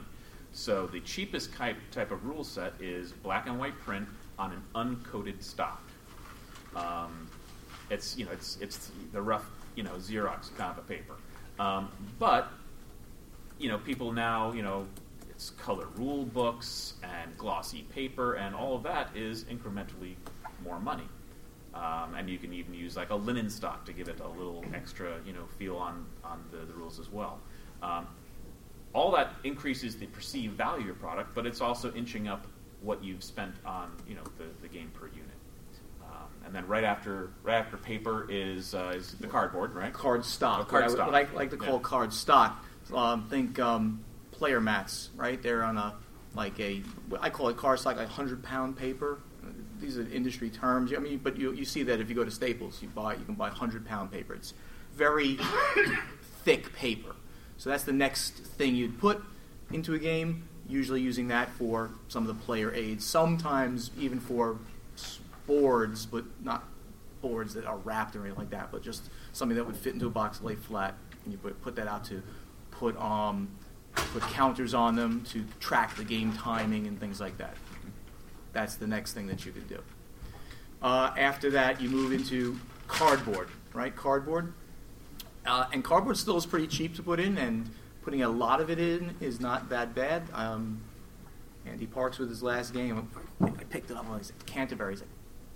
So 0.52 0.86
the 0.86 1.00
cheapest 1.00 1.54
type 1.54 1.76
type 1.90 2.10
of 2.10 2.24
rule 2.24 2.44
set 2.44 2.74
is 2.80 3.12
black 3.12 3.46
and 3.46 3.58
white 3.58 3.78
print 3.80 4.08
on 4.38 4.52
an 4.52 4.62
uncoated 4.74 5.42
stock. 5.42 5.82
Um, 6.76 7.28
it's 7.90 8.16
you 8.16 8.24
know 8.24 8.32
it's 8.32 8.58
it's 8.60 8.90
the 9.12 9.20
rough 9.20 9.46
you 9.74 9.82
know 9.82 9.92
Xerox 9.92 10.54
kind 10.56 10.78
of 10.78 10.86
paper, 10.88 11.14
um, 11.58 11.90
but 12.18 12.50
you 13.58 13.68
know 13.68 13.78
people 13.78 14.12
now 14.12 14.52
you 14.52 14.62
know 14.62 14.86
it's 15.30 15.50
color 15.50 15.86
rule 15.96 16.24
books 16.24 16.94
and 17.02 17.36
glossy 17.36 17.82
paper 17.94 18.34
and 18.34 18.54
all 18.54 18.76
of 18.76 18.82
that 18.82 19.08
is 19.16 19.44
incrementally 19.44 20.14
more 20.64 20.78
money. 20.78 21.08
Um, 21.74 22.14
and 22.16 22.28
you 22.28 22.38
can 22.38 22.52
even 22.52 22.74
use 22.74 22.96
like 22.96 23.10
a 23.10 23.14
linen 23.14 23.48
stock 23.48 23.86
to 23.86 23.92
give 23.92 24.08
it 24.08 24.20
a 24.20 24.28
little 24.28 24.62
extra, 24.74 25.18
you 25.24 25.32
know, 25.32 25.46
feel 25.58 25.76
on 25.76 26.04
on 26.22 26.44
the, 26.50 26.58
the 26.58 26.74
rules 26.74 26.98
as 27.00 27.08
well. 27.10 27.40
Um, 27.83 28.07
all 28.95 29.11
that 29.12 29.33
increases 29.45 29.97
the 29.97 30.07
perceived 30.07 30.57
value 30.57 30.80
of 30.80 30.87
your 30.87 30.95
product, 30.95 31.35
but 31.35 31.47
it's 31.47 31.61
also 31.61 31.93
inching 31.95 32.28
up 32.28 32.47
what 32.83 33.03
you've 33.03 33.24
spent 33.24 33.55
on, 33.64 33.91
you 34.09 34.14
know, 34.14 34.22
the, 34.39 34.45
the 34.61 34.68
game 34.68 34.91
per 34.93 35.07
unit. 35.07 35.24
Um, 36.03 36.28
and 36.45 36.55
then 36.55 36.66
right 36.66 36.85
after 36.85 37.30
right 37.43 37.55
after 37.57 37.76
paper 37.76 38.26
is 38.30 38.74
uh, 38.74 38.93
is 38.95 39.12
the 39.14 39.26
cardboard, 39.26 39.74
right? 39.74 39.93
card 39.93 40.24
stock. 40.24 40.61
Oh, 40.61 40.64
card 40.64 40.83
what, 40.85 40.91
I, 40.91 40.95
stock. 40.95 41.07
what 41.07 41.14
I 41.14 41.35
like 41.35 41.51
to 41.51 41.57
call 41.57 41.74
Yeah. 41.76 41.80
card 41.83 42.12
stock. 42.12 42.64
Um, 42.95 43.26
think 43.30 43.59
um, 43.59 44.05
player 44.33 44.61
mats, 44.61 45.11
right? 45.16 45.41
They're 45.43 45.62
on 45.64 45.78
a 45.78 45.95
like 46.35 46.59
a 46.61 46.83
I 47.20 47.30
call 47.30 47.49
it 47.49 47.57
card 47.57 47.78
stock, 47.78 47.97
like 47.97 48.09
hundred 48.09 48.43
pound 48.43 48.76
paper. 48.76 49.20
These 49.80 49.99
are 49.99 50.03
industry 50.12 50.51
terms. 50.51 50.93
I 50.95 50.99
mean, 50.99 51.18
but 51.18 51.37
you 51.39 51.53
you 51.53 51.64
see 51.64 51.83
that 51.85 52.01
if 52.01 52.09
you 52.09 52.14
go 52.14 52.24
to 52.24 52.30
Staples, 52.30 52.83
you 52.83 52.89
buy 52.89 53.14
you 53.14 53.24
can 53.24 53.35
buy 53.35 53.49
hundred 53.49 53.87
pound 53.87 54.12
paper. 54.12 54.35
It's 54.35 54.53
very 54.93 55.39
thick 56.45 56.72
paper. 56.74 57.14
So 57.57 57.70
that's 57.70 57.84
the 57.84 57.92
next 57.92 58.34
thing 58.34 58.74
you'd 58.74 58.98
put 58.98 59.22
into 59.72 59.94
a 59.94 59.98
game. 59.98 60.48
Usually 60.68 61.00
using 61.00 61.28
that 61.28 61.50
for 61.50 61.90
some 62.09 62.22
of 62.22 62.28
the 62.28 62.42
player 62.44 62.72
aids. 62.74 63.05
Sometimes 63.05 63.90
even 63.98 64.20
for 64.20 64.59
boards, 65.46 66.07
but 66.07 66.24
not 66.42 66.64
boards 67.20 67.55
that 67.55 67.64
are 67.64 67.78
wrapped 67.78 68.16
or 68.16 68.20
anything 68.20 68.38
like 68.38 68.50
that, 68.50 68.70
but 68.72 68.82
just 68.82 69.11
something 69.32 69.57
that 69.57 69.64
would 69.64 69.76
fit 69.76 69.94
into 69.94 70.07
a 70.07 70.11
box, 70.11 70.40
lay 70.42 70.55
flat, 70.55 70.94
and 71.24 71.32
you 71.32 71.38
put, 71.38 71.61
put 71.62 71.76
that 71.76 71.86
out 71.86 72.05
to 72.05 72.22
put 72.70 72.96
um, 73.00 73.48
put 73.94 74.22
counters 74.22 74.74
on 74.74 74.96
them 74.96 75.22
to 75.24 75.44
track 75.61 75.94
the 75.96 76.05
game 76.05 76.32
timing 76.32 76.86
and 76.86 76.98
things 76.98 77.20
like 77.20 77.36
that. 77.38 77.57
That's 78.53 78.76
the 78.76 78.86
next 78.86 79.12
thing 79.12 79.26
that 79.28 79.46
you 79.46 79.53
could 79.53 79.68
do. 79.68 79.80
Uh, 80.82 81.12
after 81.16 81.50
that, 81.50 81.80
you 81.80 81.88
move 81.88 82.12
into 82.12 82.59
cardboard, 82.88 83.48
right? 83.72 83.94
Cardboard, 83.94 84.53
uh, 85.47 85.66
and 85.72 85.82
cardboard 85.82 86.16
still 86.16 86.36
is 86.36 86.47
pretty 86.47 86.66
cheap 86.66 86.95
to 86.97 87.03
put 87.03 87.20
in, 87.20 87.38
and 87.38 87.70
putting 88.03 88.22
a 88.22 88.28
lot 88.28 88.61
of 88.61 88.70
it 88.70 88.78
in 88.78 89.14
is 89.20 89.40
not 89.40 89.68
that 89.70 89.95
bad. 89.95 90.24
Um, 90.32 90.82
Andy 91.66 91.86
Parks 91.86 92.18
with 92.18 92.28
his 92.28 92.43
last 92.43 92.74
game, 92.74 93.09
I 93.40 93.51
picked 93.64 93.90
it 93.90 93.97
up 93.97 94.05
and 94.07 94.14
I 94.14 94.22
said, 94.22 94.45
Canterbury. 94.47 94.95
He's 94.95 95.01
like, 95.01 95.11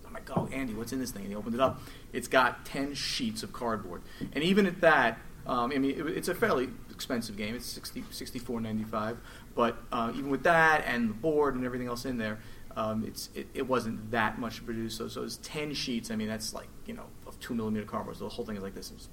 I'm 0.07 0.13
like, 0.13 0.31
oh, 0.37 0.49
Andy, 0.53 0.73
what's 0.75 0.93
in 0.93 1.01
this 1.01 1.11
thing? 1.11 1.23
And 1.23 1.31
he 1.31 1.37
opened 1.37 1.55
it 1.55 1.61
up. 1.61 1.81
It's 2.13 2.29
got 2.29 2.65
10 2.65 2.95
sheets 2.95 3.43
of 3.43 3.53
cardboard. 3.53 4.03
And 4.33 4.45
even 4.45 4.67
at 4.67 4.81
that, 4.81 5.19
um, 5.47 5.73
I 5.75 5.79
mean, 5.79 5.91
it, 5.91 6.07
it's 6.07 6.29
a 6.29 6.35
fairly 6.35 6.69
expensive 6.91 7.37
game. 7.37 7.55
It's 7.55 7.67
60, 7.67 8.03
$64.95. 8.03 9.17
But 9.55 9.79
uh, 9.91 10.13
even 10.15 10.31
with 10.31 10.45
that 10.45 10.85
and 10.87 11.11
the 11.11 11.15
board 11.15 11.55
and 11.55 11.65
everything 11.65 11.89
else 11.89 12.05
in 12.05 12.19
there, 12.19 12.39
um, 12.77 13.05
it's, 13.07 13.31
it, 13.35 13.49
it 13.55 13.67
wasn't 13.67 14.11
that 14.11 14.39
much 14.39 14.57
to 14.57 14.63
produce. 14.63 14.97
So, 14.97 15.09
so 15.09 15.23
it's 15.25 15.39
10 15.43 15.75
sheets. 15.75 16.11
I 16.11 16.17
mean, 16.17 16.29
that's 16.29 16.55
like, 16.55 16.69
you 16.85 16.95
know, 16.95 17.07
of 17.27 17.39
2 17.41 17.55
millimeter 17.55 17.87
cardboard. 17.87 18.17
So 18.17 18.25
the 18.25 18.31
whole 18.31 18.45
thing 18.45 18.57
is 18.57 18.63
like 18.63 18.75
this. 18.75 18.91
It 18.91 18.99
just 18.99 19.11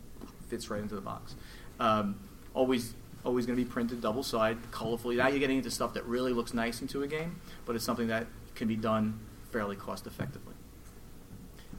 fits 0.47 0.69
right 0.69 0.81
into 0.81 0.95
the 0.95 1.01
box. 1.01 1.35
Um, 1.79 2.19
always 2.53 2.93
always 3.25 3.45
going 3.45 3.57
to 3.57 3.63
be 3.63 3.69
printed 3.69 4.01
double 4.01 4.21
side, 4.23 4.57
colorfully. 4.71 5.15
Now 5.15 5.29
you're 5.29 5.39
getting 5.39 5.57
into 5.57 5.71
stuff 5.71 5.93
that 5.93 6.05
really 6.05 6.33
looks 6.33 6.53
nice 6.53 6.81
into 6.81 7.03
a 7.03 7.07
game, 7.07 7.39
but 7.65 7.75
it's 7.75 7.85
something 7.85 8.07
that 8.07 8.27
can 8.53 8.67
be 8.67 8.75
done 8.75 9.17
fairly 9.51 9.77
cost 9.77 10.05
effectively. 10.07 10.53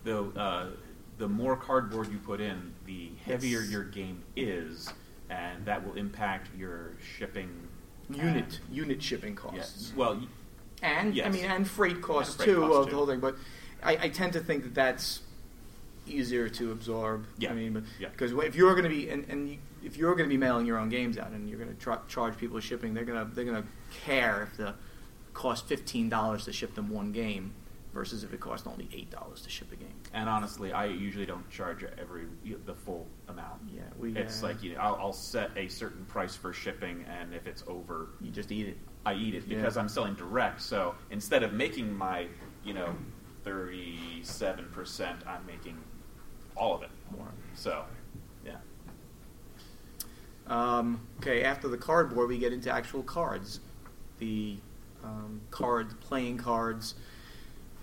Though 0.05 0.31
uh, 0.37 0.67
the 1.19 1.29
more 1.29 1.57
cardboard 1.57 2.11
you 2.11 2.19
put 2.19 2.41
in, 2.41 2.73
the 2.87 3.11
heavier 3.25 3.61
Yes. 3.61 3.71
your 3.71 3.85
game 3.85 4.23
is, 4.37 4.91
and 5.31 5.65
that 5.67 5.85
will 5.87 5.95
impact 5.95 6.49
your 6.57 6.93
shipping 7.19 7.51
Unit 8.11 8.37
and- 8.37 8.61
unit 8.77 9.03
shipping 9.03 9.39
Yes. 9.55 9.71
costs. 9.73 9.93
Well, 9.97 10.17
y- 10.17 10.27
and 10.83 11.15
Yes. 11.15 11.27
I 11.27 11.31
mean 11.31 11.45
and 11.45 11.69
freight 11.69 12.01
costs 12.03 12.37
freight 12.37 12.49
too 12.49 12.61
costs, 12.61 12.77
of 12.79 12.85
too. 12.87 12.91
the 12.91 12.97
whole 12.97 13.07
thing. 13.07 13.21
But 13.21 13.37
I, 13.83 13.97
I 14.05 14.09
tend 14.09 14.33
to 14.35 14.41
think 14.41 14.63
that 14.65 14.75
that's 14.75 15.21
easier 16.07 16.49
to 16.49 16.73
absorb. 16.73 17.27
Yeah. 17.39 17.51
I 17.51 17.55
mean, 17.55 17.73
but, 17.75 17.83
Yeah. 17.99 18.09
because 18.11 18.33
if 18.33 18.55
you're 18.55 18.73
going 18.73 18.85
to 18.85 18.91
be 18.91 19.09
and, 19.11 19.25
and 19.29 19.49
you, 19.49 19.59
if 19.83 19.97
you're 19.97 20.15
going 20.15 20.29
to 20.29 20.33
be 20.33 20.39
mailing 20.39 20.67
your 20.67 20.79
own 20.79 20.89
games 20.89 21.19
out 21.19 21.31
and 21.31 21.49
you're 21.49 21.59
going 21.59 21.71
to 21.75 21.79
tra- 21.81 22.03
charge 22.09 22.37
people 22.39 22.59
shipping, 22.61 22.95
they're 22.95 23.05
going 23.05 23.27
to 23.29 23.35
they're 23.35 23.45
going 23.45 23.63
to 23.63 23.69
care 24.05 24.45
if 24.51 24.57
the 24.57 24.75
cost 25.33 25.67
fifteen 25.67 26.09
dollars 26.09 26.45
to 26.45 26.53
ship 26.53 26.75
them 26.75 26.89
one 26.91 27.13
game 27.13 27.53
versus 27.93 28.25
if 28.25 28.33
it 28.33 28.41
costs 28.41 28.67
only 28.67 28.89
eight 28.93 29.11
dollars 29.11 29.43
to 29.43 29.49
ship 29.51 29.71
a 29.73 29.77
game. 29.77 29.95
and 30.13 30.29
honestly, 30.29 30.73
I 30.73 30.87
usually 30.87 31.27
don't 31.27 31.49
charge 31.51 31.85
every 31.99 32.25
the 32.67 32.75
full 32.75 33.07
amount. 33.29 33.63
Yeah, 33.73 33.83
we. 33.99 34.17
It's 34.17 34.43
uh, 34.43 34.47
like 34.49 34.63
you 34.63 34.75
know, 34.75 34.81
I'll, 34.81 34.97
I'll 34.97 35.13
set 35.13 35.51
a 35.57 35.69
certain 35.69 36.05
price 36.07 36.35
for 36.35 36.53
shipping, 36.53 37.05
and 37.09 37.33
if 37.35 37.47
it's 37.47 37.63
over, 37.69 38.09
you 38.21 38.31
just 38.31 38.51
eat 38.53 38.69
it. 38.69 38.79
I 39.07 39.15
eat 39.15 39.35
it 39.35 39.45
Yeah. 39.47 39.59
because 39.59 39.77
I'm 39.77 39.89
selling 39.89 40.15
direct. 40.15 40.63
So 40.63 40.95
instead 41.11 41.43
of 41.43 41.53
making 41.53 41.95
my, 41.95 42.27
you 42.65 42.73
know, 42.75 42.95
thirty-seven 43.45 44.67
percent, 44.73 45.21
I'm 45.27 45.45
making 45.47 45.77
all 46.57 46.75
of 46.75 46.83
it. 46.83 46.91
So, 47.55 47.85
yeah. 48.45 48.57
Um, 50.47 51.07
okay, 51.21 51.45
after 51.45 51.69
the 51.69 51.79
cardboard, 51.79 52.29
we 52.29 52.39
get 52.39 52.53
into 52.53 52.71
actual 52.71 53.03
cards. 53.03 53.61
The 54.19 54.57
um, 55.03 55.41
cards, 55.51 55.95
playing 56.01 56.39
cards, 56.39 56.95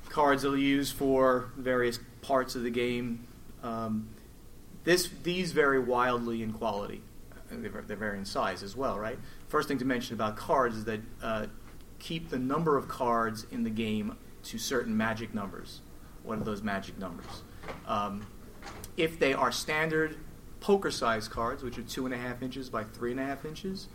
cards 0.09 0.43
we 0.43 0.61
use 0.61 0.91
for 0.91 1.51
various 1.57 1.99
parts 2.21 2.55
of 2.55 2.63
the 2.63 2.69
game. 2.69 3.27
Um, 3.63 4.09
this, 4.83 5.09
these 5.23 5.51
vary 5.51 5.79
wildly 5.79 6.43
in 6.43 6.53
quality. 6.53 7.01
They 7.49 7.67
they 7.67 7.95
vary 7.95 8.17
in 8.17 8.25
size 8.25 8.63
as 8.63 8.77
well, 8.77 8.97
right? 8.97 9.19
First 9.49 9.67
thing 9.67 9.77
to 9.79 9.85
mention 9.85 10.13
about 10.15 10.37
cards 10.37 10.77
is 10.77 10.85
that 10.85 11.01
uh, 11.21 11.47
keep 11.99 12.29
the 12.29 12.39
number 12.39 12.77
of 12.77 12.87
cards 12.87 13.45
in 13.51 13.63
the 13.63 13.69
game 13.69 14.17
to 14.43 14.57
certain 14.57 14.95
magic 14.95 15.33
numbers. 15.33 15.81
What 16.23 16.39
are 16.39 16.43
those 16.43 16.61
magic 16.61 16.97
numbers? 16.97 17.43
Um, 17.85 18.25
if 18.97 19.19
they 19.19 19.33
are 19.33 19.51
standard 19.51 20.17
poker 20.59 20.91
size 20.91 21.27
cards, 21.27 21.63
which 21.63 21.77
are 21.77 21.83
two 21.83 22.05
and 22.05 22.13
a 22.13 22.17
half 22.17 22.41
inches 22.41 22.69
by 22.69 22.83
three 22.83 23.11
and 23.11 23.19
a 23.19 23.25
half 23.25 23.45
inches, 23.45 23.87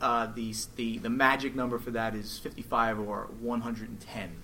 uh, 0.00 0.26
the, 0.34 0.54
the, 0.76 0.98
the 0.98 1.10
magic 1.10 1.54
number 1.54 1.78
for 1.78 1.90
that 1.92 2.14
is 2.14 2.38
55 2.38 2.98
or 2.98 3.28
110. 3.40 4.36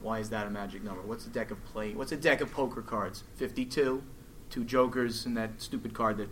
Why 0.00 0.18
is 0.18 0.30
that 0.30 0.46
a 0.46 0.50
magic 0.50 0.82
number? 0.82 1.00
What's 1.02 1.26
a 1.26 1.30
deck 1.30 1.50
of 1.50 1.64
play? 1.64 1.92
What's 1.92 2.12
a 2.12 2.16
deck 2.16 2.40
of 2.40 2.52
poker 2.52 2.82
cards? 2.82 3.24
52, 3.36 4.02
two 4.50 4.64
jokers, 4.64 5.26
and 5.26 5.36
that 5.36 5.60
stupid 5.60 5.94
card 5.94 6.18
that 6.18 6.28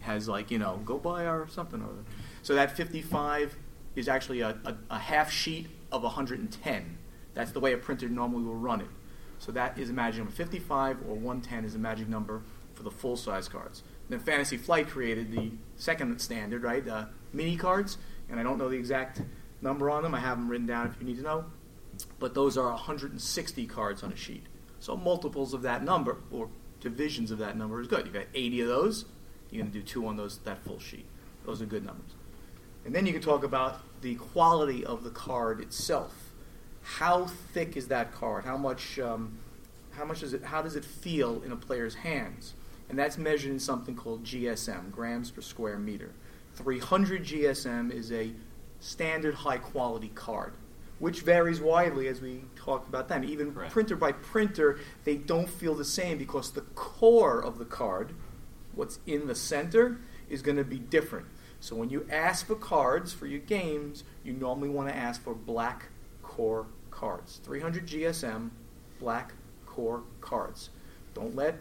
has 0.00 0.28
like 0.28 0.50
you 0.50 0.58
know 0.58 0.80
go 0.84 0.98
buy 0.98 1.24
our 1.26 1.48
something 1.48 1.80
or 1.80 1.86
other. 1.86 2.04
So 2.42 2.54
that 2.54 2.76
55 2.76 3.56
is 3.96 4.08
actually 4.08 4.40
a, 4.40 4.58
a, 4.64 4.76
a 4.90 4.98
half 4.98 5.30
sheet 5.30 5.68
of 5.90 6.02
110. 6.02 6.98
That's 7.32 7.52
the 7.52 7.60
way 7.60 7.72
a 7.72 7.78
printer 7.78 8.08
normally 8.08 8.44
will 8.44 8.54
run 8.54 8.80
it. 8.80 8.88
So 9.44 9.52
that 9.52 9.78
is 9.78 9.90
a 9.90 9.92
magic 9.92 10.20
number. 10.20 10.32
55 10.32 11.02
or 11.06 11.16
110 11.16 11.66
is 11.66 11.74
a 11.74 11.78
magic 11.78 12.08
number 12.08 12.40
for 12.72 12.82
the 12.82 12.90
full 12.90 13.14
size 13.14 13.46
cards. 13.46 13.82
Then 14.08 14.18
Fantasy 14.18 14.56
Flight 14.56 14.88
created 14.88 15.32
the 15.32 15.52
second 15.76 16.18
standard, 16.18 16.62
right? 16.62 16.86
Uh, 16.88 17.06
mini 17.30 17.54
cards, 17.54 17.98
and 18.30 18.40
I 18.40 18.42
don't 18.42 18.56
know 18.56 18.70
the 18.70 18.78
exact 18.78 19.20
number 19.60 19.90
on 19.90 20.02
them. 20.02 20.14
I 20.14 20.20
have 20.20 20.38
them 20.38 20.48
written 20.48 20.66
down 20.66 20.86
if 20.86 20.96
you 20.98 21.06
need 21.06 21.18
to 21.18 21.22
know. 21.22 21.44
But 22.18 22.32
those 22.32 22.56
are 22.56 22.70
160 22.70 23.66
cards 23.66 24.02
on 24.02 24.12
a 24.12 24.16
sheet. 24.16 24.46
So 24.80 24.96
multiples 24.96 25.52
of 25.52 25.60
that 25.60 25.84
number, 25.84 26.16
or 26.30 26.48
divisions 26.80 27.30
of 27.30 27.36
that 27.38 27.54
number, 27.54 27.82
is 27.82 27.86
good. 27.86 28.06
You've 28.06 28.14
got 28.14 28.26
80 28.34 28.62
of 28.62 28.68
those. 28.68 29.04
You're 29.50 29.62
going 29.62 29.72
to 29.72 29.78
do 29.78 29.84
two 29.84 30.06
on 30.06 30.16
those 30.16 30.38
that 30.38 30.64
full 30.64 30.78
sheet. 30.78 31.04
Those 31.44 31.60
are 31.60 31.66
good 31.66 31.84
numbers. 31.84 32.12
And 32.86 32.94
then 32.94 33.04
you 33.04 33.12
can 33.12 33.20
talk 33.20 33.44
about 33.44 33.82
the 34.00 34.14
quality 34.14 34.86
of 34.86 35.04
the 35.04 35.10
card 35.10 35.60
itself. 35.60 36.23
How 36.84 37.24
thick 37.24 37.76
is 37.76 37.88
that 37.88 38.14
card? 38.14 38.44
How 38.44 38.56
much? 38.56 38.98
Um, 38.98 39.38
how 39.92 40.04
much 40.04 40.20
does 40.20 40.34
it? 40.34 40.44
How 40.44 40.62
does 40.62 40.76
it 40.76 40.84
feel 40.84 41.42
in 41.42 41.50
a 41.50 41.56
player's 41.56 41.96
hands? 41.96 42.54
And 42.88 42.98
that's 42.98 43.16
measured 43.16 43.50
in 43.50 43.58
something 43.58 43.96
called 43.96 44.24
GSM, 44.24 44.90
grams 44.90 45.30
per 45.30 45.40
square 45.40 45.78
meter. 45.78 46.12
300 46.56 47.24
GSM 47.24 47.90
is 47.90 48.12
a 48.12 48.32
standard 48.78 49.34
high 49.34 49.56
quality 49.56 50.12
card, 50.14 50.52
which 50.98 51.22
varies 51.22 51.60
widely 51.60 52.06
as 52.06 52.20
we 52.20 52.42
talked 52.54 52.86
about 52.86 53.08
then. 53.08 53.24
Even 53.24 53.52
Correct. 53.52 53.72
printer 53.72 53.96
by 53.96 54.12
printer, 54.12 54.78
they 55.04 55.16
don't 55.16 55.48
feel 55.48 55.74
the 55.74 55.84
same 55.84 56.18
because 56.18 56.52
the 56.52 56.60
core 56.60 57.42
of 57.42 57.58
the 57.58 57.64
card, 57.64 58.14
what's 58.74 58.98
in 59.06 59.26
the 59.26 59.34
center, 59.34 59.98
is 60.28 60.42
going 60.42 60.58
to 60.58 60.64
be 60.64 60.78
different. 60.78 61.26
So 61.60 61.74
when 61.74 61.88
you 61.88 62.06
ask 62.10 62.46
for 62.46 62.54
cards 62.54 63.14
for 63.14 63.26
your 63.26 63.40
games, 63.40 64.04
you 64.22 64.34
normally 64.34 64.68
want 64.68 64.90
to 64.90 64.94
ask 64.94 65.22
for 65.22 65.34
black 65.34 65.86
core 66.34 66.66
cards. 66.90 67.40
300 67.44 67.86
GSM, 67.86 68.50
black 68.98 69.32
core 69.66 70.02
cards. 70.20 70.70
Don't 71.14 71.36
let 71.36 71.54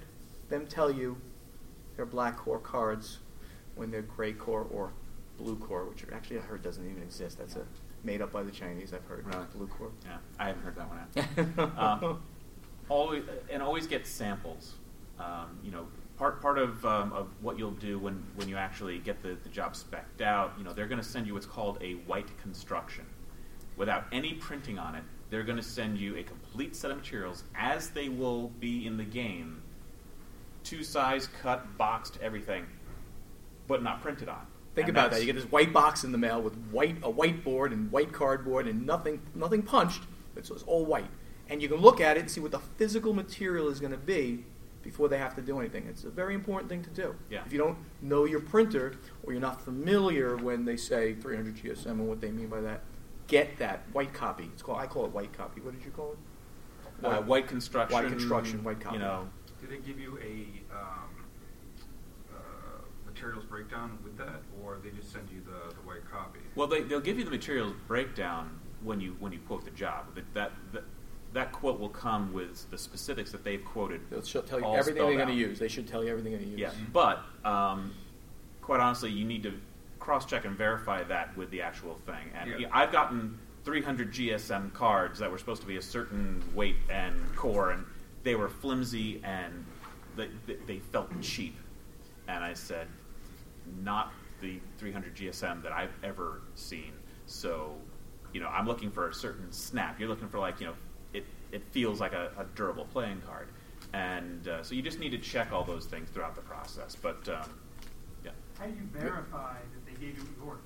them 0.49 0.65
tell 0.65 0.89
you 0.89 1.15
they're 1.95 2.07
black 2.07 2.37
core 2.37 2.57
cards 2.57 3.19
when 3.75 3.91
they're 3.91 4.01
gray 4.01 4.33
core 4.33 4.67
or 4.71 4.91
blue 5.37 5.55
core, 5.57 5.85
which 5.85 6.03
actually 6.11 6.39
I 6.39 6.41
heard 6.41 6.63
doesn't 6.63 6.89
even 6.89 7.03
exist. 7.03 7.37
That's 7.37 7.55
a 7.55 7.65
made 8.03 8.21
up 8.21 8.31
by 8.31 8.41
the 8.41 8.51
Chinese. 8.51 8.93
I've 8.93 9.05
heard 9.05 9.25
Really? 9.27 9.45
blue 9.55 9.67
core. 9.67 9.91
Yeah, 10.05 10.17
I 10.39 10.47
haven't 10.47 10.63
heard 10.63 10.75
that 10.75 10.89
one 10.89 11.07
yet. 11.15 11.77
um, 11.77 12.23
always 12.89 13.23
and 13.51 13.61
always 13.61 13.85
get 13.85 14.07
samples. 14.07 14.73
Um, 15.19 15.59
you 15.63 15.69
know, 15.69 15.85
part 16.17 16.41
part 16.41 16.57
of 16.57 16.83
um, 16.83 17.13
of 17.13 17.27
what 17.41 17.59
you'll 17.59 17.71
do 17.71 17.99
when 17.99 18.23
when 18.35 18.49
you 18.49 18.57
actually 18.57 18.97
get 18.97 19.21
the, 19.21 19.37
the 19.43 19.49
job 19.49 19.73
specced 19.73 20.23
out. 20.23 20.53
You 20.57 20.63
know, 20.63 20.73
they're 20.73 20.87
going 20.87 21.01
to 21.01 21.07
send 21.07 21.27
you 21.27 21.35
what's 21.35 21.45
called 21.45 21.77
a 21.81 21.93
white 22.07 22.35
construction, 22.41 23.05
without 23.77 24.05
any 24.11 24.33
printing 24.33 24.79
on 24.79 24.95
it. 24.95 25.03
They're 25.29 25.43
going 25.43 25.57
to 25.57 25.63
send 25.63 25.97
you 25.97 26.17
a 26.17 26.23
complete 26.23 26.75
set 26.75 26.91
of 26.91 26.97
materials 26.97 27.43
as 27.55 27.89
they 27.89 28.07
will 28.09 28.49
be 28.59 28.85
in 28.85 28.97
the 28.97 29.03
game, 29.03 29.63
two 30.63 30.83
size, 30.83 31.27
cut, 31.41 31.77
boxed, 31.77 32.19
everything, 32.21 32.65
but 33.67 33.81
not 33.81 34.01
printed 34.01 34.29
on. 34.29 34.45
Think 34.75 34.87
And 34.87 34.97
about 34.97 35.11
that. 35.11 35.19
You 35.19 35.25
get 35.25 35.35
this 35.35 35.51
white 35.51 35.73
box 35.73 36.03
in 36.03 36.11
the 36.11 36.17
mail 36.17 36.41
with 36.41 36.55
white 36.71 36.97
a 37.03 37.11
whiteboard 37.11 37.71
and 37.73 37.91
white 37.91 38.11
cardboard 38.11 38.67
and 38.67 38.85
nothing 38.85 39.21
nothing 39.35 39.61
punched. 39.61 40.03
It's 40.35 40.49
just 40.49 40.67
all 40.67 40.85
white, 40.85 41.09
and 41.49 41.61
you 41.61 41.69
can 41.69 41.77
look 41.77 42.01
at 42.01 42.17
it 42.17 42.21
and 42.21 42.31
see 42.31 42.41
what 42.41 42.51
the 42.51 42.59
physical 42.59 43.13
material 43.13 43.69
is 43.69 43.79
going 43.79 43.91
to 43.91 43.97
be 43.97 44.45
before 44.83 45.07
they 45.07 45.17
have 45.17 45.35
to 45.35 45.41
do 45.41 45.59
anything. 45.59 45.85
It's 45.87 46.03
a 46.03 46.09
very 46.09 46.35
important 46.35 46.69
thing 46.69 46.83
to 46.83 46.89
do. 46.89 47.15
Yeah. 47.29 47.41
If 47.45 47.53
you 47.53 47.59
don't 47.59 47.77
know 48.01 48.25
your 48.25 48.41
printer 48.41 48.95
or 49.23 49.31
you're 49.31 49.41
not 49.41 49.61
familiar 49.61 50.35
when 50.35 50.65
they 50.65 50.75
say 50.75 51.13
300 51.13 51.55
GSM 51.55 51.85
and 51.85 52.07
what 52.07 52.19
they 52.19 52.31
mean 52.31 52.47
by 52.47 52.61
that, 52.61 52.81
get 53.27 53.57
that 53.57 53.83
white 53.93 54.13
copy. 54.13 54.49
It's 54.53 54.61
called 54.61 54.79
I 54.79 54.87
call 54.87 55.05
it 55.05 55.11
white 55.11 55.33
copy. 55.33 55.61
What 55.61 55.73
did 55.73 55.85
you 55.85 55.91
call 55.91 56.13
it? 56.13 56.17
uh, 57.03 57.21
white 57.21 57.47
construction. 57.47 57.93
White 57.93 58.07
construction, 58.09 58.63
white 58.63 58.79
copy. 58.79 58.95
You 58.95 59.01
know, 59.01 59.27
Do 59.61 59.67
they 59.67 59.77
give 59.77 59.99
you 59.99 60.19
a 60.19 60.75
um, 60.75 61.25
uh, 62.33 62.37
materials 63.05 63.45
breakdown 63.45 63.97
with 64.03 64.17
that, 64.17 64.41
or 64.61 64.79
they 64.83 64.89
just 64.91 65.11
send 65.11 65.29
you 65.29 65.41
the, 65.41 65.73
the 65.73 65.81
white 65.81 66.09
copy? 66.11 66.39
Well, 66.55 66.67
they, 66.67 66.81
they'll 66.81 66.99
give 66.99 67.17
you 67.17 67.25
the 67.25 67.31
materials 67.31 67.73
breakdown 67.87 68.59
when 68.81 68.99
you 68.99 69.15
when 69.19 69.31
you 69.31 69.39
quote 69.47 69.65
the 69.65 69.71
job. 69.71 70.15
That 70.15 70.33
that 70.33 70.51
that, 70.73 70.83
that 71.33 71.51
quote 71.51 71.79
will 71.79 71.89
come 71.89 72.31
with 72.33 72.69
the 72.69 72.77
specifics 72.77 73.31
that 73.31 73.43
they've 73.43 73.63
quoted. 73.63 74.01
They'll 74.09 74.21
tell 74.21 74.59
you 74.59 74.75
everything 74.75 75.03
they're 75.03 75.15
going 75.15 75.27
to 75.27 75.33
use. 75.33 75.59
They 75.59 75.67
should 75.67 75.87
tell 75.87 76.03
you 76.03 76.09
everything 76.09 76.31
they're 76.33 76.41
going 76.41 76.55
to 76.55 76.61
use. 76.61 76.73
Yeah, 76.73 76.83
but 76.91 77.23
um, 77.43 77.93
quite 78.61 78.79
honestly, 78.79 79.11
you 79.11 79.25
need 79.25 79.43
to 79.43 79.53
cross 80.03 80.25
check 80.25 80.43
and 80.43 80.57
verify 80.57 81.01
that 81.03 81.35
with 81.37 81.49
the 81.49 81.61
actual 81.61 81.95
thing. 82.05 82.29
And 82.35 82.59
Yeah. 82.59 82.67
I've 82.71 82.91
gotten 82.91 83.39
300 83.63 84.11
GSM 84.11 84.73
cards 84.73 85.17
that 85.19 85.31
were 85.31 85.37
supposed 85.37 85.61
to 85.61 85.67
be 85.67 85.77
a 85.77 85.81
certain 85.81 86.43
weight 86.53 86.75
and 86.89 87.15
core, 87.35 87.71
and 87.71 87.85
they 88.23 88.35
were 88.35 88.49
flimsy 88.49 89.21
and 89.23 89.65
they, 90.17 90.29
they, 90.45 90.55
they 90.67 90.79
felt 90.79 91.09
cheap. 91.21 91.55
And 92.27 92.43
I 92.43 92.53
said, 92.53 92.87
not 93.81 94.11
the 94.41 94.59
300 94.77 95.15
GSM 95.15 95.63
that 95.63 95.71
I've 95.71 95.93
ever 96.03 96.41
seen. 96.55 96.91
So, 97.25 97.75
you 98.33 98.41
know, 98.41 98.49
I'm 98.49 98.67
looking 98.67 98.91
for 98.91 99.07
a 99.07 99.13
certain 99.13 99.51
snap. 99.51 99.99
You're 99.99 100.09
looking 100.09 100.27
for 100.27 100.39
like, 100.39 100.59
you 100.59 100.67
know, 100.67 100.73
it, 101.13 101.25
it 101.53 101.63
feels 101.71 102.01
like 102.01 102.11
a, 102.13 102.31
a 102.37 102.43
durable 102.55 102.85
playing 102.85 103.21
card. 103.21 103.47
And 103.93 104.47
uh, 104.47 104.63
so 104.63 104.75
you 104.75 104.81
just 104.81 104.99
need 104.99 105.11
to 105.11 105.17
check 105.17 105.53
all 105.53 105.63
those 105.63 105.85
things 105.85 106.09
throughout 106.09 106.35
the 106.35 106.41
process. 106.41 106.95
But, 106.95 107.27
um, 107.29 107.49
yeah. 108.23 108.31
How 108.57 108.65
do 108.65 108.71
you 108.71 108.87
verify 108.91 109.53
that 109.53 109.82
they 109.82 109.82
gave 110.03 110.17
you 110.17 110.25
your? 110.43 110.57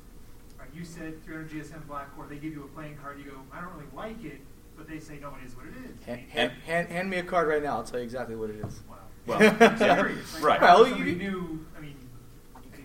Right, 0.60 0.70
you 0.74 0.84
said 0.84 1.24
300 1.24 1.50
GSM 1.52 1.88
black 1.88 2.16
core. 2.16 2.26
They 2.30 2.38
give 2.38 2.54
you 2.54 2.64
a 2.64 2.68
playing 2.76 2.98
card. 2.98 3.20
You 3.20 3.26
go, 3.32 3.38
I 3.54 3.62
don't 3.62 3.74
really 3.74 3.86
like 3.96 4.24
it, 4.24 4.40
but 4.76 4.88
they 4.90 5.00
say 5.00 5.20
no, 5.20 5.30
it 5.42 5.46
is 5.46 5.56
what 5.56 5.66
it 5.68 5.74
is. 5.90 6.06
Hand, 6.06 6.22
hand, 6.30 6.52
hand, 6.66 6.88
hand 6.90 7.10
me 7.10 7.18
a 7.18 7.24
card 7.24 7.48
right 7.48 7.62
now. 7.62 7.78
I'll 7.78 7.84
tell 7.84 8.00
you 8.00 8.06
exactly 8.06 8.36
what 8.36 8.50
it 8.50 8.58
is. 8.66 8.80
Wow. 8.90 8.96
Well, 9.28 9.42
yeah, 9.44 10.02
Like, 10.02 10.42
right. 10.42 10.62
Well, 10.62 10.88
you- 10.88 11.16
knew. 11.16 11.66
I 11.78 11.82
mean, 11.82 11.96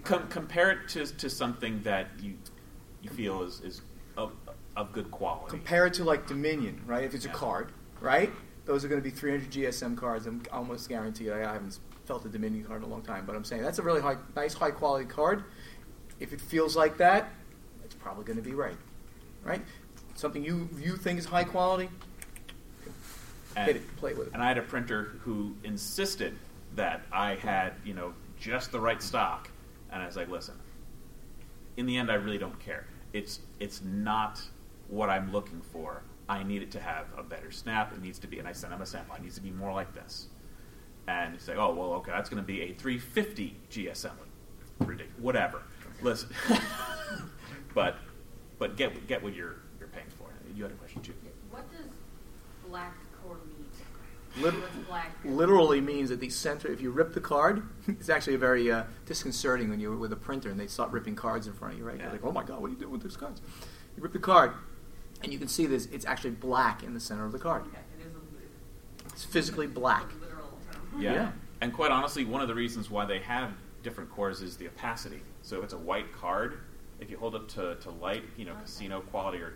Com- 0.05 0.27
compare 0.29 0.73
it 0.73 0.89
to, 0.89 1.07
to 1.07 1.31
something 1.31 1.81
that 1.85 2.09
you 2.21 2.35
you 3.03 3.11
feel 3.11 3.43
is, 3.43 3.61
is 3.61 3.83
of, 4.17 4.33
of 4.77 4.93
good 4.93 5.11
quality. 5.11 5.51
Compare 5.51 5.87
it 5.87 5.95
to 5.95 6.05
like 6.05 6.27
Dominion, 6.27 6.81
right? 6.87 7.05
If 7.05 7.15
it's 7.15 7.25
Yeah. 7.25 7.31
a 7.33 7.35
card, 7.35 7.73
right? 8.01 8.31
Those 8.65 8.85
are 8.85 8.89
going 8.89 9.01
to 9.01 9.05
be 9.05 9.11
300 9.15 9.51
GSM 9.51 9.97
cards. 9.97 10.27
I'm 10.27 10.43
almost 10.53 10.89
guaranteed. 10.89 11.31
I 11.31 11.39
haven't 11.53 11.79
felt 12.05 12.25
a 12.25 12.29
Dominion 12.29 12.65
card 12.65 12.83
in 12.83 12.89
a 12.89 12.91
long 12.91 13.03
time, 13.03 13.25
but 13.27 13.35
I'm 13.35 13.45
saying 13.45 13.63
that's 13.63 13.79
a 13.81 13.83
really 13.83 14.01
high, 14.01 14.17
nice, 14.37 14.55
high 14.55 14.71
quality 14.71 15.05
card. 15.05 15.45
If 16.23 16.33
it 16.33 16.41
feels 16.41 16.77
like 16.77 16.99
that, 16.99 17.31
it's 17.85 17.97
probably 17.97 18.25
going 18.25 18.37
to 18.37 18.49
be 18.49 18.55
right, 18.55 18.77
right? 19.43 19.61
Something 20.15 20.45
you 20.45 20.69
you 20.79 20.97
think 20.97 21.19
is 21.19 21.25
high 21.25 21.43
quality, 21.43 21.89
and, 23.57 23.67
hit 23.67 23.77
it, 23.77 23.97
play 23.97 24.15
with 24.15 24.29
it. 24.29 24.33
and 24.33 24.41
I 24.41 24.47
had 24.47 24.57
a 24.57 24.63
printer 24.63 25.17
who 25.23 25.57
insisted 25.65 26.39
that 26.77 27.03
I 27.13 27.35
had, 27.35 27.73
you 27.85 27.93
know, 27.93 28.15
just 28.39 28.71
the 28.71 28.79
right 28.79 29.03
stock. 29.03 29.51
And 29.91 30.01
I 30.01 30.07
was 30.07 30.17
like, 30.17 30.29
listen, 30.29 30.55
in 31.77 31.87
the 31.87 31.97
end, 31.97 32.09
I 32.09 32.15
really 32.15 32.39
don't 32.39 32.59
care. 32.61 32.87
It's 33.13 33.41
it's 33.59 33.83
not 33.83 34.41
what 34.87 35.11
I'm 35.11 35.33
looking 35.33 35.61
for. 35.73 36.05
I 36.29 36.45
need 36.45 36.63
it 36.63 36.71
to 36.71 36.81
have 36.81 37.07
a 37.19 37.25
better 37.25 37.51
snap. 37.51 37.93
It 37.93 38.01
needs 38.01 38.21
to 38.21 38.29
be, 38.29 38.39
and 38.39 38.47
I 38.47 38.53
sent 38.53 38.73
him 38.73 38.81
a 38.81 38.87
sample. 38.87 39.17
It 39.17 39.23
needs 39.23 39.35
to 39.35 39.43
be 39.43 39.51
more 39.51 39.73
like 39.73 39.93
this. 39.93 40.29
And 41.09 41.35
he's 41.35 41.49
like, 41.49 41.59
oh 41.59 41.75
well, 41.75 41.95
okay, 41.95 42.13
that's 42.13 42.29
going 42.29 42.41
to 42.41 42.47
be 42.47 42.63
a 42.63 42.73
350 42.75 43.57
GSM. 43.73 44.13
Ridiculous. 44.79 45.21
Whatever. 45.21 45.63
Listen, 46.03 46.29
but 47.75 47.97
but 48.59 48.77
get 48.77 49.07
get 49.07 49.23
what 49.23 49.35
you're 49.35 49.57
you're 49.79 49.89
paying 49.89 50.07
for. 50.19 50.27
You 50.55 50.65
had 50.65 50.73
a 50.73 50.77
question 50.77 51.03
too. 51.03 51.15
What 51.51 51.71
does 51.71 51.87
black 52.69 52.95
core 53.23 53.37
mean? 53.47 54.43
Lit- 54.43 54.87
black? 54.89 55.15
literally 55.25 55.81
means 55.81 56.09
that 56.09 56.19
the 56.21 56.31
center, 56.31 56.69
if 56.73 56.81
you 56.81 56.91
rip 56.91 57.13
the 57.13 57.21
card, 57.21 57.63
it's 57.89 58.09
actually 58.09 58.37
very 58.37 58.71
uh, 58.73 58.85
disconcerting 59.07 59.69
when 59.69 59.79
you're 59.79 59.97
with 59.97 60.13
a 60.13 60.17
printer 60.17 60.49
and 60.51 60.59
they 60.59 60.67
start 60.67 60.91
ripping 60.91 61.15
cards 61.15 61.47
in 61.47 61.53
front 61.53 61.75
of 61.75 61.79
you, 61.79 61.85
right? 61.87 61.99
You're 62.01 62.11
like, 62.11 62.25
oh 62.25 62.33
my 62.33 62.43
God, 62.43 62.61
what 62.61 62.69
are 62.69 62.71
you 62.73 62.79
doing 62.79 62.93
with 62.93 63.03
these 63.03 63.17
cards? 63.17 63.43
You 63.97 64.03
rip 64.03 64.13
the 64.15 64.19
card, 64.19 64.53
and 65.23 65.33
you 65.33 65.39
can 65.39 65.49
see 65.49 65.67
this, 65.67 65.85
it's 65.93 66.07
actually 66.07 66.31
black 66.31 66.83
in 66.83 66.95
the 66.95 67.01
center 67.01 67.27
of 67.27 67.33
the 67.33 67.39
card. 67.39 67.63
Okay, 67.67 67.79
it 68.01 68.07
is 68.07 68.15
a, 68.15 69.13
It's 69.13 69.25
physically 69.25 69.67
black. 69.67 70.11
a 70.11 70.25
literal 70.25 70.59
term. 70.73 71.03
Yeah. 71.03 71.13
Yeah. 71.13 71.33
And 71.61 71.73
quite 71.75 71.91
honestly, 71.91 72.25
one 72.25 72.41
of 72.41 72.49
the 72.49 72.55
reasons 72.55 72.91
why 72.91 73.05
they 73.05 73.19
have 73.21 73.53
different 73.83 74.11
cores 74.11 74.43
is 74.43 74.57
the 74.57 74.67
opacity. 74.67 75.23
So 75.43 75.59
if 75.59 75.65
it's 75.65 75.73
a 75.73 75.79
white 75.79 76.13
card, 76.13 76.61
if 77.01 77.11
you 77.11 77.19
hold 77.19 77.35
up 77.35 77.49
to, 77.49 77.77
to 77.77 77.91
light, 77.91 78.25
you 78.37 78.45
know, 78.45 78.55
casino 78.55 79.01
quality 79.01 79.39
or 79.39 79.55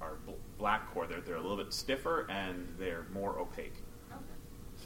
are 0.00 0.14
bl- 0.26 0.32
black 0.58 0.92
core. 0.92 1.06
They're 1.06 1.20
they're 1.20 1.36
a 1.36 1.40
little 1.42 1.56
bit 1.56 1.72
stiffer 1.72 2.26
and 2.30 2.66
they're 2.78 3.06
more 3.12 3.38
opaque. 3.38 3.74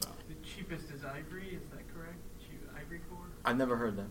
So 0.00 0.08
The 0.28 0.34
cheapest 0.46 0.90
is 0.90 1.04
ivory, 1.04 1.58
is 1.60 1.68
that 1.70 1.82
correct? 1.94 2.18
Cheap 2.40 2.60
ivory 2.76 3.00
core? 3.10 3.26
I've 3.44 3.56
never 3.56 3.76
heard 3.76 3.96
that. 3.96 4.08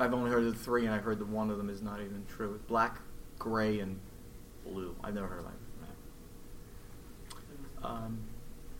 I've 0.00 0.14
only 0.14 0.30
heard 0.30 0.44
of 0.44 0.52
the 0.56 0.58
three, 0.58 0.86
and 0.86 0.94
I've 0.94 1.02
heard 1.02 1.18
that 1.18 1.28
one 1.28 1.50
of 1.50 1.58
them 1.58 1.68
is 1.68 1.82
not 1.82 2.00
even 2.00 2.24
true. 2.28 2.60
Black, 2.68 2.98
gray, 3.38 3.80
and 3.80 3.98
blue. 4.64 4.94
I've 5.02 5.14
never 5.14 5.26
heard 5.26 5.40
of 5.40 5.46
that. 5.46 5.52
Um, 7.86 8.18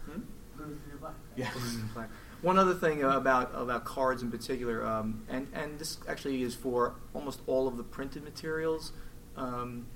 hmm? 0.04 0.20
Blues 0.56 0.78
to 0.84 0.90
the 0.90 1.92
black. 1.94 2.08
One 2.40 2.56
other 2.56 2.74
thing 2.74 3.02
about 3.02 3.50
about 3.54 3.84
cards 3.84 4.22
in 4.22 4.30
particular, 4.30 4.86
um, 4.86 5.24
and 5.28 5.48
and 5.52 5.78
this 5.78 5.98
actually 6.08 6.42
is 6.42 6.54
for 6.54 6.94
almost 7.12 7.40
all 7.46 7.66
of 7.66 7.76
the 7.76 7.82
printed 7.82 8.22
materials, 8.22 8.92
um, 9.36 9.86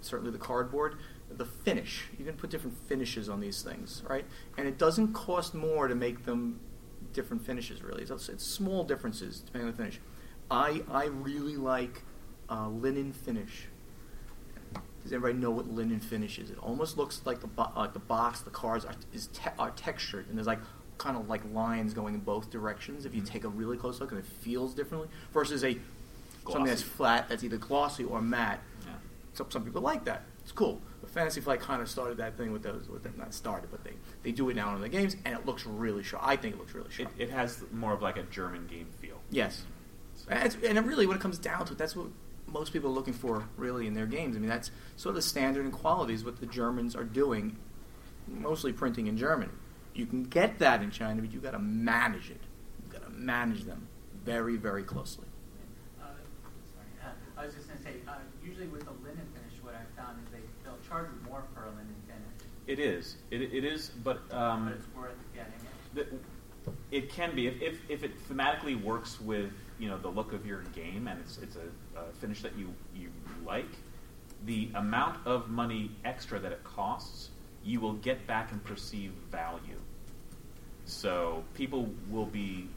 certainly 0.00 0.30
the 0.30 0.38
cardboard. 0.38 0.96
The 1.28 1.44
finish, 1.44 2.06
you 2.18 2.24
can 2.24 2.34
put 2.34 2.50
different 2.50 2.76
finishes 2.88 3.28
on 3.28 3.40
these 3.40 3.62
things, 3.62 4.02
right? 4.08 4.24
And 4.58 4.66
it 4.66 4.78
doesn't 4.78 5.12
cost 5.12 5.54
more 5.54 5.86
to 5.86 5.94
make 5.94 6.24
them 6.24 6.58
different 7.12 7.44
finishes. 7.44 7.82
Really, 7.82 8.02
it's, 8.02 8.28
it's 8.28 8.44
small 8.44 8.84
differences 8.84 9.40
depending 9.40 9.68
on 9.68 9.72
the 9.72 9.76
finish. 9.76 10.00
I 10.50 10.82
I 10.90 11.06
really 11.06 11.56
like 11.56 12.02
uh, 12.48 12.68
linen 12.68 13.12
finish. 13.12 13.66
Does 15.02 15.12
anybody 15.12 15.34
know 15.34 15.50
what 15.50 15.68
linen 15.68 15.98
finish 15.98 16.38
is? 16.38 16.50
It 16.50 16.58
almost 16.58 16.98
looks 16.98 17.22
like 17.24 17.40
the 17.40 17.46
bo- 17.46 17.72
like 17.76 17.92
the 17.92 17.98
box, 18.00 18.40
the 18.40 18.50
cards 18.50 18.84
are 18.84 18.94
is 19.12 19.28
te- 19.28 19.50
are 19.58 19.70
textured, 19.70 20.28
and 20.28 20.36
there's 20.36 20.46
like 20.46 20.60
kind 21.00 21.16
of 21.16 21.28
like 21.28 21.40
lines 21.52 21.94
going 21.94 22.14
in 22.14 22.20
both 22.20 22.50
directions. 22.50 23.06
If 23.06 23.14
you 23.14 23.22
mm-hmm. 23.22 23.32
take 23.32 23.44
a 23.44 23.48
really 23.48 23.76
close 23.76 24.00
look, 24.00 24.12
and 24.12 24.20
it 24.20 24.26
feels 24.26 24.74
differently 24.74 25.08
versus 25.32 25.64
a 25.64 25.78
something 26.44 26.66
that's 26.66 26.82
flat, 26.82 27.28
that's 27.28 27.42
either 27.42 27.56
glossy 27.56 28.04
or 28.04 28.20
matte. 28.20 28.60
Yeah. 28.84 28.92
Some 29.32 29.50
some 29.50 29.64
people 29.64 29.80
like 29.80 30.04
that. 30.04 30.22
It's 30.42 30.52
cool. 30.52 30.80
But 31.00 31.10
Fantasy 31.10 31.40
Flight 31.40 31.60
kind 31.60 31.80
of 31.80 31.88
started 31.88 32.18
that 32.18 32.36
thing 32.36 32.52
with 32.52 32.62
those. 32.62 32.86
With 32.88 33.02
them, 33.02 33.14
not 33.16 33.32
started, 33.32 33.70
but 33.70 33.82
they 33.82 33.94
they 34.22 34.30
do 34.30 34.50
it 34.50 34.56
now 34.56 34.74
in 34.74 34.82
the 34.82 34.88
games, 34.90 35.16
and 35.24 35.34
it 35.34 35.46
looks 35.46 35.64
really 35.66 36.02
sharp. 36.02 36.22
I 36.26 36.36
think 36.36 36.54
it 36.54 36.58
looks 36.58 36.74
really 36.74 36.88
it, 36.88 36.92
sharp. 36.92 37.12
it 37.18 37.30
has 37.30 37.64
more 37.72 37.94
of 37.94 38.02
like 38.02 38.18
a 38.18 38.22
German 38.24 38.66
game 38.66 38.88
feel. 39.00 39.20
Yes. 39.30 39.64
So- 40.16 40.26
And, 40.28 40.44
it's, 40.44 40.54
and 40.56 40.76
it 40.76 40.84
really, 40.84 41.06
when 41.06 41.16
it 41.16 41.22
comes 41.22 41.38
down 41.38 41.64
to 41.64 41.72
it, 41.72 41.78
that's 41.78 41.96
what 41.96 42.08
most 42.46 42.74
people 42.74 42.90
are 42.90 42.92
looking 42.92 43.14
for, 43.14 43.48
really, 43.56 43.86
in 43.86 43.94
their 43.94 44.06
games. 44.06 44.36
I 44.36 44.38
mean, 44.38 44.50
that's 44.50 44.70
sort 44.96 45.10
of 45.10 45.16
the 45.16 45.22
standard 45.22 45.64
and 45.64 45.72
qualities 45.72 46.24
what 46.24 46.40
the 46.40 46.46
Germans 46.46 46.94
are 46.94 47.04
doing, 47.04 47.56
mostly 48.28 48.72
printing 48.72 49.06
in 49.06 49.16
Germany. 49.16 49.52
You 50.00 50.06
can 50.06 50.24
get 50.24 50.58
that 50.60 50.80
in 50.80 50.90
China, 50.90 51.20
but 51.20 51.30
you've 51.30 51.42
got 51.42 51.50
to 51.50 51.58
manage 51.58 52.30
it. 52.30 52.40
You've 52.80 52.90
got 52.90 53.04
to 53.04 53.10
manage 53.10 53.64
them 53.64 53.86
very, 54.24 54.56
very 54.56 54.82
closely. 54.82 55.26
Uh, 56.00 56.06
sorry, 56.74 56.86
uh, 57.04 57.40
I 57.40 57.44
was 57.44 57.54
just 57.54 57.68
going 57.68 57.76
to 57.80 57.84
say, 57.84 57.92
uh, 58.08 58.14
usually 58.42 58.68
with 58.68 58.84
the 58.84 58.92
linen 58.92 59.28
finish, 59.34 59.62
what 59.62 59.74
I've 59.74 60.02
found 60.02 60.18
is 60.24 60.32
they, 60.32 60.40
they'll 60.64 60.78
charge 60.88 61.08
you 61.10 61.30
more 61.30 61.44
for 61.52 61.64
a 61.64 61.68
linen 61.68 61.94
finish, 62.06 62.48
It 62.66 62.78
is. 62.78 63.16
It, 63.30 63.42
it 63.42 63.62
is, 63.62 63.90
but 64.02 64.20
um, 64.32 64.64
but 64.64 64.74
it's 64.76 64.86
worth 64.96 65.12
getting 65.34 65.52
it. 65.52 66.08
the, 66.10 66.72
it 66.96 67.10
can 67.10 67.34
be 67.34 67.46
if, 67.46 67.60
if, 67.60 67.80
if 67.90 68.02
it 68.02 68.12
thematically 68.26 68.82
works 68.82 69.20
with 69.20 69.52
you 69.78 69.90
know 69.90 69.98
the 69.98 70.08
look 70.08 70.32
of 70.32 70.46
your 70.46 70.62
game 70.74 71.08
and 71.08 71.20
it's 71.20 71.36
it's 71.38 71.56
a, 71.56 71.98
a 72.00 72.04
finish 72.20 72.40
that 72.40 72.56
you 72.56 72.72
you 72.96 73.10
like. 73.44 73.68
The 74.46 74.70
amount 74.74 75.26
of 75.26 75.50
money 75.50 75.90
extra 76.06 76.38
that 76.38 76.52
it 76.52 76.64
costs, 76.64 77.29
you 77.64 77.80
will 77.80 77.94
get 77.94 78.26
back 78.26 78.52
and 78.52 78.62
perceive 78.64 79.12
value. 79.30 79.78
So 80.84 81.44
people 81.54 81.88
will 82.08 82.26
be 82.26 82.68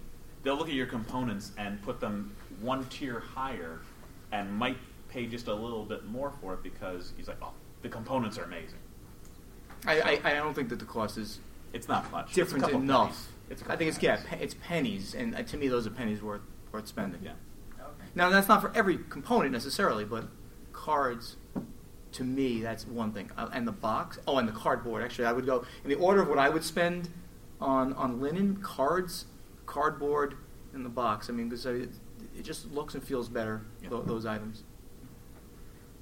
they'll 0.43 0.55
look 0.55 0.67
at 0.67 0.73
your 0.73 0.85
components 0.87 1.51
and 1.57 1.81
put 1.81 1.99
them 1.99 2.35
one 2.61 2.85
tier 2.85 3.19
higher 3.19 3.79
and 4.31 4.51
might 4.51 4.77
pay 5.09 5.25
just 5.25 5.47
a 5.47 5.53
little 5.53 5.85
bit 5.85 6.05
more 6.05 6.31
for 6.41 6.53
it 6.53 6.63
because 6.63 7.13
he's 7.15 7.27
like, 7.27 7.37
oh, 7.41 7.51
the 7.81 7.89
components 7.89 8.37
are 8.37 8.43
amazing. 8.43 8.79
I, 9.85 10.01
I, 10.01 10.31
I 10.31 10.33
don't 10.35 10.53
think 10.53 10.69
that 10.69 10.79
the 10.79 10.85
cost 10.85 11.17
is 11.17 11.39
It's 11.73 11.87
not 11.87 12.09
much. 12.11 12.33
Different 12.33 12.63
couple 12.63 12.81
enough. 12.81 13.09
pennies. 13.09 13.27
It's 13.49 13.61
a 13.61 13.71
I 13.71 13.75
think 13.75 13.89
it's 13.89 14.01
yeah, 14.01 14.19
pe- 14.25 14.39
it's 14.39 14.55
pennies, 14.61 15.13
and 15.15 15.35
uh, 15.35 15.43
to 15.43 15.57
me, 15.57 15.67
those 15.67 15.85
are 15.85 15.89
pennies 15.91 16.21
worth 16.21 16.41
worth 16.71 16.87
spending. 16.87 17.21
Yeah. 17.23 17.31
Okay. 17.79 18.05
Now 18.15 18.29
that's 18.29 18.47
not 18.47 18.61
for 18.61 18.71
every 18.75 18.97
component 19.09 19.51
necessarily, 19.51 20.05
but 20.05 20.25
cards, 20.71 21.35
to 22.13 22.23
me, 22.23 22.61
that's 22.61 22.85
one 22.87 23.11
thing. 23.11 23.29
Uh, 23.37 23.49
and 23.53 23.67
the 23.67 23.71
box, 23.71 24.19
oh, 24.27 24.37
and 24.37 24.47
the 24.47 24.51
cardboard. 24.53 25.03
Actually, 25.03 25.25
I 25.25 25.31
would 25.33 25.45
go 25.45 25.65
in 25.83 25.89
the 25.89 25.95
order 25.95 26.21
of 26.21 26.27
what 26.29 26.39
I 26.39 26.49
would 26.49 26.63
spend 26.63 27.09
on 27.59 27.93
on 27.93 28.21
linen, 28.21 28.57
cards, 28.57 29.25
cardboard, 29.65 30.35
and 30.73 30.85
the 30.85 30.89
box. 30.89 31.29
I 31.29 31.33
mean, 31.33 31.49
because 31.49 31.65
it, 31.65 31.89
it 32.37 32.43
just 32.43 32.71
looks 32.71 32.93
and 32.95 33.03
feels 33.03 33.29
better. 33.29 33.65
Yeah. 33.81 33.89
tho- 33.89 34.03
those 34.03 34.25
items. 34.25 34.63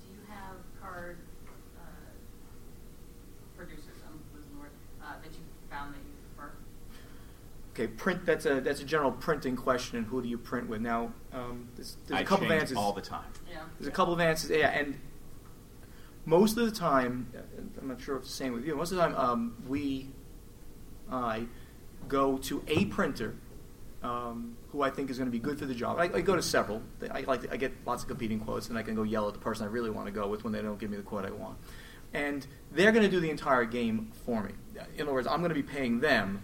Do 0.01 0.07
you 0.13 0.19
have 0.29 0.55
card 0.81 1.17
uh, 1.77 1.81
producers, 3.57 3.85
um, 4.07 4.19
the 4.33 4.59
word, 4.59 4.71
uh, 5.01 5.13
that 5.23 5.31
you 5.31 5.39
found 5.69 5.93
that 5.93 5.99
you 5.99 6.13
prefer? 6.35 6.51
Okay, 7.73 7.87
print. 7.87 8.25
That's 8.25 8.45
a 8.45 8.59
that's 8.61 8.81
a 8.81 8.85
general 8.85 9.11
printing 9.11 9.55
question, 9.55 9.97
and 9.97 10.07
who 10.07 10.21
do 10.21 10.27
you 10.27 10.37
print 10.37 10.67
with? 10.67 10.81
Now, 10.81 11.13
um, 11.33 11.69
there's, 11.75 11.97
there's 12.07 12.19
I 12.19 12.21
a 12.23 12.25
couple 12.25 12.45
of 12.45 12.49
change 12.51 12.61
answers. 12.63 12.77
all 12.77 12.93
the 12.93 13.01
time. 13.01 13.31
Yeah. 13.49 13.59
There's 13.79 13.87
a 13.87 13.91
couple 13.91 14.13
of 14.13 14.19
answers, 14.19 14.49
yeah, 14.51 14.69
and 14.69 14.99
most 16.25 16.57
of 16.57 16.65
the 16.65 16.71
time, 16.71 17.31
I'm 17.79 17.87
not 17.87 18.01
sure 18.01 18.15
if 18.15 18.23
it's 18.23 18.31
the 18.31 18.37
same 18.37 18.53
with 18.53 18.65
you. 18.65 18.75
Most 18.75 18.91
of 18.91 18.97
the 18.97 19.03
time, 19.03 19.15
um, 19.15 19.63
we, 19.67 20.09
I, 21.11 21.45
go 22.07 22.37
to 22.37 22.63
a 22.67 22.85
printer 22.85 23.35
um, 24.03 24.57
who 24.71 24.81
I 24.81 24.89
think 24.89 25.09
is 25.09 25.17
going 25.17 25.27
to 25.27 25.31
be 25.31 25.39
good 25.39 25.59
for 25.59 25.65
the 25.65 25.75
job. 25.75 25.97
I, 25.99 26.03
I 26.03 26.21
go 26.21 26.35
to 26.35 26.41
several. 26.41 26.81
I 27.11 27.21
like 27.21 27.51
I 27.51 27.57
get 27.57 27.73
lots 27.85 28.03
of 28.03 28.09
competing 28.09 28.39
quotes, 28.39 28.69
and 28.69 28.77
I 28.77 28.83
can 28.83 28.95
go 28.95 29.03
yell 29.03 29.27
at 29.27 29.33
the 29.33 29.39
person 29.39 29.65
I 29.65 29.69
really 29.69 29.89
want 29.89 30.07
to 30.07 30.11
go 30.11 30.27
with 30.27 30.43
when 30.43 30.53
they 30.53 30.61
don't 30.61 30.79
give 30.79 30.89
me 30.89 30.97
the 30.97 31.03
quote 31.03 31.25
I 31.25 31.31
want. 31.31 31.57
And 32.13 32.45
they're 32.71 32.91
going 32.91 33.05
to 33.05 33.11
do 33.11 33.19
the 33.19 33.29
entire 33.29 33.63
game 33.63 34.11
for 34.25 34.43
me. 34.43 34.51
In 34.97 35.03
other 35.03 35.13
words, 35.13 35.27
I'm 35.27 35.39
going 35.39 35.49
to 35.49 35.55
be 35.55 35.63
paying 35.63 35.99
them, 35.99 36.41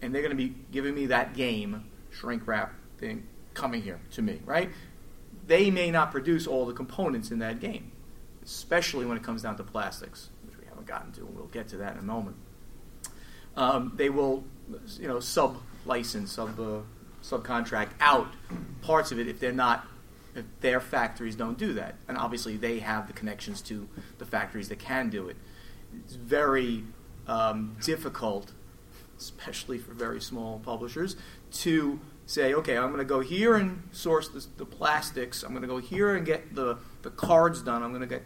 and 0.00 0.14
they're 0.14 0.22
going 0.22 0.36
to 0.36 0.42
be 0.42 0.54
giving 0.70 0.94
me 0.94 1.06
that 1.06 1.34
game 1.34 1.90
shrink 2.10 2.46
wrap 2.46 2.74
thing 2.98 3.26
coming 3.54 3.82
here 3.82 4.00
to 4.12 4.22
me, 4.22 4.40
right? 4.46 4.70
They 5.46 5.70
may 5.70 5.90
not 5.90 6.12
produce 6.12 6.46
all 6.46 6.64
the 6.64 6.72
components 6.72 7.30
in 7.30 7.40
that 7.40 7.60
game, 7.60 7.91
especially 8.42 9.06
when 9.06 9.16
it 9.16 9.22
comes 9.22 9.42
down 9.42 9.56
to 9.56 9.62
plastics, 9.62 10.30
which 10.46 10.58
we 10.58 10.66
haven't 10.66 10.86
gotten 10.86 11.12
to, 11.12 11.20
and 11.20 11.34
we'll 11.34 11.46
get 11.46 11.68
to 11.68 11.76
that 11.78 11.92
in 11.92 11.98
a 11.98 12.02
moment. 12.02 12.36
Um, 13.56 13.92
they 13.96 14.08
will, 14.08 14.44
you 14.98 15.08
know, 15.08 15.20
sub 15.20 15.58
license, 15.84 16.32
sub 16.32 16.58
uh, 16.58 16.80
subcontract 17.22 17.90
out 18.00 18.28
parts 18.80 19.12
of 19.12 19.18
it 19.18 19.28
if 19.28 19.38
they're 19.38 19.52
not, 19.52 19.86
if 20.34 20.44
their 20.60 20.80
factories 20.80 21.36
don't 21.36 21.58
do 21.58 21.72
that, 21.74 21.94
and 22.08 22.16
obviously 22.18 22.56
they 22.56 22.80
have 22.80 23.06
the 23.06 23.12
connections 23.12 23.62
to 23.62 23.88
the 24.18 24.26
factories 24.26 24.68
that 24.68 24.78
can 24.78 25.10
do 25.10 25.28
it. 25.28 25.36
It's 26.04 26.14
very 26.14 26.84
um, 27.28 27.76
difficult, 27.84 28.52
especially 29.18 29.78
for 29.78 29.92
very 29.92 30.20
small 30.20 30.58
publishers, 30.60 31.16
to 31.52 32.00
say, 32.24 32.54
okay, 32.54 32.76
I'm 32.76 32.88
going 32.88 32.98
to 32.98 33.04
go 33.04 33.20
here 33.20 33.54
and 33.56 33.82
source 33.92 34.28
the, 34.28 34.44
the 34.56 34.64
plastics. 34.64 35.42
I'm 35.42 35.50
going 35.50 35.62
to 35.62 35.68
go 35.68 35.78
here 35.78 36.16
and 36.16 36.24
get 36.24 36.54
the, 36.54 36.78
the 37.02 37.10
cards 37.10 37.62
done. 37.62 37.82
I'm 37.82 37.90
going 37.90 38.02
to 38.02 38.06
get 38.06 38.22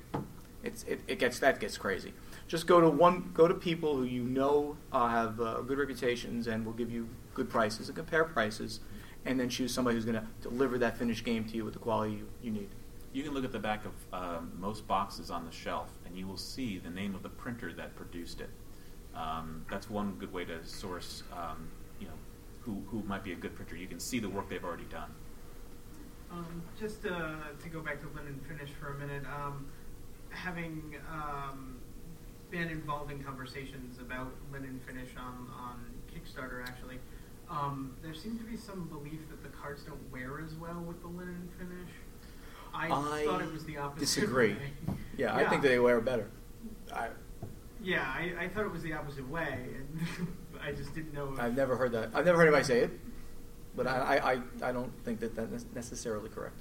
it's, 0.67 0.83
it, 0.85 1.01
it 1.07 1.19
gets 1.19 1.39
that 1.39 1.61
gets 1.61 1.79
crazy. 1.79 2.13
Just 2.49 2.67
go 2.67 2.81
to 2.81 2.89
one 2.89 3.31
go 3.35 3.49
to 3.49 3.55
people 3.55 3.97
who 3.97 4.05
you 4.05 4.23
know 4.23 4.77
uh, 4.93 5.09
have 5.09 5.41
uh, 5.41 5.61
good 5.61 5.79
reputations 5.79 6.47
and 6.47 6.65
will 6.65 6.73
give 6.73 6.91
you 6.91 7.09
good 7.35 7.49
prices 7.49 7.89
and 7.89 7.97
compare 7.97 8.25
prices, 8.25 8.81
and 9.25 9.39
then 9.39 9.49
choose 9.49 9.73
somebody 9.73 9.97
who's 9.97 10.05
going 10.05 10.17
to 10.17 10.27
deliver 10.43 10.79
that 10.79 10.97
finished 10.97 11.25
game 11.25 11.45
to 11.45 11.57
you 11.57 11.65
with 11.65 11.75
the 11.75 11.81
quality 11.81 12.15
you, 12.15 12.29
you 12.43 12.51
need. 12.51 12.69
You 13.13 13.23
can 13.23 13.33
look 13.33 13.45
at 13.45 13.53
the 13.53 13.59
back 13.59 13.83
of 13.85 13.93
um, 14.13 14.53
most 14.59 14.87
boxes 14.87 15.31
on 15.31 15.45
the 15.47 15.53
shelf, 15.53 15.91
and 16.05 16.17
you 16.17 16.27
will 16.27 16.37
see 16.37 16.79
the 16.79 16.91
name 16.91 17.15
of 17.15 17.23
the 17.23 17.31
printer 17.31 17.73
that 17.73 17.97
produced 17.97 18.41
it. 18.41 18.51
Um, 19.15 19.65
that's 19.71 19.89
one 19.89 20.17
good 20.19 20.33
way 20.33 20.45
to 20.45 20.65
source, 20.67 21.23
um, 21.33 21.69
you 21.99 22.07
know, 22.07 22.13
who, 22.61 22.83
who 22.91 23.03
might 23.07 23.25
be 23.25 23.33
a 23.33 23.37
good 23.37 23.55
printer. 23.55 23.75
You 23.75 23.87
can 23.87 24.01
see 24.01 24.19
the 24.19 24.29
work 24.29 24.51
they've 24.51 24.63
already 24.63 24.85
done. 24.85 25.11
Um, 26.37 26.63
just 26.79 27.07
uh, 27.07 27.37
to 27.63 27.69
go 27.71 27.81
back 27.81 28.01
to 28.01 28.09
linen 28.15 28.39
finish 28.47 28.71
for 28.79 28.93
a 28.93 28.99
minute, 28.99 29.23
um, 29.25 29.67
having 30.29 30.97
um, 31.11 31.79
been 32.51 32.69
involved 32.69 33.11
in 33.11 33.23
conversations 33.23 33.99
about 33.99 34.33
linen 34.53 34.79
finish 34.87 35.09
on, 35.17 35.49
on 35.59 35.81
Kickstarter, 36.13 36.63
actually, 36.63 36.99
um, 37.49 37.97
there 38.03 38.13
seems 38.13 38.39
to 38.39 38.45
be 38.45 38.57
some 38.57 38.87
belief 38.89 39.21
that 39.31 39.43
the 39.43 39.49
cards 39.49 39.83
don't 39.85 40.13
wear 40.13 40.45
as 40.45 40.55
well 40.55 40.85
with 40.87 41.01
the 41.01 41.09
linen 41.09 41.49
finish. 41.59 41.89
I, 42.75 42.87
I 42.89 43.25
thought 43.25 43.41
it 43.41 43.53
was 43.53 43.65
the 43.65 43.79
opposite. 43.79 44.01
disagree. 44.01 44.53
way. 44.89 44.95
Yeah, 45.17 45.35
I 45.35 45.49
think 45.49 45.63
they 45.63 45.79
wear 45.79 46.03
better. 46.03 46.29
I, 46.93 47.09
Yeah, 47.83 48.03
I, 48.03 48.35
I 48.41 48.49
thought 48.49 48.67
it 48.67 48.73
was 48.73 48.83
the 48.83 48.93
opposite 48.93 49.27
way, 49.27 49.69
and 49.75 50.29
I 50.63 50.73
just 50.73 50.95
didn't 50.95 51.15
know. 51.15 51.35
I've 51.39 51.57
never 51.57 51.77
heard 51.77 51.93
that. 51.93 52.11
I've 52.13 52.27
never 52.27 52.37
heard 52.37 52.49
anybody 52.49 52.65
say 52.65 52.81
it, 52.81 52.91
but 53.77 53.87
I, 53.87 54.41
I, 54.63 54.69
I, 54.69 54.73
don't 54.73 54.91
think 55.05 55.21
that 55.21 55.37
that's 55.37 55.67
necessarily 55.75 56.31
correct. 56.31 56.57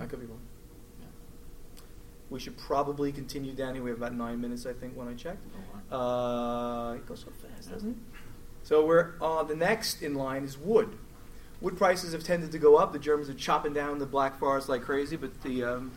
I 0.00 0.06
could 0.06 0.20
be 0.20 0.26
wrong. 0.26 0.40
We 2.30 2.40
should 2.40 2.56
probably 2.58 3.12
continue 3.12 3.52
down 3.52 3.74
here. 3.74 3.82
We 3.82 3.90
have 3.90 3.98
about 3.98 4.14
nine 4.14 4.40
minutes, 4.40 4.66
I 4.66 4.72
think, 4.72 4.96
when 4.96 5.08
I 5.08 5.14
checked. 5.14 5.42
Uh, 5.90 6.94
it 6.96 7.06
goes 7.06 7.20
so 7.20 7.30
fast, 7.30 7.70
doesn't 7.72 7.90
it? 7.90 7.96
So 8.62 8.84
we're 8.84 9.14
uh, 9.22 9.44
the 9.44 9.56
next 9.56 10.02
in 10.02 10.14
line 10.14 10.44
is 10.44 10.58
wood. 10.58 10.98
wood 11.62 11.78
prices 11.78 12.12
have 12.12 12.22
tended 12.22 12.52
to 12.52 12.58
go 12.58 12.76
up. 12.76 12.92
The 12.92 12.98
Germans 12.98 13.30
are 13.30 13.34
chopping 13.34 13.72
down 13.72 13.98
the 13.98 14.06
Black 14.06 14.38
Forest 14.38 14.68
like 14.68 14.82
crazy, 14.82 15.16
but 15.16 15.42
the 15.42 15.64
um, 15.64 15.92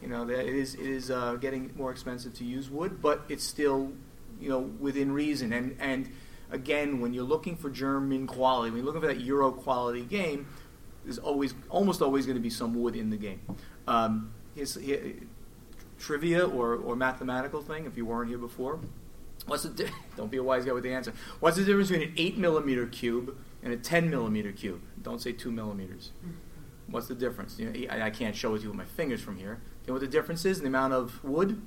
you 0.00 0.06
know 0.06 0.24
the, 0.24 0.38
it 0.38 0.54
is 0.54 0.74
it 0.74 0.86
is 0.86 1.10
uh, 1.10 1.34
getting 1.34 1.72
more 1.76 1.90
expensive 1.90 2.32
to 2.34 2.44
use 2.44 2.70
wood, 2.70 3.02
but 3.02 3.22
it's 3.28 3.42
still 3.42 3.92
you 4.40 4.50
know 4.50 4.60
within 4.60 5.10
reason. 5.10 5.52
And 5.52 5.76
and 5.80 6.12
again, 6.52 7.00
when 7.00 7.12
you're 7.12 7.24
looking 7.24 7.56
for 7.56 7.70
German 7.70 8.26
quality, 8.26 8.70
when 8.70 8.78
you're 8.78 8.86
looking 8.86 9.00
for 9.00 9.08
that 9.08 9.20
Euro 9.22 9.50
quality 9.50 10.02
game, 10.02 10.46
there's 11.02 11.18
always 11.18 11.54
almost 11.68 12.00
always 12.00 12.26
going 12.26 12.36
to 12.36 12.42
be 12.42 12.50
some 12.50 12.74
wood 12.74 12.94
in 12.94 13.10
the 13.10 13.16
game. 13.16 13.40
Um, 13.88 14.32
here, 14.54 15.14
trivia 15.98 16.46
or, 16.46 16.76
or 16.76 16.94
mathematical 16.94 17.62
thing, 17.62 17.86
if 17.86 17.96
you 17.96 18.06
weren't 18.06 18.28
here 18.28 18.38
before. 18.38 18.80
What's 19.46 19.64
the 19.64 19.70
di- 19.70 19.90
don't 20.16 20.30
be 20.30 20.36
a 20.36 20.42
wise 20.42 20.64
guy 20.64 20.72
with 20.72 20.84
the 20.84 20.92
answer. 20.92 21.12
What's 21.40 21.56
the 21.56 21.64
difference 21.64 21.88
between 21.88 22.08
an 22.08 22.14
eight 22.16 22.36
millimeter 22.36 22.86
cube 22.86 23.36
and 23.62 23.72
a 23.72 23.76
ten 23.76 24.10
millimeter 24.10 24.52
cube? 24.52 24.82
Don't 25.00 25.20
say 25.20 25.32
two 25.32 25.50
millimeters. 25.50 26.12
What's 26.86 27.08
the 27.08 27.14
difference? 27.14 27.58
You 27.58 27.70
know, 27.70 27.92
I, 27.92 28.02
I 28.06 28.10
can't 28.10 28.36
show 28.36 28.54
it 28.54 28.58
to 28.58 28.64
you 28.64 28.68
with 28.68 28.76
my 28.76 28.84
fingers 28.84 29.22
from 29.22 29.38
here. 29.38 29.60
You 29.82 29.88
know 29.88 29.94
what 29.94 30.00
the 30.00 30.08
difference 30.08 30.44
is 30.44 30.58
in 30.58 30.64
the 30.64 30.68
amount 30.68 30.92
of 30.92 31.24
wood? 31.24 31.60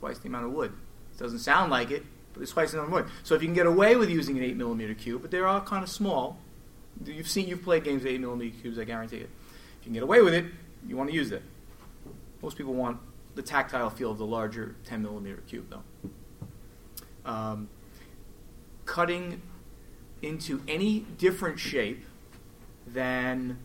Twice 0.00 0.18
the 0.18 0.28
amount 0.28 0.46
of 0.46 0.52
wood. 0.52 0.72
It 1.14 1.18
doesn't 1.18 1.40
sound 1.40 1.70
like 1.70 1.90
it, 1.90 2.04
but 2.34 2.42
it's 2.42 2.52
twice 2.52 2.72
the 2.72 2.80
amount 2.80 3.06
of. 3.06 3.12
So 3.22 3.34
if 3.34 3.42
you 3.42 3.48
can 3.48 3.54
get 3.54 3.66
away 3.66 3.96
with 3.96 4.10
using 4.10 4.36
an 4.36 4.44
eight 4.44 4.56
millimeter 4.56 4.92
cube, 4.92 5.22
but 5.22 5.30
they're 5.30 5.46
all 5.46 5.60
kind 5.60 5.82
of 5.82 5.88
small. 5.88 6.38
You've 7.04 7.28
seen, 7.28 7.48
you've 7.48 7.62
played 7.62 7.84
games 7.84 8.02
with 8.02 8.12
eight 8.12 8.20
millimeter 8.20 8.54
cubes. 8.60 8.78
I 8.78 8.84
guarantee 8.84 9.18
it. 9.18 9.30
If 9.80 9.82
you 9.82 9.84
can 9.84 9.92
get 9.94 10.02
away 10.02 10.20
with 10.20 10.34
it, 10.34 10.44
you 10.86 10.96
want 10.96 11.10
to 11.10 11.16
use 11.16 11.32
it. 11.32 11.42
Most 12.42 12.56
people 12.58 12.74
want 12.74 12.98
the 13.34 13.42
tactile 13.42 13.90
feel 13.90 14.10
of 14.10 14.18
the 14.18 14.26
larger 14.26 14.76
10 14.84 15.02
millimeter 15.02 15.42
cube, 15.48 15.70
though. 15.70 17.30
Um, 17.30 17.68
cutting 18.84 19.40
into 20.22 20.62
any 20.68 21.00
different 21.18 21.58
shape 21.58 22.04
than, 22.86 23.58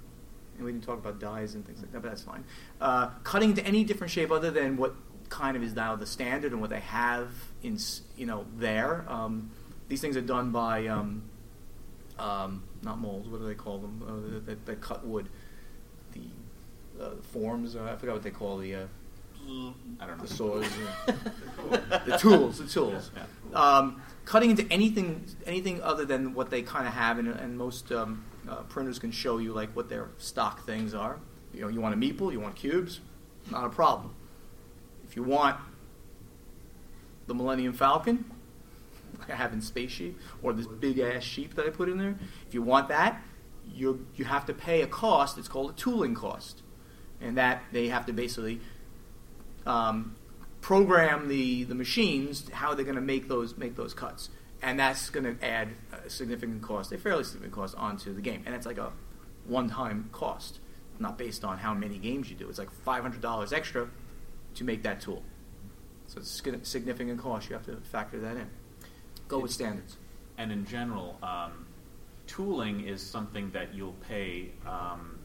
and 0.55 0.65
we 0.65 0.71
didn't 0.71 0.85
talk 0.85 0.97
about 0.97 1.19
dies 1.19 1.55
and 1.55 1.65
things 1.65 1.81
like 1.81 1.91
that, 1.91 2.01
but 2.01 2.09
that's 2.09 2.21
fine. 2.21 2.43
Uh, 2.79 3.09
cutting 3.23 3.49
into 3.51 3.65
any 3.65 3.83
different 3.83 4.11
shape 4.11 4.31
other 4.31 4.51
than 4.51 4.77
what 4.77 4.95
kind 5.29 5.55
of 5.55 5.63
is 5.63 5.73
now 5.73 5.95
the 5.95 6.05
standard 6.05 6.51
and 6.51 6.59
what 6.59 6.69
they 6.69 6.79
have 6.79 7.29
in, 7.63 7.77
you 8.17 8.25
know, 8.25 8.45
there. 8.57 9.05
Um, 9.07 9.51
these 9.87 10.01
things 10.01 10.17
are 10.17 10.21
done 10.21 10.51
by, 10.51 10.87
um, 10.87 11.23
um, 12.17 12.63
not 12.81 12.99
molds, 12.99 13.27
what 13.27 13.39
do 13.39 13.47
they 13.47 13.55
call 13.55 13.79
them? 13.79 14.03
Uh, 14.05 14.45
that, 14.45 14.65
that, 14.65 14.81
cut 14.81 15.05
wood. 15.05 15.29
The 16.13 17.03
uh, 17.03 17.09
forms, 17.31 17.75
uh, 17.75 17.83
I 17.83 17.95
forgot 17.95 18.13
what 18.13 18.23
they 18.23 18.31
call 18.31 18.57
the. 18.57 18.75
Uh, 18.75 18.85
I 19.99 20.05
don't 20.05 20.17
know. 20.17 20.25
the 20.25 20.27
saws, 20.27 20.65
the 22.05 22.17
tools, 22.19 22.59
the 22.59 22.67
tools. 22.67 23.09
Um, 23.53 24.01
cutting 24.25 24.51
into 24.51 24.67
anything, 24.71 25.25
anything 25.47 25.81
other 25.81 26.05
than 26.05 26.35
what 26.35 26.51
they 26.51 26.61
kind 26.61 26.87
of 26.87 26.93
have, 26.93 27.17
and, 27.17 27.29
and 27.29 27.57
most 27.57 27.91
um, 27.91 28.23
uh, 28.47 28.57
printers 28.63 28.99
can 28.99 29.11
show 29.11 29.39
you 29.39 29.51
like 29.53 29.75
what 29.75 29.89
their 29.89 30.09
stock 30.19 30.65
things 30.67 30.93
are. 30.93 31.17
You 31.51 31.61
know, 31.61 31.67
you 31.67 31.81
want 31.81 31.95
a 31.95 31.97
meeple, 31.97 32.31
you 32.31 32.39
want 32.39 32.55
cubes, 32.55 32.99
not 33.49 33.65
a 33.65 33.69
problem. 33.69 34.13
If 35.09 35.15
you 35.15 35.23
want 35.23 35.57
the 37.25 37.33
Millennium 37.33 37.73
Falcon, 37.73 38.25
like 39.19 39.31
I 39.31 39.35
have 39.35 39.53
in 39.53 39.61
Space 39.61 39.89
Sheep, 39.91 40.19
or 40.43 40.53
this 40.53 40.67
big 40.67 40.99
ass 40.99 41.23
sheep 41.23 41.55
that 41.55 41.65
I 41.65 41.69
put 41.69 41.89
in 41.89 41.97
there, 41.97 42.15
if 42.47 42.53
you 42.53 42.61
want 42.61 42.89
that, 42.89 43.21
you 43.73 44.05
you 44.15 44.25
have 44.25 44.45
to 44.45 44.53
pay 44.53 44.81
a 44.81 44.87
cost. 44.87 45.37
It's 45.37 45.47
called 45.47 45.71
a 45.71 45.73
tooling 45.73 46.13
cost, 46.13 46.61
and 47.19 47.37
that 47.37 47.63
they 47.71 47.87
have 47.87 48.05
to 48.05 48.13
basically 48.13 48.61
um, 49.65 50.15
program 50.61 51.27
the, 51.27 51.63
the 51.63 51.75
machines 51.75 52.47
how 52.51 52.75
they're 52.75 52.85
going 52.85 52.95
to 52.95 53.01
make 53.01 53.27
those 53.27 53.57
make 53.57 53.75
those 53.75 53.95
cuts, 53.95 54.29
and 54.61 54.79
that's 54.79 55.09
going 55.09 55.23
to 55.23 55.43
add 55.43 55.69
a 56.05 56.09
significant 56.09 56.61
cost, 56.61 56.91
a 56.91 56.99
fairly 56.99 57.23
significant 57.23 57.53
cost, 57.53 57.75
onto 57.77 58.13
the 58.13 58.21
game, 58.21 58.43
and 58.45 58.53
it's 58.53 58.67
like 58.67 58.77
a 58.77 58.91
one 59.45 59.69
time 59.69 60.09
cost, 60.11 60.59
not 60.99 61.17
based 61.17 61.43
on 61.43 61.57
how 61.57 61.73
many 61.73 61.97
games 61.97 62.29
you 62.29 62.35
do. 62.35 62.47
It's 62.47 62.59
like 62.59 62.71
five 62.71 63.01
hundred 63.01 63.21
dollars 63.21 63.51
extra 63.53 63.89
to 64.59 64.65
make 64.65 64.83
that 64.83 64.99
tool, 65.01 65.23
so 66.07 66.19
it's 66.19 66.41
a 66.45 66.65
significant 66.65 67.19
cost. 67.19 67.49
You 67.49 67.55
have 67.55 67.65
to 67.65 67.77
factor 67.77 68.19
that 68.19 68.35
in. 68.35 68.47
Go 69.27 69.39
with 69.39 69.51
standards. 69.51 69.97
And 70.37 70.51
in 70.51 70.65
general, 70.65 71.17
um, 71.23 71.65
tooling 72.27 72.85
is 72.85 73.01
something 73.01 73.49
that 73.51 73.73
you'll 73.73 73.95
pay 74.07 74.51
um, 74.67 75.17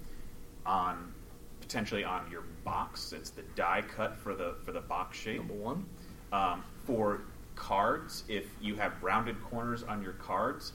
on 0.64 1.12
potentially 1.60 2.04
on 2.04 2.30
your 2.30 2.42
box. 2.64 3.12
It's 3.12 3.30
the 3.30 3.42
die 3.56 3.82
cut 3.82 4.16
for 4.16 4.34
the 4.34 4.54
for 4.64 4.72
the 4.72 4.80
box 4.80 5.18
shape. 5.18 5.38
Number 5.38 5.54
one. 5.54 5.84
Um, 6.32 6.64
for 6.84 7.22
cards, 7.56 8.24
if 8.28 8.46
you 8.60 8.76
have 8.76 8.92
rounded 9.02 9.40
corners 9.42 9.82
on 9.82 10.02
your 10.02 10.14
cards, 10.14 10.72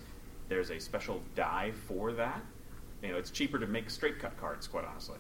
there's 0.48 0.70
a 0.70 0.80
special 0.80 1.22
die 1.36 1.72
for 1.88 2.12
that. 2.14 2.42
You 3.02 3.10
know, 3.10 3.18
it's 3.18 3.32
cheaper 3.32 3.60
to 3.60 3.68
make 3.68 3.90
straight 3.90 4.20
cut 4.20 4.38
cards, 4.38 4.68
quite 4.68 4.86
honestly. 4.86 5.18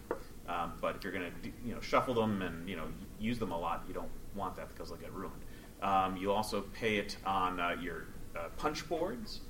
Um, 0.50 0.74
but 0.82 0.96
if 0.96 1.04
you're 1.04 1.14
going 1.14 1.32
to, 1.32 1.52
you 1.64 1.76
know, 1.76 1.82
shuffle 1.82 2.16
them 2.16 2.42
and 2.42 2.68
you 2.68 2.76
know 2.76 2.86
use 3.20 3.38
them 3.38 3.52
a 3.52 3.58
lot, 3.58 3.84
you 3.88 3.94
don't 3.94 4.10
want 4.36 4.56
that 4.56 4.70
because 4.70 4.90
they'll 4.90 4.98
get 4.98 5.14
ruined. 5.14 5.42
Um, 5.82 6.18
you 6.18 6.32
also 6.32 6.62
pay 6.74 6.98
it 6.98 7.18
on 7.26 7.60
uh, 7.60 7.76
your 7.82 8.08
uh, 8.36 8.50
punch 8.58 8.88
boards 8.90 9.42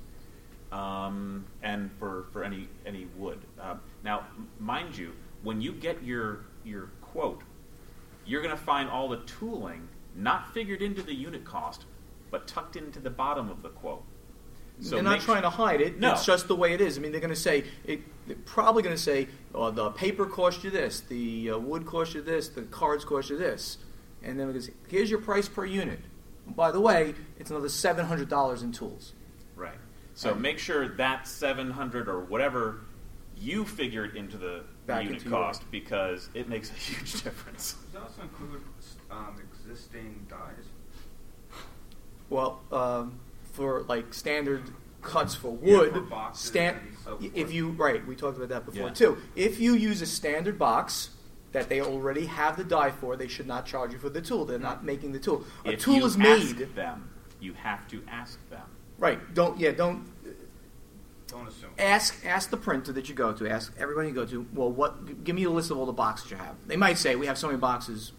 um, 0.72 1.44
and 1.62 1.90
for, 1.98 2.26
for 2.32 2.44
any 2.44 2.68
any 2.84 3.06
wood. 3.16 3.40
Uh, 3.60 3.76
now, 4.04 4.26
mind 4.58 4.96
you, 4.96 5.12
when 5.42 5.60
you 5.60 5.72
get 5.72 6.02
your 6.04 6.44
your 6.64 6.90
quote, 7.00 7.42
you're 8.26 8.42
going 8.42 8.56
to 8.56 8.62
find 8.62 8.88
all 8.90 9.08
the 9.08 9.20
tooling 9.24 9.88
not 10.14 10.52
figured 10.52 10.82
into 10.82 11.02
the 11.02 11.14
unit 11.14 11.44
cost, 11.44 11.86
but 12.30 12.46
tucked 12.46 12.76
into 12.76 13.00
the 13.00 13.10
bottom 13.10 13.48
of 13.48 13.62
the 13.62 13.70
quote. 13.70 14.04
They're 14.80 15.02
not 15.02 15.12
make 15.12 15.20
trying 15.20 15.42
to 15.42 15.50
hide 15.50 15.80
it. 15.80 15.98
No. 15.98 16.12
It's 16.12 16.24
just 16.24 16.48
the 16.48 16.56
way 16.56 16.72
it 16.72 16.80
is. 16.80 16.96
I 16.96 17.00
mean, 17.00 17.12
they're 17.12 17.20
going 17.20 17.34
to 17.34 17.40
say 17.40 17.64
it. 17.84 18.00
They're 18.26 18.36
probably 18.44 18.82
going 18.82 18.94
to 18.96 19.02
say, 19.02 19.28
oh, 19.54 19.70
the 19.70 19.90
paper 19.90 20.26
cost 20.26 20.64
you 20.64 20.70
this, 20.70 21.00
the 21.00 21.50
uh, 21.50 21.58
wood 21.58 21.86
cost 21.86 22.14
you 22.14 22.22
this, 22.22 22.48
the 22.48 22.62
cards 22.62 23.04
cost 23.04 23.30
you 23.30 23.36
this, 23.36 23.78
and 24.22 24.38
then 24.38 24.46
because 24.46 24.70
here's 24.88 25.10
your 25.10 25.20
price 25.20 25.48
per 25.48 25.64
unit. 25.64 26.00
And 26.46 26.54
by 26.56 26.70
the 26.70 26.80
way, 26.80 27.14
it's 27.38 27.50
another 27.50 27.68
seven 27.68 28.06
hundred 28.06 28.28
dollars 28.28 28.62
in 28.62 28.72
tools. 28.72 29.12
Right. 29.56 29.74
So 30.14 30.34
make 30.34 30.58
sure 30.58 30.86
that 30.96 31.26
700 31.26 32.08
or 32.08 32.20
whatever 32.20 32.80
you 33.38 33.64
figured 33.64 34.16
into 34.16 34.36
the 34.36 34.64
Back 34.86 35.04
unit 35.04 35.18
into 35.18 35.30
your- 35.30 35.38
cost 35.38 35.62
because 35.70 36.28
it 36.34 36.48
makes 36.48 36.70
a 36.70 36.74
huge 36.74 37.22
difference. 37.24 37.72
Does 37.72 37.92
that 37.92 38.02
also 38.02 38.22
include 38.22 38.60
um, 39.10 39.40
existing 39.64 40.26
dies? 40.28 40.64
Well, 42.28 42.60
um, 42.70 43.18
for 43.52 43.82
like 43.82 44.12
standard 44.14 44.62
cuts 45.02 45.34
for 45.34 45.58
Yeah, 45.62 45.78
wood, 45.78 45.92
for 45.92 46.00
boxes 46.02 46.44
stand, 46.44 46.76
and 46.78 46.96
so 47.04 47.18
if 47.34 47.52
you 47.52 47.70
right, 47.70 48.06
we 48.06 48.14
talked 48.16 48.36
about 48.36 48.48
that 48.50 48.66
before 48.66 48.88
Yeah. 48.88 48.94
too. 48.94 49.18
If 49.34 49.58
you 49.60 49.74
use 49.74 50.02
a 50.02 50.06
standard 50.06 50.58
box 50.58 51.10
that 51.52 51.68
they 51.68 51.80
already 51.80 52.26
have 52.26 52.56
the 52.56 52.64
die 52.64 52.90
for, 52.90 53.16
they 53.16 53.26
should 53.28 53.46
not 53.46 53.66
charge 53.66 53.92
you 53.92 53.98
for 53.98 54.10
the 54.10 54.20
tool. 54.20 54.44
They're 54.44 54.58
not 54.58 54.78
mm-hmm. 54.78 54.86
making 54.86 55.12
the 55.12 55.18
tool. 55.18 55.44
A 55.64 55.72
if 55.72 55.80
tool 55.80 55.96
you 55.96 56.04
is 56.06 56.16
ask 56.18 56.56
made. 56.56 56.74
them, 56.74 57.10
you 57.40 57.54
have 57.54 57.88
to 57.88 58.02
ask 58.08 58.38
them. 58.50 58.62
Right. 58.98 59.34
Don't 59.34 59.58
yeah. 59.58 59.70
Don't 59.72 60.06
Don't 61.28 61.48
assume. 61.48 61.70
ask 61.78 62.24
ask 62.24 62.50
the 62.50 62.56
printer 62.56 62.92
that 62.92 63.08
you 63.08 63.14
go 63.14 63.32
to. 63.32 63.48
Ask 63.48 63.72
everybody 63.78 64.08
you 64.08 64.14
go 64.14 64.26
to. 64.26 64.46
Well, 64.52 64.70
what? 64.70 65.06
g- 65.06 65.14
Give 65.24 65.34
me 65.34 65.44
a 65.44 65.50
list 65.50 65.70
of 65.70 65.78
all 65.78 65.86
the 65.86 65.92
boxes 65.92 66.30
you 66.30 66.36
have. 66.36 66.56
They 66.66 66.76
might 66.76 66.98
say 66.98 67.16
we 67.16 67.26
have 67.26 67.38
so 67.38 67.46
many 67.46 67.58
boxes. 67.58 68.12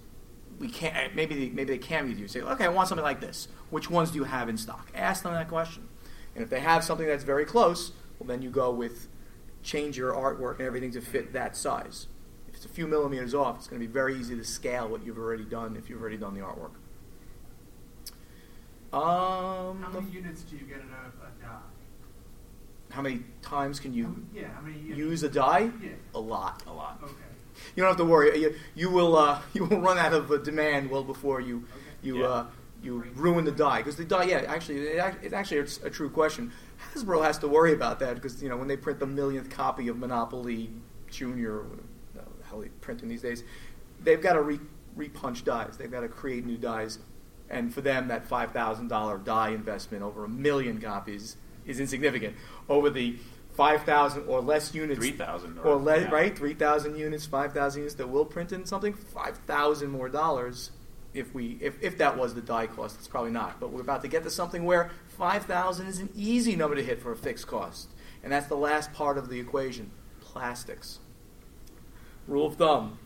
We 0.59 0.69
can't. 0.69 1.15
Maybe 1.15 1.35
they, 1.35 1.49
maybe 1.53 1.73
they 1.73 1.77
can 1.77 2.07
with 2.09 2.19
you. 2.19 2.27
Say, 2.27 2.41
okay, 2.41 2.65
I 2.65 2.69
want 2.69 2.87
something 2.87 3.03
like 3.03 3.21
this. 3.21 3.47
Which 3.71 3.89
ones 3.89 4.11
do 4.11 4.17
you 4.19 4.25
have 4.25 4.47
in 4.49 4.57
stock? 4.57 4.89
Ask 4.93 5.23
them 5.23 5.33
that 5.33 5.47
question. 5.47 5.87
And 6.35 6.43
if 6.43 6.49
they 6.49 6.59
have 6.59 6.83
something 6.83 7.07
that's 7.07 7.23
very 7.23 7.45
close, 7.45 7.91
well, 8.19 8.27
then 8.27 8.41
you 8.43 8.49
go 8.51 8.71
with 8.71 9.07
change 9.63 9.97
your 9.97 10.13
artwork 10.13 10.59
and 10.59 10.67
everything 10.67 10.91
to 10.91 11.01
fit 11.01 11.33
that 11.33 11.55
size. 11.57 12.07
If 12.49 12.55
it's 12.55 12.65
a 12.65 12.69
few 12.69 12.85
millimeters 12.87 13.33
off, 13.33 13.57
it's 13.57 13.67
going 13.67 13.81
to 13.81 13.87
be 13.87 13.91
very 13.91 14.15
easy 14.15 14.35
to 14.35 14.43
scale 14.43 14.87
what 14.87 15.05
you've 15.05 15.17
already 15.17 15.43
done 15.45 15.75
if 15.75 15.89
you've 15.89 16.01
already 16.01 16.17
done 16.17 16.33
the 16.33 16.41
artwork. 16.41 16.71
Um, 18.93 19.81
How 19.81 19.89
many 19.93 20.09
units 20.11 20.41
do 20.43 20.57
you 20.57 20.63
get 20.65 20.77
in 20.79 20.89
a, 20.89 21.25
a 21.25 21.41
die? 21.41 21.57
how 22.89 23.01
many 23.01 23.21
times 23.41 23.79
can 23.79 23.93
you 23.93 24.21
yeah, 24.35 24.49
how 24.53 24.59
many 24.59 24.77
use 24.77 25.23
a 25.23 25.29
die? 25.29 25.71
Yeah. 25.81 25.91
A 26.13 26.19
lot. 26.19 26.61
A 26.67 26.73
lot. 26.73 26.99
Okay. 27.01 27.13
You 27.73 27.83
don't 27.83 27.87
have 27.91 27.97
to 27.97 28.03
worry. 28.05 28.37
You, 28.37 28.53
you 28.75 28.89
will 28.89 29.15
uh, 29.15 29.39
you 29.53 29.63
will 29.63 29.79
run 29.79 29.97
out 29.97 30.11
of 30.13 30.29
uh, 30.29 30.37
demand 30.37 30.89
well 30.89 31.03
before 31.05 31.39
you 31.39 31.63
you 32.01 32.19
Yeah. 32.19 32.27
uh, 32.27 32.45
you 32.83 33.03
ruin 33.15 33.45
the 33.45 33.51
die 33.51 33.77
because 33.77 33.95
the 33.95 34.05
die. 34.05 34.23
Yeah, 34.23 34.43
actually, 34.47 34.79
it, 34.79 35.15
it's 35.21 35.33
actually 35.33 35.59
a, 35.59 35.87
a 35.87 35.89
true 35.89 36.09
question. 36.09 36.51
Hasbro 36.93 37.23
has 37.23 37.37
to 37.39 37.47
worry 37.47 37.73
about 37.73 37.99
that 37.99 38.15
because 38.15 38.41
you 38.41 38.49
know 38.49 38.57
when 38.57 38.67
they 38.67 38.77
print 38.77 38.99
the 38.99 39.05
millionth 39.05 39.49
copy 39.49 39.87
of 39.87 39.97
Monopoly 39.97 40.71
Junior, 41.09 41.63
the 42.13 42.21
hell 42.49 42.59
they 42.59 42.69
printing 42.69 43.09
these 43.09 43.21
days, 43.21 43.43
they've 44.03 44.21
got 44.21 44.33
to 44.33 44.41
re, 44.41 44.59
repunch 44.97 45.43
dies. 45.43 45.77
They've 45.77 45.91
got 45.91 46.01
to 46.01 46.09
create 46.09 46.45
new 46.45 46.57
dies, 46.57 46.99
and 47.49 47.73
for 47.73 47.81
them 47.81 48.07
that 48.07 48.27
five 48.27 48.51
thousand 48.51 48.87
dollar 48.87 49.17
die 49.17 49.49
investment 49.49 50.03
over 50.03 50.25
a 50.25 50.29
million 50.29 50.81
copies 50.81 51.37
is 51.65 51.79
insignificant. 51.79 52.35
Over 52.67 52.89
the 52.89 53.17
five 53.53 53.83
thousand 53.83 54.27
or 54.27 54.41
less 54.41 54.73
units, 54.73 54.99
3,000 54.99 55.59
or 55.59 55.67
or- 55.67 55.75
less, 55.75 56.03
yeah. 56.03 56.09
right? 56.09 56.35
Three 56.35 56.55
thousand 56.55 56.97
units, 56.97 57.25
five 57.25 57.53
thousand 57.53 57.81
units 57.81 57.95
that 57.95 58.07
will 58.07 58.25
print 58.25 58.51
in 58.51 58.65
something, 58.65 58.93
five 58.93 59.37
thousand 59.45 59.91
more 59.91 60.09
dollars. 60.09 60.71
If 61.13 61.33
we, 61.33 61.57
if, 61.61 61.81
if 61.81 61.97
that 61.97 62.17
was 62.17 62.33
the 62.33 62.41
die 62.41 62.67
cost, 62.67 62.97
it's 62.97 63.07
probably 63.07 63.31
not. 63.31 63.59
But 63.59 63.71
we're 63.71 63.81
about 63.81 64.01
to 64.03 64.07
get 64.07 64.23
to 64.23 64.29
something 64.29 64.63
where 64.63 64.91
five 65.07 65.45
thousand 65.45 65.87
is 65.87 65.99
an 65.99 66.09
easy 66.15 66.55
number 66.55 66.75
to 66.75 66.83
hit 66.83 67.01
for 67.01 67.11
a 67.11 67.17
fixed 67.17 67.47
cost. 67.47 67.89
And 68.23 68.31
that's 68.31 68.47
the 68.47 68.55
last 68.55 68.93
part 68.93 69.17
of 69.17 69.29
the 69.29 69.39
equation 69.39 69.91
plastics. 70.21 70.99
Rule 72.27 72.47
of 72.47 72.55
thumb 72.55 72.97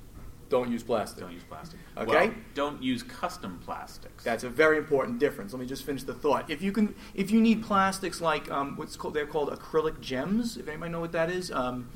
don't 0.50 0.72
use 0.72 0.84
plastic. 0.84 1.22
Don't 1.22 1.34
use 1.34 1.44
plastic. 1.44 1.80
Okay? 1.98 2.28
Well, 2.28 2.38
don't 2.54 2.84
use 2.84 3.02
custom 3.02 3.60
plastics. 3.66 4.24
That's 4.24 4.44
a 4.44 4.50
very 4.50 4.78
important 4.78 5.20
difference. 5.20 5.54
Let 5.54 5.60
me 5.60 5.66
just 5.66 5.84
finish 5.84 6.04
the 6.04 6.14
thought. 6.14 6.50
If 6.50 6.62
you 6.62 6.72
can, 6.72 6.94
if 7.16 7.32
you 7.32 7.42
need 7.42 7.64
plastics 7.64 8.22
like 8.22 8.50
um, 8.52 8.78
what's 8.78 8.96
called, 8.96 9.16
they're 9.16 9.26
called 9.26 9.50
acrylic 9.50 10.02
gems. 10.02 10.58
If 10.58 10.68
anybody 10.68 10.92
know 10.92 11.00
what 11.00 11.14
that 11.14 11.32
is, 11.32 11.52
um, 11.52 11.90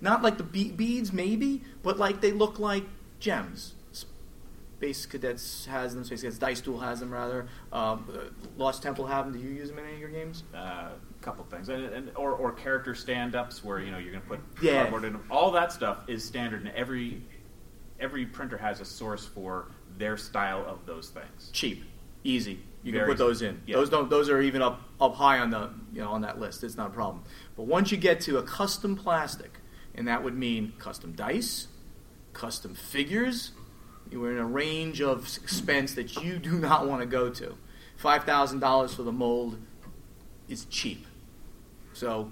not 0.00 0.22
like 0.22 0.36
the 0.36 0.44
be- 0.44 0.72
beads, 0.72 1.12
maybe, 1.12 1.62
but 1.82 1.98
like 1.98 2.20
they 2.20 2.32
look 2.32 2.58
like 2.58 2.84
gems. 3.20 3.74
Space 4.84 5.06
Cadets 5.06 5.64
has 5.64 5.94
them. 5.94 6.04
Space 6.04 6.20
Cadets 6.20 6.38
Dice 6.38 6.60
Duel 6.60 6.78
has 6.80 7.00
them 7.00 7.10
rather. 7.10 7.46
Um, 7.72 8.06
uh, 8.12 8.18
Lost 8.58 8.82
Temple 8.82 9.06
have 9.06 9.24
them. 9.24 9.32
Do 9.32 9.38
you 9.48 9.54
use 9.54 9.70
them 9.70 9.78
in 9.78 9.84
any 9.86 9.94
of 9.94 10.00
your 10.00 10.10
games? 10.10 10.42
a 10.52 10.90
couple 11.22 11.42
things, 11.44 11.70
and, 11.70 11.84
and 11.86 12.10
or, 12.16 12.32
or 12.32 12.52
character 12.52 12.94
stand-ups 12.94 13.64
where 13.64 13.80
you 13.80 13.90
know 13.90 13.96
you're 13.96 14.10
going 14.12 14.22
to 14.22 14.28
put 14.28 14.40
Yeah. 14.60 14.82
cardboard 14.82 15.04
in 15.04 15.14
them. 15.14 15.24
All 15.30 15.50
that 15.52 15.72
stuff 15.72 16.04
is 16.06 16.22
standard, 16.22 16.60
and 16.60 16.70
every 16.76 17.22
every 17.98 18.26
printer 18.26 18.58
has 18.58 18.80
a 18.80 18.84
source 18.84 19.24
for 19.24 19.70
their 19.96 20.18
style 20.18 20.62
of 20.66 20.84
those 20.84 21.08
things. 21.08 21.48
Cheap, 21.54 21.82
easy. 22.22 22.60
You 22.82 22.92
Very 22.92 23.04
can 23.04 23.12
put 23.12 23.18
those 23.18 23.40
in. 23.40 23.62
yeah. 23.66 23.76
Those 23.76 23.88
don't. 23.88 24.10
Those 24.10 24.28
are 24.28 24.42
even 24.42 24.60
up 24.60 24.82
up 25.00 25.14
high 25.14 25.38
on 25.38 25.48
the 25.48 25.70
you 25.94 26.02
know 26.02 26.10
on 26.10 26.20
that 26.20 26.38
list. 26.38 26.62
It's 26.62 26.76
not 26.76 26.88
a 26.88 26.94
problem. 26.94 27.24
But 27.56 27.62
once 27.62 27.90
you 27.90 27.96
get 27.96 28.20
to 28.22 28.36
a 28.36 28.42
custom 28.42 28.96
plastic, 28.96 29.60
and 29.94 30.06
that 30.08 30.22
would 30.22 30.36
mean 30.36 30.74
custom 30.78 31.12
dice, 31.12 31.68
custom 32.34 32.74
figures, 32.74 33.52
you 34.14 34.24
are 34.24 34.30
in 34.30 34.38
a 34.38 34.46
range 34.46 35.00
of 35.02 35.24
expense 35.42 35.94
that 35.94 36.22
you 36.22 36.38
do 36.38 36.52
not 36.52 36.86
want 36.86 37.00
to 37.00 37.06
go 37.06 37.28
to. 37.28 37.56
Five 37.96 38.22
thousand 38.22 38.60
dollars 38.60 38.94
for 38.94 39.02
the 39.02 39.10
mold 39.12 39.58
is 40.48 40.66
cheap. 40.66 41.04
So 41.94 42.30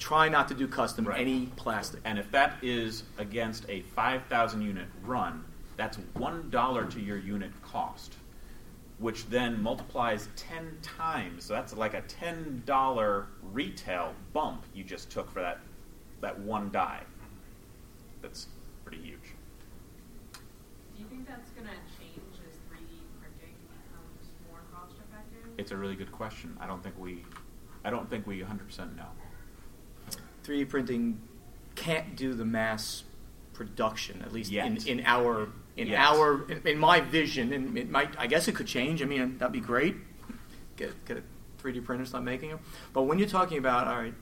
try 0.00 0.28
not 0.28 0.48
to 0.48 0.54
do 0.54 0.66
custom 0.66 1.06
Right. 1.06 1.20
any 1.20 1.46
plastic. 1.54 2.00
And 2.04 2.18
if 2.18 2.28
that 2.32 2.56
is 2.60 3.04
against 3.18 3.68
a 3.68 3.82
5,000 3.94 4.60
unit 4.62 4.88
run, 5.04 5.44
that's 5.76 5.98
$1 6.16 6.90
to 6.90 7.00
your 7.00 7.18
unit 7.18 7.52
cost, 7.62 8.14
which 8.98 9.26
then 9.26 9.62
multiplies 9.62 10.28
10 10.34 10.78
times. 10.82 11.44
So 11.44 11.54
that's 11.54 11.72
like 11.76 11.94
a 11.94 12.02
$10 12.02 13.26
retail 13.52 14.14
bump 14.32 14.64
you 14.74 14.82
just 14.82 15.08
took 15.10 15.30
for 15.30 15.40
that, 15.40 15.60
that 16.20 16.36
one 16.40 16.70
die. 16.72 17.02
That's 18.22 18.48
pretty 18.84 19.02
huge. 19.02 19.34
Do 20.32 21.02
you 21.02 21.06
think 21.08 21.28
that's 21.28 21.50
going 21.50 21.66
to 21.66 21.74
change 21.98 22.36
as 22.48 22.54
3D 22.70 22.90
printing 23.20 23.54
becomes 23.70 24.30
more 24.48 24.60
cost 24.72 24.94
effective? 24.98 25.51
It's 25.62 25.70
a 25.70 25.76
really 25.76 25.94
good 25.94 26.10
question. 26.10 26.56
I 26.60 26.66
don't 26.66 26.82
think 26.82 26.98
we, 26.98 27.24
I 27.84 27.90
don't 27.90 28.10
think 28.10 28.26
we 28.26 28.40
100% 28.40 28.96
know. 28.96 29.04
3D 30.44 30.68
printing 30.68 31.20
can't 31.76 32.16
do 32.16 32.34
the 32.34 32.44
mass 32.44 33.04
production, 33.52 34.22
at 34.22 34.32
least 34.32 34.50
in, 34.50 34.74
Yet. 34.74 34.86
in 34.88 35.02
our 35.06 35.50
in 35.76 35.86
Yet. 35.86 36.00
our 36.00 36.50
in, 36.50 36.66
in 36.66 36.78
my 36.78 37.00
vision, 37.00 37.52
and 37.52 37.78
it 37.78 37.88
might. 37.88 38.10
I 38.18 38.26
guess 38.26 38.48
it 38.48 38.56
could 38.56 38.66
change. 38.66 39.02
I 39.02 39.04
mean, 39.04 39.38
that'd 39.38 39.52
be 39.52 39.60
great. 39.60 39.94
Get 40.74 41.04
get 41.04 41.18
a 41.18 41.22
3D 41.62 41.84
printer, 41.84 42.04
start 42.06 42.24
making 42.24 42.50
them. 42.50 42.58
But 42.92 43.02
when 43.02 43.20
you're 43.20 43.28
talking 43.28 43.58
about 43.58 43.86
all 43.86 43.98
right, 43.98 44.14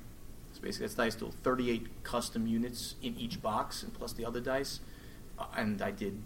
so 0.53 0.61
basically 0.61 0.84
it's 0.84 0.95
dice 0.95 1.14
duel, 1.14 1.32
38 1.43 2.03
custom 2.03 2.47
units 2.47 2.97
in 3.03 3.16
each 3.16 3.41
box, 3.41 3.82
and 3.82 3.95
plus 3.95 4.12
the 4.12 4.26
other 4.26 4.41
dice, 4.41 4.80
uh, 5.38 5.47
and 5.57 5.80
I 5.80 5.91
did. 5.91 6.20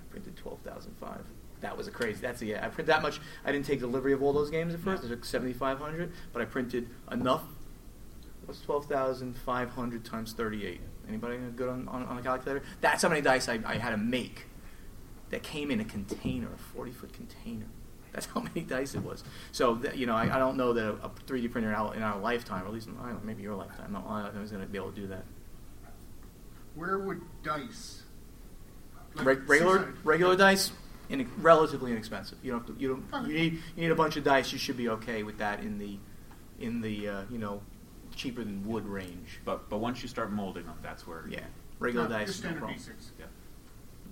I 0.00 0.04
printed 0.12 0.36
12,005. 0.36 1.24
That 1.64 1.78
was 1.78 1.88
a 1.88 1.90
crazy. 1.90 2.20
That's 2.20 2.42
a 2.42 2.46
yeah. 2.46 2.64
I 2.64 2.68
printed 2.68 2.86
that 2.88 3.00
much. 3.00 3.20
I 3.42 3.50
didn't 3.50 3.64
take 3.64 3.80
delivery 3.80 4.12
of 4.12 4.22
all 4.22 4.34
those 4.34 4.50
games 4.50 4.74
at 4.74 4.80
first. 4.80 5.02
I 5.02 5.08
took 5.08 5.24
7,500, 5.24 6.12
but 6.32 6.42
I 6.42 6.44
printed 6.44 6.90
enough 7.10 7.42
What's 8.46 8.60
twelve 8.60 8.84
thousand 8.86 9.36
five 9.38 9.70
hundred 9.70 10.04
times 10.04 10.34
thirty-eight? 10.34 10.82
Anybody 11.08 11.38
good 11.56 11.70
on, 11.70 11.88
on, 11.88 12.04
on 12.04 12.18
a 12.18 12.22
calculator? 12.22 12.62
That's 12.82 13.02
how 13.02 13.08
many 13.08 13.22
dice 13.22 13.48
I, 13.48 13.58
I 13.64 13.76
had 13.78 13.90
to 13.90 13.96
make. 13.96 14.44
That 15.30 15.42
came 15.42 15.70
in 15.70 15.80
a 15.80 15.84
container, 15.84 16.48
a 16.52 16.58
forty-foot 16.58 17.14
container. 17.14 17.64
That's 18.12 18.26
how 18.26 18.40
many 18.54 18.60
dice 18.60 18.94
it 18.94 19.02
was. 19.02 19.24
So 19.50 19.76
that, 19.76 19.96
you 19.96 20.04
know, 20.04 20.14
I, 20.14 20.34
I 20.34 20.38
don't 20.38 20.58
know 20.58 20.74
that 20.74 20.84
a 21.02 21.10
three 21.26 21.40
D 21.40 21.48
printer 21.48 21.70
in 21.70 21.74
our, 21.74 21.94
in 21.94 22.02
our 22.02 22.18
lifetime, 22.18 22.64
or 22.64 22.66
at 22.66 22.74
least 22.74 22.86
in, 22.86 22.96
I 22.98 23.06
don't 23.06 23.14
know, 23.14 23.20
maybe 23.24 23.42
your 23.42 23.54
lifetime, 23.54 23.92
no, 23.92 24.04
I 24.06 24.38
was 24.38 24.50
going 24.50 24.62
to 24.62 24.68
be 24.68 24.76
able 24.76 24.92
to 24.92 25.00
do 25.00 25.06
that. 25.06 25.24
Where 26.74 26.98
would 26.98 27.22
dice? 27.42 28.02
like 29.16 29.26
Reg- 29.26 29.48
regular 29.48 29.78
600? 29.78 30.04
regular 30.04 30.36
dice, 30.36 30.72
in, 31.20 31.30
relatively 31.38 31.90
inexpensive. 31.92 32.38
You 32.42 32.52
don't 32.52 32.66
have 32.66 32.76
to, 32.76 32.82
you 32.82 32.88
don't 33.10 33.28
you 33.28 33.34
need 33.34 33.52
you 33.76 33.82
need 33.82 33.90
a 33.90 33.94
bunch 33.94 34.16
of 34.16 34.24
dice. 34.24 34.52
You 34.52 34.58
should 34.58 34.76
be 34.76 34.88
okay 34.90 35.22
with 35.22 35.38
that 35.38 35.60
in 35.60 35.78
the 35.78 35.98
in 36.60 36.80
the 36.80 37.08
uh, 37.08 37.22
you 37.30 37.38
know 37.38 37.60
cheaper 38.14 38.44
than 38.44 38.66
wood 38.66 38.86
range. 38.86 39.40
But 39.44 39.68
but 39.68 39.78
once 39.78 40.02
you 40.02 40.08
start 40.08 40.30
molding 40.32 40.64
them, 40.66 40.78
that's 40.82 41.06
where 41.06 41.24
Yeah, 41.28 41.40
regular 41.78 42.08
No, 42.08 42.14
dice, 42.18 42.26
your 42.26 42.26
no 42.26 42.32
standard 42.32 42.58
problem. 42.58 42.78
basics. 42.78 43.10
Yeah. 43.18 43.26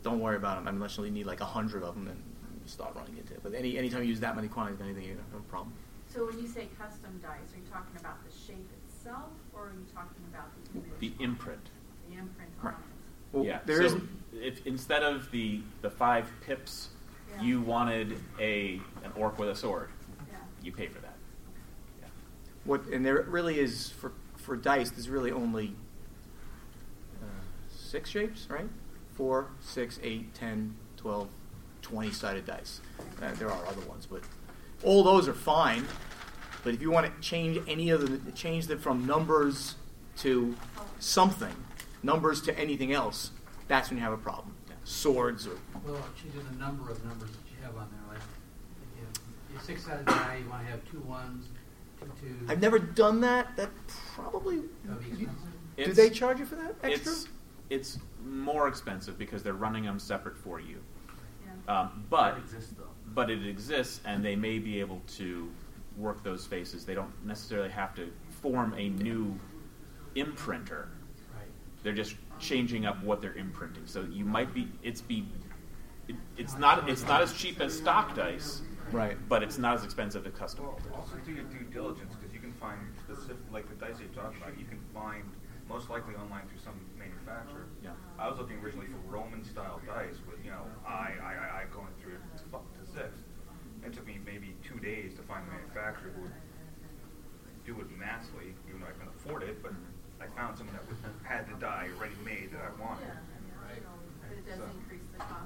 Don't 0.02 0.18
worry 0.20 0.36
about 0.36 0.56
them 0.56 0.66
I 0.66 0.70
mean, 0.72 0.76
unless 0.82 0.98
you 0.98 1.08
need 1.10 1.26
like 1.26 1.40
a 1.40 1.44
hundred 1.46 1.82
of 1.84 1.94
them, 1.94 2.08
and 2.08 2.16
you 2.62 2.68
start 2.68 2.94
running 2.96 3.16
into 3.16 3.34
it. 3.34 3.40
But 3.42 3.54
any 3.54 3.78
anytime 3.78 4.02
you 4.02 4.08
use 4.08 4.20
that 4.20 4.34
many 4.34 4.48
quantities 4.48 4.80
of 4.80 4.86
anything, 4.86 5.04
you 5.04 5.14
don't 5.14 5.24
have 5.32 5.40
a 5.40 5.44
problem. 5.50 5.72
So 6.08 6.26
when 6.26 6.38
you 6.38 6.46
say 6.46 6.68
custom 6.78 7.18
dice, 7.22 7.30
are 7.54 7.58
you 7.58 7.64
talking 7.72 7.96
about 7.98 8.16
the 8.28 8.30
shape 8.36 8.68
itself, 8.86 9.30
or 9.54 9.68
are 9.68 9.72
you 9.72 9.86
talking 9.94 10.22
about 10.32 10.48
the 10.72 10.78
image? 10.80 10.98
the 11.18 11.24
imprint. 11.24 11.60
The 12.10 12.18
imprint 12.18 12.50
Right. 12.62 12.74
Well, 13.32 13.44
yeah. 13.44 13.60
there 13.64 13.78
so 13.78 13.84
isn't- 13.84 14.08
if 14.34 14.66
instead 14.66 15.02
of 15.02 15.30
the 15.30 15.62
the 15.82 15.90
five 15.90 16.30
pips, 16.44 16.88
Yeah. 17.36 17.42
you 17.42 17.60
wanted 17.60 18.18
a 18.38 18.80
an 19.04 19.12
orc 19.16 19.38
with 19.38 19.48
a 19.48 19.54
sword, 19.56 19.88
Yeah. 20.30 20.36
you 20.62 20.72
pay 20.72 20.86
for 20.88 21.00
that. 21.00 21.16
Yeah. 22.00 22.08
what, 22.64 22.84
and 22.86 23.04
there 23.04 23.22
really 23.22 23.58
is 23.58 23.90
for 23.90 24.12
for 24.36 24.56
dice. 24.56 24.90
There's 24.90 25.08
really 25.08 25.30
only 25.32 25.74
uh, 27.22 27.26
six 27.70 28.10
shapes, 28.10 28.46
right? 28.50 28.68
Four, 29.14 29.48
six, 29.60 29.98
eight, 30.02 30.34
ten, 30.34 30.74
twelve, 30.96 31.28
twenty 31.80 32.10
sided 32.10 32.46
dice. 32.46 32.80
Uh, 33.22 33.32
there 33.34 33.50
are 33.50 33.66
other 33.66 33.82
ones, 33.86 34.06
but 34.06 34.22
all 34.82 35.02
those 35.04 35.28
are 35.28 35.34
fine. 35.34 35.86
But 36.64 36.74
if 36.74 36.80
you 36.80 36.90
want 36.90 37.06
to 37.12 37.20
change 37.20 37.60
any 37.68 37.90
of 37.90 38.24
the 38.24 38.32
change 38.32 38.66
them 38.68 38.78
from 38.78 39.04
numbers 39.06 39.74
to 40.18 40.54
something, 40.98 41.54
numbers 42.02 42.40
to 42.42 42.56
anything 42.58 42.92
else, 42.92 43.30
that's 43.68 43.90
when 43.90 43.98
you 43.98 44.04
have 44.04 44.12
a 44.12 44.16
problem. 44.18 44.51
Swords 44.84 45.46
or 45.46 45.56
Well, 45.86 46.04
choosing 46.20 46.44
the 46.50 46.56
number 46.58 46.90
of 46.90 47.04
numbers 47.04 47.30
that 47.30 47.38
you 47.50 47.64
have 47.64 47.76
on 47.76 47.88
there, 47.90 48.00
like, 48.08 48.18
if 48.18 48.98
you 48.98 49.54
have 49.54 49.62
a 49.62 49.64
six-sided 49.64 50.06
die, 50.06 50.40
you 50.42 50.50
wanna 50.50 50.64
have 50.64 50.84
two 50.90 51.00
ones, 51.00 51.46
two 52.00 52.10
twos. 52.20 52.50
I've 52.50 52.60
never 52.60 52.78
done 52.78 53.20
that. 53.20 53.56
That 53.56 53.70
probably. 54.14 54.56
You- 55.16 55.30
do 55.76 55.92
they 55.92 56.10
charge 56.10 56.38
you 56.38 56.46
for 56.46 56.56
that 56.56 56.74
extra? 56.82 57.12
It's 57.12 57.28
it's 57.70 57.98
more 58.26 58.68
expensive 58.68 59.16
because 59.18 59.42
they're 59.42 59.54
running 59.54 59.84
them 59.84 59.98
separate 59.98 60.36
for 60.36 60.60
you. 60.60 60.82
Yeah. 61.66 61.80
Um, 61.80 62.04
but 62.10 62.32
That 62.34 62.40
exists, 62.42 62.74
though. 62.76 62.84
but 63.14 63.30
it 63.30 63.46
exists, 63.46 64.00
and 64.04 64.22
they 64.22 64.36
may 64.36 64.58
be 64.58 64.78
able 64.80 65.00
to 65.16 65.50
work 65.96 66.22
those 66.22 66.42
spaces. 66.42 66.84
They 66.84 66.94
don't 66.94 67.12
necessarily 67.24 67.70
have 67.70 67.94
to 67.94 68.12
form 68.42 68.74
a 68.74 68.90
new 68.90 69.38
imprinter. 70.16 70.88
Right. 71.34 71.48
They're 71.82 71.94
just 71.94 72.16
changing 72.42 72.84
up 72.84 73.02
what 73.04 73.22
they're 73.22 73.34
imprinting. 73.34 73.86
So 73.86 74.02
you 74.10 74.24
might 74.24 74.52
be 74.52 74.68
it's 74.82 75.00
be 75.00 75.26
it, 76.08 76.16
it's 76.36 76.58
not 76.58 76.88
it's 76.90 77.06
not 77.06 77.22
as 77.22 77.32
cheap 77.32 77.60
as 77.60 77.74
stock 77.76 78.14
dice, 78.14 78.60
Right. 78.90 79.16
but 79.28 79.42
it's 79.42 79.56
not 79.56 79.74
as 79.78 79.84
expensive 79.84 80.26
as 80.26 80.34
custom. 80.34 80.64
Well, 80.66 80.78
also 80.94 81.16
do 81.24 81.32
your 81.32 81.44
due 81.44 81.64
diligence 81.72 82.12
because 82.16 82.34
you 82.34 82.40
can 82.40 82.52
find 82.54 82.78
specific, 83.06 83.36
like 83.52 83.68
the 83.68 83.76
dice 83.76 83.96
you 84.00 84.08
talked 84.08 84.36
about, 84.36 84.58
you 84.58 84.66
can 84.66 84.80
find 84.92 85.22
most 85.68 85.88
likely 85.88 86.14
online 86.16 86.42
through 86.48 86.58
some 86.58 86.74
manufacturer. 86.98 87.64
Yeah. 87.82 87.90
I 88.18 88.28
was 88.28 88.36
looking 88.38 88.58
originally 88.58 88.88
for 88.88 88.98
Roman 89.08 89.44
style 89.44 89.80
dice 89.86 90.18
with 90.28 90.44
you 90.44 90.50
know 90.50 90.66
I 90.84 91.14
I, 91.22 91.32
I, 91.32 91.46
I 91.62 91.64
going 91.72 91.94
through 92.02 92.14
it 92.18 92.22
to, 92.38 92.44
fu- 92.50 92.68
to 92.82 92.82
six. 92.92 93.14
It 93.86 93.92
took 93.92 94.06
me 94.06 94.18
maybe 94.26 94.54
two 94.62 94.78
days 94.78 95.14
to 95.14 95.22
find 95.22 95.42
a 95.46 95.50
manufacturer 95.50 96.10
who 96.14 96.22
would 96.22 96.36
do 97.66 97.78
it 97.80 97.86
massively, 97.98 98.54
even 98.68 98.80
though 98.80 98.86
I 98.86 98.94
couldn't 98.98 99.14
afford 99.14 99.42
it. 99.44 99.62
But 99.62 99.72
I 100.20 100.26
found 100.38 100.56
someone 100.58 100.74
that 100.76 100.86
would, 100.86 100.98
had 101.32 101.48
the 101.48 101.58
die 101.60 101.88
ready 102.00 102.14
made 102.24 102.50
that 102.52 102.60
I 102.60 102.80
wanted. 102.80 103.06
Yeah. 103.06 103.14
But 104.28 104.38
it 104.38 104.46
does 104.48 104.58
So- 104.58 104.64
increase 104.78 105.00
the 105.12 105.18
cost. 105.18 105.38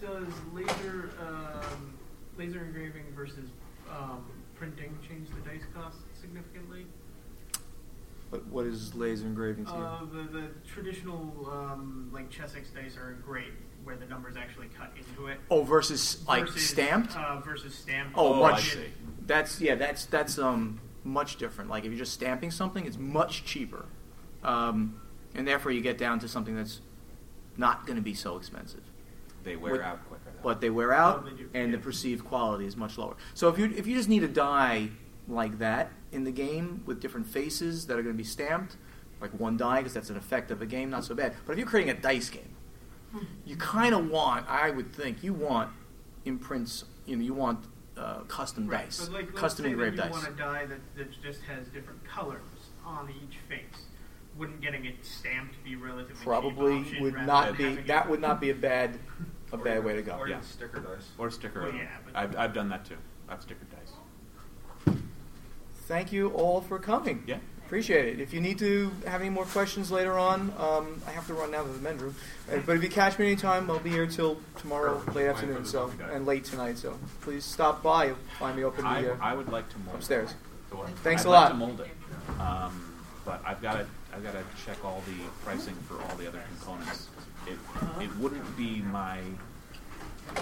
Does 0.00 0.32
laser 0.52 1.10
um, 1.20 1.94
laser 2.36 2.60
engraving 2.64 3.04
versus 3.16 3.50
um, 3.90 4.24
printing 4.54 4.96
change 5.08 5.28
the 5.30 5.40
dice 5.48 5.62
cost 5.74 5.96
significantly? 6.20 6.86
But 8.30 8.46
what 8.46 8.66
is 8.66 8.94
laser 8.94 9.26
engraving 9.26 9.64
to 9.66 9.72
you? 9.72 9.76
Uh, 9.78 10.00
the, 10.04 10.22
the 10.40 10.48
traditional 10.72 11.48
um, 11.50 12.10
like 12.12 12.30
Chessex 12.30 12.68
dice 12.70 12.96
are 12.96 13.16
great, 13.24 13.52
where 13.82 13.96
the 13.96 14.04
numbers 14.06 14.36
actually 14.36 14.68
cut 14.78 14.92
into 14.96 15.26
it. 15.28 15.40
Oh, 15.50 15.62
versus 15.62 16.22
like 16.28 16.42
versus, 16.46 16.68
stamped? 16.68 17.16
Uh, 17.16 17.40
versus 17.40 17.74
stamped. 17.74 18.12
oh, 18.16 18.34
Oh, 18.34 18.44
I 18.44 18.50
much. 18.52 18.74
see. 18.74 18.84
That's 19.26 19.60
yeah. 19.60 19.74
That's 19.74 20.04
that's 20.06 20.38
um 20.38 20.78
much 21.02 21.36
different. 21.38 21.70
Like 21.70 21.84
if 21.84 21.90
you're 21.90 21.98
just 21.98 22.12
stamping 22.12 22.50
something, 22.52 22.84
it's 22.86 22.98
much 22.98 23.44
cheaper, 23.44 23.86
um, 24.42 25.00
and 25.34 25.46
therefore 25.46 25.72
you 25.72 25.80
get 25.80 25.98
down 25.98 26.18
to 26.20 26.28
something 26.28 26.56
that's 26.56 26.80
not 27.56 27.86
going 27.86 27.96
to 27.96 28.02
be 28.02 28.14
so 28.14 28.36
expensive. 28.36 28.82
They 29.44 29.56
wear 29.56 29.72
What- 29.72 29.80
out 29.82 30.08
quicker. 30.08 30.22
Though. 30.26 30.40
But 30.42 30.60
they 30.60 30.70
wear 30.70 30.92
out, 30.92 31.24
they 31.24 31.32
do, 31.32 31.50
and 31.54 31.74
the 31.74 31.78
perceived 31.78 32.24
quality 32.24 32.64
is 32.66 32.76
much 32.76 32.96
lower. 32.98 33.16
So 33.34 33.48
if 33.48 33.58
you 33.58 33.72
if 33.76 33.86
you 33.86 33.96
just 33.96 34.08
need 34.08 34.22
a 34.22 34.28
die 34.28 34.90
like 35.26 35.58
that 35.58 35.90
in 36.12 36.24
the 36.24 36.30
game 36.30 36.82
with 36.86 37.00
different 37.00 37.26
faces 37.26 37.86
that 37.86 37.98
are 37.98 38.02
going 38.02 38.14
to 38.14 38.18
be 38.18 38.24
stamped, 38.24 38.76
like 39.20 39.30
one 39.38 39.56
die, 39.56 39.78
because 39.78 39.94
that's 39.94 40.10
an 40.10 40.16
effect 40.16 40.50
of 40.50 40.62
a 40.62 40.66
game, 40.66 40.90
not 40.90 41.04
so 41.04 41.14
bad. 41.14 41.34
But 41.44 41.52
if 41.52 41.58
you're 41.58 41.66
creating 41.66 41.90
a 41.96 42.00
dice 42.00 42.30
game, 42.30 42.54
you 43.44 43.56
kind 43.56 43.94
of 43.94 44.08
want, 44.10 44.48
I 44.48 44.70
would 44.70 44.94
think, 44.94 45.24
you 45.24 45.32
want 45.34 45.70
imprints. 46.24 46.84
You 47.04 47.16
know, 47.16 47.24
you 47.24 47.34
want 47.34 47.64
uh, 47.96 48.20
custom 48.28 48.68
Right, 48.68 48.84
dice, 48.84 49.06
but 49.08 49.12
like, 49.12 49.34
custom 49.34 49.66
engraved 49.66 49.96
that 49.96 50.06
you 50.06 50.12
want 50.12 50.28
a 50.28 50.32
die 50.32 50.66
that, 50.66 50.78
that 50.96 51.10
just 51.22 51.40
has 51.42 51.66
different 51.68 52.04
colors 52.04 52.42
on 52.84 53.10
each 53.10 53.38
face. 53.48 53.82
Wouldn't 54.38 54.60
getting 54.60 54.84
it 54.84 55.04
stamped 55.04 55.62
be 55.64 55.74
relatively 55.76 56.14
cheap 56.14 56.24
Probably 56.24 56.78
option 56.80 57.02
would 57.02 57.14
rather 57.14 57.26
not 57.26 57.46
than 57.48 57.56
be. 57.56 57.64
having 57.64 57.86
That 57.86 58.04
it- 58.06 58.10
would 58.10 58.20
not 58.20 58.40
be 58.40 58.50
a 58.50 58.54
bad, 58.54 58.98
a 59.52 59.56
bad 59.68 59.84
way 59.84 59.94
to 59.96 60.02
go. 60.02 60.12
Or 60.12 60.28
Yeah. 60.28 60.36
even 60.36 60.46
sticker 60.48 60.80
dice. 60.80 61.08
Or 61.18 61.30
sticker. 61.30 61.62
Well, 61.62 61.74
yeah, 61.74 61.88
but- 62.04 62.16
I've, 62.16 62.36
I've 62.36 62.54
done 62.54 62.68
that 62.68 62.84
too. 62.84 62.96
I've 63.28 63.40
stickered 63.40 63.68
dice. 63.70 64.94
Thank 65.86 66.12
you 66.12 66.28
all 66.30 66.60
for 66.60 66.78
coming. 66.78 67.22
Yeah. 67.26 67.38
Appreciate 67.66 68.06
it. 68.06 68.20
If 68.20 68.32
you 68.32 68.40
need 68.40 68.58
to 68.60 68.90
have 69.06 69.20
any 69.20 69.28
more 69.28 69.44
questions 69.44 69.90
later 69.90 70.18
on, 70.18 70.52
um, 70.58 71.02
I 71.06 71.10
have 71.10 71.26
to 71.26 71.34
run 71.34 71.50
now 71.50 71.62
to 71.64 71.68
the 71.68 71.78
men's 71.80 72.00
room. 72.00 72.14
Uh, 72.50 72.58
but 72.64 72.76
if 72.76 72.82
you 72.82 72.88
catch 72.88 73.18
me 73.18 73.26
anytime, 73.26 73.70
I'll 73.70 73.78
be 73.78 73.90
here 73.90 74.06
till 74.06 74.38
tomorrow 74.58 75.02
late 75.14 75.26
afternoon, 75.26 75.66
so 75.66 75.92
and 76.10 76.24
late 76.24 76.44
tonight. 76.46 76.78
So 76.78 76.98
please 77.20 77.44
stop 77.44 77.82
by. 77.82 78.06
You'll 78.06 78.16
find 78.38 78.56
me 78.56 78.64
open 78.64 78.86
I, 78.86 79.02
the, 79.02 79.12
uh, 79.12 79.16
I 79.20 79.34
would 79.34 79.50
like 79.52 79.68
to 79.70 79.78
mold 79.80 79.96
upstairs. 79.96 80.34
The 80.70 80.76
what? 80.76 80.88
Thanks 81.04 81.22
I'd 81.22 81.28
a 81.28 81.30
like 81.30 81.40
lot. 81.42 81.48
to 81.50 81.54
mold 81.56 81.80
it, 81.80 82.40
um, 82.40 82.94
but 83.26 83.42
I've 83.44 83.60
got 83.60 83.72
to 83.74 83.86
I've 84.14 84.22
got 84.24 84.32
to 84.32 84.42
check 84.64 84.84
all 84.84 85.02
the 85.06 85.24
pricing 85.44 85.74
for 85.86 86.00
all 86.02 86.16
the 86.16 86.26
other 86.28 86.42
components. 86.60 87.08
It 87.46 87.58
it 88.02 88.14
wouldn't 88.16 88.56
be 88.56 88.82
my. 88.82 89.20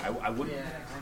I, 0.02 0.08
I 0.08 0.30
wouldn't. 0.30 0.56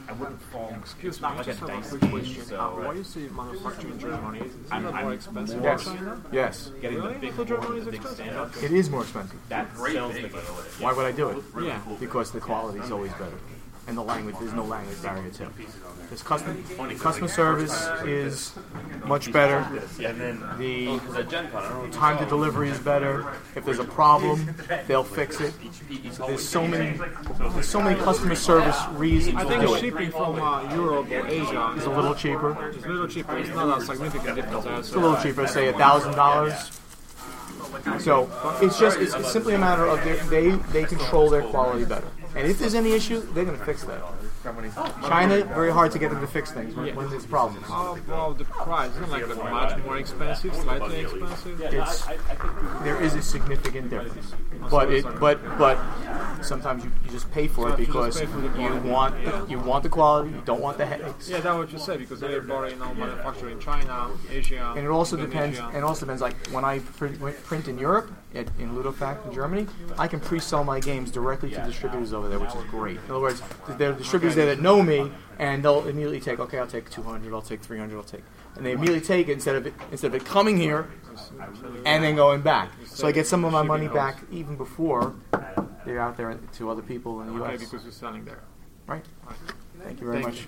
I 0.08 0.12
wouldn't 0.12 0.42
fall. 0.52 0.74
Excuse 0.78 1.14
it's 1.14 1.22
not 1.22 1.32
me, 1.32 1.38
like 1.38 1.46
a 1.46 1.50
just 1.50 1.60
have 1.60 1.70
a 1.70 1.88
quick 1.88 2.00
game, 2.02 2.10
question. 2.10 2.44
so 2.44 2.60
Uh, 2.60 2.70
why 2.84 2.92
you 2.92 3.04
say 3.04 3.20
manufactured 3.28 3.90
in 3.92 3.98
Germany? 3.98 4.40
Isn't 4.40 4.66
I'm, 4.70 4.82
that 4.84 4.94
I'm 4.94 5.04
more 5.04 5.12
expensive 5.14 5.60
more- 5.62 5.72
in 5.72 5.78
China? 5.78 6.20
Yes. 6.32 6.70
Getting 6.82 6.98
Really? 7.00 7.14
the 7.14 7.18
big 7.20 7.32
I 7.32 7.36
thought 7.36 7.46
Germany 7.48 7.78
is 7.78 7.84
the 7.86 7.90
big 7.92 8.00
expensive. 8.00 8.26
stand-up. 8.26 8.62
It 8.62 8.72
is 8.72 8.90
more 8.90 9.00
expensive. 9.02 9.38
That 9.48 9.74
sells 9.76 10.14
the 10.14 10.20
game. 10.20 10.30
Why 10.80 10.92
would 10.92 11.06
I 11.06 11.12
do 11.12 11.28
it? 11.30 11.44
Yeah. 11.62 11.80
Because 11.98 12.30
the 12.32 12.40
quality 12.40 12.80
is 12.80 12.90
always 12.90 13.12
better, 13.12 13.38
and 13.86 13.96
the 13.96 14.02
language 14.02 14.36
there's 14.40 14.52
no 14.54 14.64
language 14.64 15.00
barrier 15.02 15.30
too. 15.30 15.48
This 16.10 16.22
customer 16.22 16.56
customer 16.98 17.28
service 17.28 17.86
is 18.04 18.54
much 19.06 19.32
better. 19.32 19.66
The 19.96 21.00
time 21.92 22.18
to 22.18 22.26
delivery 22.26 22.70
is 22.70 22.78
better. 22.78 23.26
If 23.54 23.64
there's 23.64 23.78
a 23.78 23.84
problem, 23.84 24.54
they'll 24.86 25.04
fix 25.04 25.40
it. 25.40 25.54
There's 26.26 26.46
so 26.46 26.66
many 26.66 26.98
there's 27.38 27.68
so 27.68 27.80
many 27.80 28.00
customer 28.00 28.34
service 28.34 28.78
reasons 28.92 29.36
I 29.36 29.42
to 29.42 29.48
think 29.48 29.62
do 29.62 29.74
it. 29.74 29.80
shipping 29.80 30.10
from 30.10 30.40
uh, 30.40 30.74
Europe 30.74 31.10
or 31.10 31.26
Asia 31.26 31.72
It's 31.76 31.86
a 31.86 31.90
little 31.90 32.14
cheaper. 32.14 32.70
It's 32.70 32.84
a 32.84 32.88
little 32.88 33.08
cheaper. 33.08 33.38
It's 33.38 33.50
not 33.50 33.78
a 33.78 33.84
significant 33.84 34.36
difference. 34.36 34.66
It's 34.88 34.94
a 34.94 34.98
little 34.98 35.20
cheaper, 35.22 35.46
say 35.46 35.68
a 35.68 35.72
thousand 35.72 36.12
dollars. 36.12 36.80
So 37.98 38.30
it's 38.62 38.78
just 38.78 38.98
it's, 38.98 39.14
it's 39.14 39.32
simply 39.32 39.54
a 39.54 39.58
matter 39.58 39.86
of 39.86 40.02
their, 40.04 40.16
they 40.24 40.50
they 40.72 40.84
control 40.84 41.28
their 41.28 41.42
quality 41.42 41.84
better. 41.84 42.06
And 42.34 42.50
if 42.50 42.58
there's 42.58 42.74
any 42.74 42.92
issue, 42.92 43.20
they're 43.32 43.44
going 43.44 43.58
to 43.58 43.64
fix 43.64 43.84
that. 43.84 44.02
China, 44.44 45.44
very 45.44 45.72
hard 45.72 45.90
to 45.92 45.98
get 45.98 46.10
them 46.10 46.20
to 46.20 46.26
fix 46.26 46.52
things 46.52 46.74
when, 46.74 46.94
when 46.94 47.08
there's 47.08 47.24
problems. 47.24 47.64
Oh, 47.68 47.72
How 47.72 47.94
about 47.94 48.38
the 48.38 48.44
price? 48.44 48.90
Isn't 48.90 49.10
like 49.10 49.26
much 49.28 49.78
more 49.84 49.96
expensive, 49.96 50.54
slightly 50.54 51.00
expensive? 51.00 51.60
It's 51.60 52.04
there 52.82 53.00
is 53.02 53.14
a 53.14 53.22
significant 53.22 53.88
difference, 53.88 54.34
but 54.70 54.92
it 54.92 55.04
but 55.18 55.40
but 55.58 55.78
sometimes 56.42 56.84
you, 56.84 56.92
you 57.04 57.10
just 57.10 57.30
pay 57.32 57.48
for 57.48 57.70
it 57.70 57.76
because 57.78 58.20
pay 58.20 58.26
for 58.26 58.40
the 58.40 58.48
you 58.48 58.68
quality. 58.80 58.88
want 58.88 59.50
you 59.50 59.58
want 59.58 59.82
the 59.82 59.88
quality, 59.88 60.30
you 60.30 60.42
don't 60.44 60.60
want 60.60 60.76
the 60.76 60.86
headaches. 60.86 61.28
Yeah, 61.28 61.40
that's 61.40 61.56
what 61.56 61.72
you 61.72 61.78
said 61.78 61.98
because 61.98 62.22
everybody 62.22 62.72
you 62.74 62.78
know 62.78 62.92
manufacture 62.94 63.48
in 63.48 63.58
China, 63.60 64.10
Asia. 64.30 64.74
And 64.76 64.84
it 64.84 64.90
also 64.90 65.16
depends. 65.16 65.58
And 65.58 65.84
also 65.84 66.04
depends. 66.04 66.20
Like 66.20 66.36
when 66.48 66.64
I 66.64 66.80
pr- 66.80 67.30
print 67.44 67.68
in 67.68 67.78
Europe, 67.78 68.10
at, 68.34 68.48
in 68.58 68.74
Ludofact 68.74 69.26
in 69.26 69.32
Germany, 69.32 69.66
I 69.98 70.08
can 70.08 70.20
pre-sell 70.20 70.64
my 70.64 70.80
games 70.80 71.10
directly 71.10 71.50
to 71.50 71.62
distributors 71.64 72.12
over 72.12 72.28
there, 72.28 72.38
which 72.38 72.54
is 72.54 72.64
great. 72.64 72.96
In 72.96 73.10
other 73.10 73.20
words, 73.20 73.42
there 73.78 73.90
are 73.90 73.94
distributors 73.94 74.33
there 74.34 74.46
that 74.46 74.60
know 74.60 74.82
me, 74.82 75.10
and 75.38 75.64
they'll 75.64 75.86
immediately 75.86 76.20
take. 76.20 76.38
Okay, 76.40 76.58
I'll 76.58 76.66
take 76.66 76.90
200. 76.90 77.32
I'll 77.32 77.42
take 77.42 77.60
300. 77.60 77.96
I'll 77.96 78.02
take. 78.02 78.24
And 78.56 78.64
they 78.64 78.72
immediately 78.72 79.00
take 79.00 79.28
it 79.28 79.32
instead 79.32 79.56
of 79.56 79.66
it 79.66 79.74
instead 79.90 80.08
of 80.08 80.14
it 80.14 80.24
coming 80.24 80.56
here 80.56 80.88
and 81.84 82.04
then 82.04 82.14
going 82.14 82.40
back. 82.40 82.70
So 82.86 83.08
I 83.08 83.12
get 83.12 83.26
some 83.26 83.44
of 83.44 83.52
my 83.52 83.62
money 83.62 83.88
back 83.88 84.18
even 84.30 84.56
before 84.56 85.14
they're 85.84 86.00
out 86.00 86.16
there 86.16 86.38
to 86.54 86.70
other 86.70 86.82
people 86.82 87.20
in 87.20 87.28
the 87.28 87.34
U.S. 87.34 87.60
because 87.60 87.82
you're 87.82 87.92
selling 87.92 88.24
there. 88.24 88.42
Right. 88.86 89.04
Thank 89.82 90.00
you 90.00 90.06
very 90.06 90.22
Thank 90.22 90.34
much. 90.34 90.46